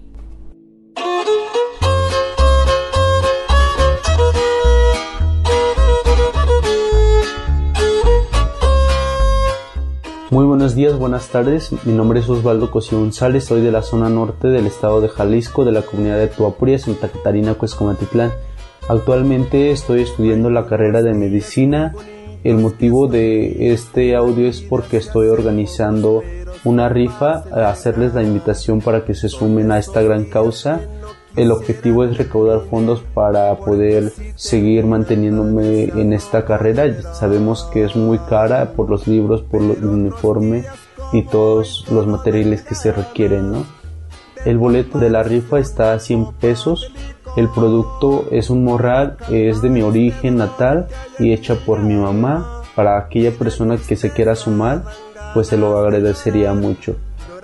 Muy 10.30 10.44
buenos 10.44 10.76
días, 10.76 11.00
buenas 11.00 11.30
tardes. 11.30 11.72
Mi 11.86 11.94
nombre 11.94 12.20
es 12.20 12.28
Osvaldo 12.28 12.70
Cosío 12.70 13.00
González, 13.00 13.46
soy 13.46 13.62
de 13.62 13.72
la 13.72 13.82
zona 13.82 14.10
norte 14.10 14.50
del 14.50 14.68
estado 14.68 15.00
de 15.00 15.08
Jalisco, 15.08 15.64
de 15.64 15.72
la 15.72 15.84
comunidad 15.84 16.18
de 16.18 16.28
Tuapuria, 16.28 16.78
Santa 16.78 17.08
Catarina, 17.08 17.54
Cuescomatitlán. 17.54 18.34
Actualmente 18.90 19.72
estoy 19.72 20.02
estudiando 20.02 20.50
la 20.50 20.66
carrera 20.66 21.02
de 21.02 21.14
medicina. 21.14 21.94
El 22.44 22.58
motivo 22.58 23.08
de 23.08 23.72
este 23.72 24.18
audio 24.18 24.50
es 24.50 24.60
porque 24.60 24.98
estoy 24.98 25.30
organizando 25.30 26.22
una 26.66 26.90
rifa, 26.90 27.46
a 27.50 27.70
hacerles 27.70 28.14
la 28.14 28.22
invitación 28.22 28.82
para 28.82 29.06
que 29.06 29.14
se 29.14 29.30
sumen 29.30 29.72
a 29.72 29.80
esta 29.80 30.02
gran 30.02 30.26
causa. 30.26 30.82
El 31.38 31.52
objetivo 31.52 32.04
es 32.04 32.18
recaudar 32.18 32.62
fondos 32.62 33.04
para 33.14 33.56
poder 33.58 34.12
seguir 34.36 34.88
manteniéndome 34.88 35.84
en 35.84 36.12
esta 36.12 36.46
carrera. 36.46 37.14
Sabemos 37.14 37.66
que 37.72 37.84
es 37.84 37.96
muy 37.96 38.18
cara 38.18 38.74
por 38.74 38.90
los 38.90 39.08
libros, 39.08 39.44
por 39.44 39.62
el 39.62 39.86
uniforme 39.86 40.66
y 41.14 41.22
todos 41.22 41.86
los 41.92 42.08
materiales 42.08 42.64
que 42.64 42.74
se 42.74 42.92
requieren, 42.92 43.52
¿no? 43.52 43.66
El 44.46 44.58
boleto 44.58 44.98
de 44.98 45.12
la 45.12 45.22
rifa 45.22 45.60
está 45.60 45.94
a 45.94 46.00
100 46.00 46.34
pesos. 46.40 46.92
El 47.36 47.50
producto 47.50 48.26
es 48.32 48.50
un 48.50 48.64
morral, 48.64 49.18
es 49.30 49.62
de 49.62 49.70
mi 49.70 49.84
origen 49.84 50.38
natal 50.38 50.88
y 51.20 51.34
hecha 51.34 51.54
por 51.54 51.82
mi 51.82 51.94
mamá. 51.94 52.64
Para 52.76 52.98
aquella 52.98 53.32
persona 53.32 53.78
que 53.78 53.96
se 53.96 54.10
quiera 54.10 54.34
sumar, 54.34 54.86
pues 55.36 55.48
se 55.48 55.58
lo 55.58 55.78
agradecería 55.78 56.54
mucho. 56.56 56.96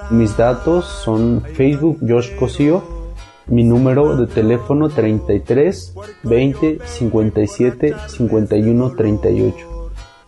Mis 0.10 0.36
datos 0.36 0.86
son 0.86 1.44
Facebook 1.54 2.00
Josh 2.08 2.36
Cosío, 2.36 3.03
mi 3.48 3.64
número 3.64 4.16
de 4.16 4.28
teléfono 4.28 4.90
33 4.90 5.96
20 6.24 6.80
57 6.86 7.96
51 8.08 8.92
38. 8.96 9.58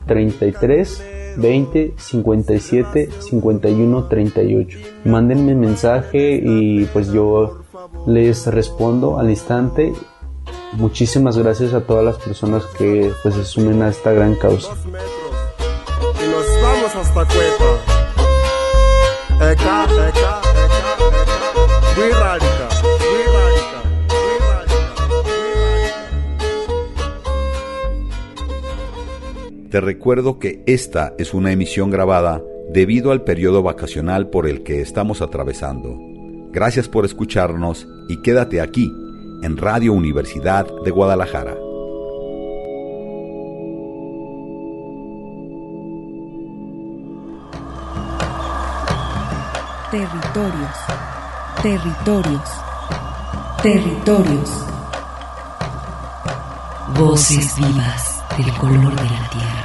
33 0.05 1.03
20 1.37 1.93
57 1.97 3.09
51 3.19 4.07
38. 4.07 4.79
Mándenme 5.05 5.55
mensaje 5.55 6.41
y 6.43 6.85
pues 6.85 7.11
yo 7.11 7.59
les 8.05 8.47
respondo 8.47 9.19
al 9.19 9.29
instante. 9.29 9.93
Muchísimas 10.73 11.37
gracias 11.37 11.73
a 11.73 11.81
todas 11.81 12.03
las 12.03 12.17
personas 12.17 12.65
que 12.77 13.11
pues 13.23 13.35
se 13.35 13.45
sumen 13.45 13.81
a 13.81 13.89
esta 13.89 14.11
gran 14.11 14.35
causa. 14.35 14.73
Y 14.83 16.27
nos 16.29 16.61
vamos 16.61 16.95
hasta 16.95 17.25
Cuepa. 17.25 17.95
Muy 21.95 22.11
radica, 22.11 22.64
Te 29.75 29.81
recuerdo 29.81 30.39
que 30.39 30.63
esta 30.67 31.15
es 31.17 31.33
una 31.33 31.51
emisión 31.51 31.89
grabada 31.89 32.41
debido 32.71 33.11
al 33.11 33.25
periodo 33.25 33.61
vacacional 33.61 34.29
por 34.29 34.47
el 34.47 34.63
que 34.63 34.79
estamos 34.79 35.21
atravesando. 35.21 35.97
Gracias 36.53 36.87
por 36.87 37.03
escucharnos 37.03 37.85
y 38.07 38.21
quédate 38.21 38.61
aquí 38.61 38.89
en 39.43 39.57
Radio 39.57 39.91
Universidad 39.91 40.65
de 40.85 40.91
Guadalajara. 40.91 41.57
Territorios. 49.91 50.77
Territorios. 51.61 52.49
Territorios. 53.61 54.65
Voces 56.97 57.57
vivas 57.57 58.23
del 58.37 58.53
color 58.53 58.95
de 58.95 59.09
la 59.09 59.29
tierra. 59.29 59.64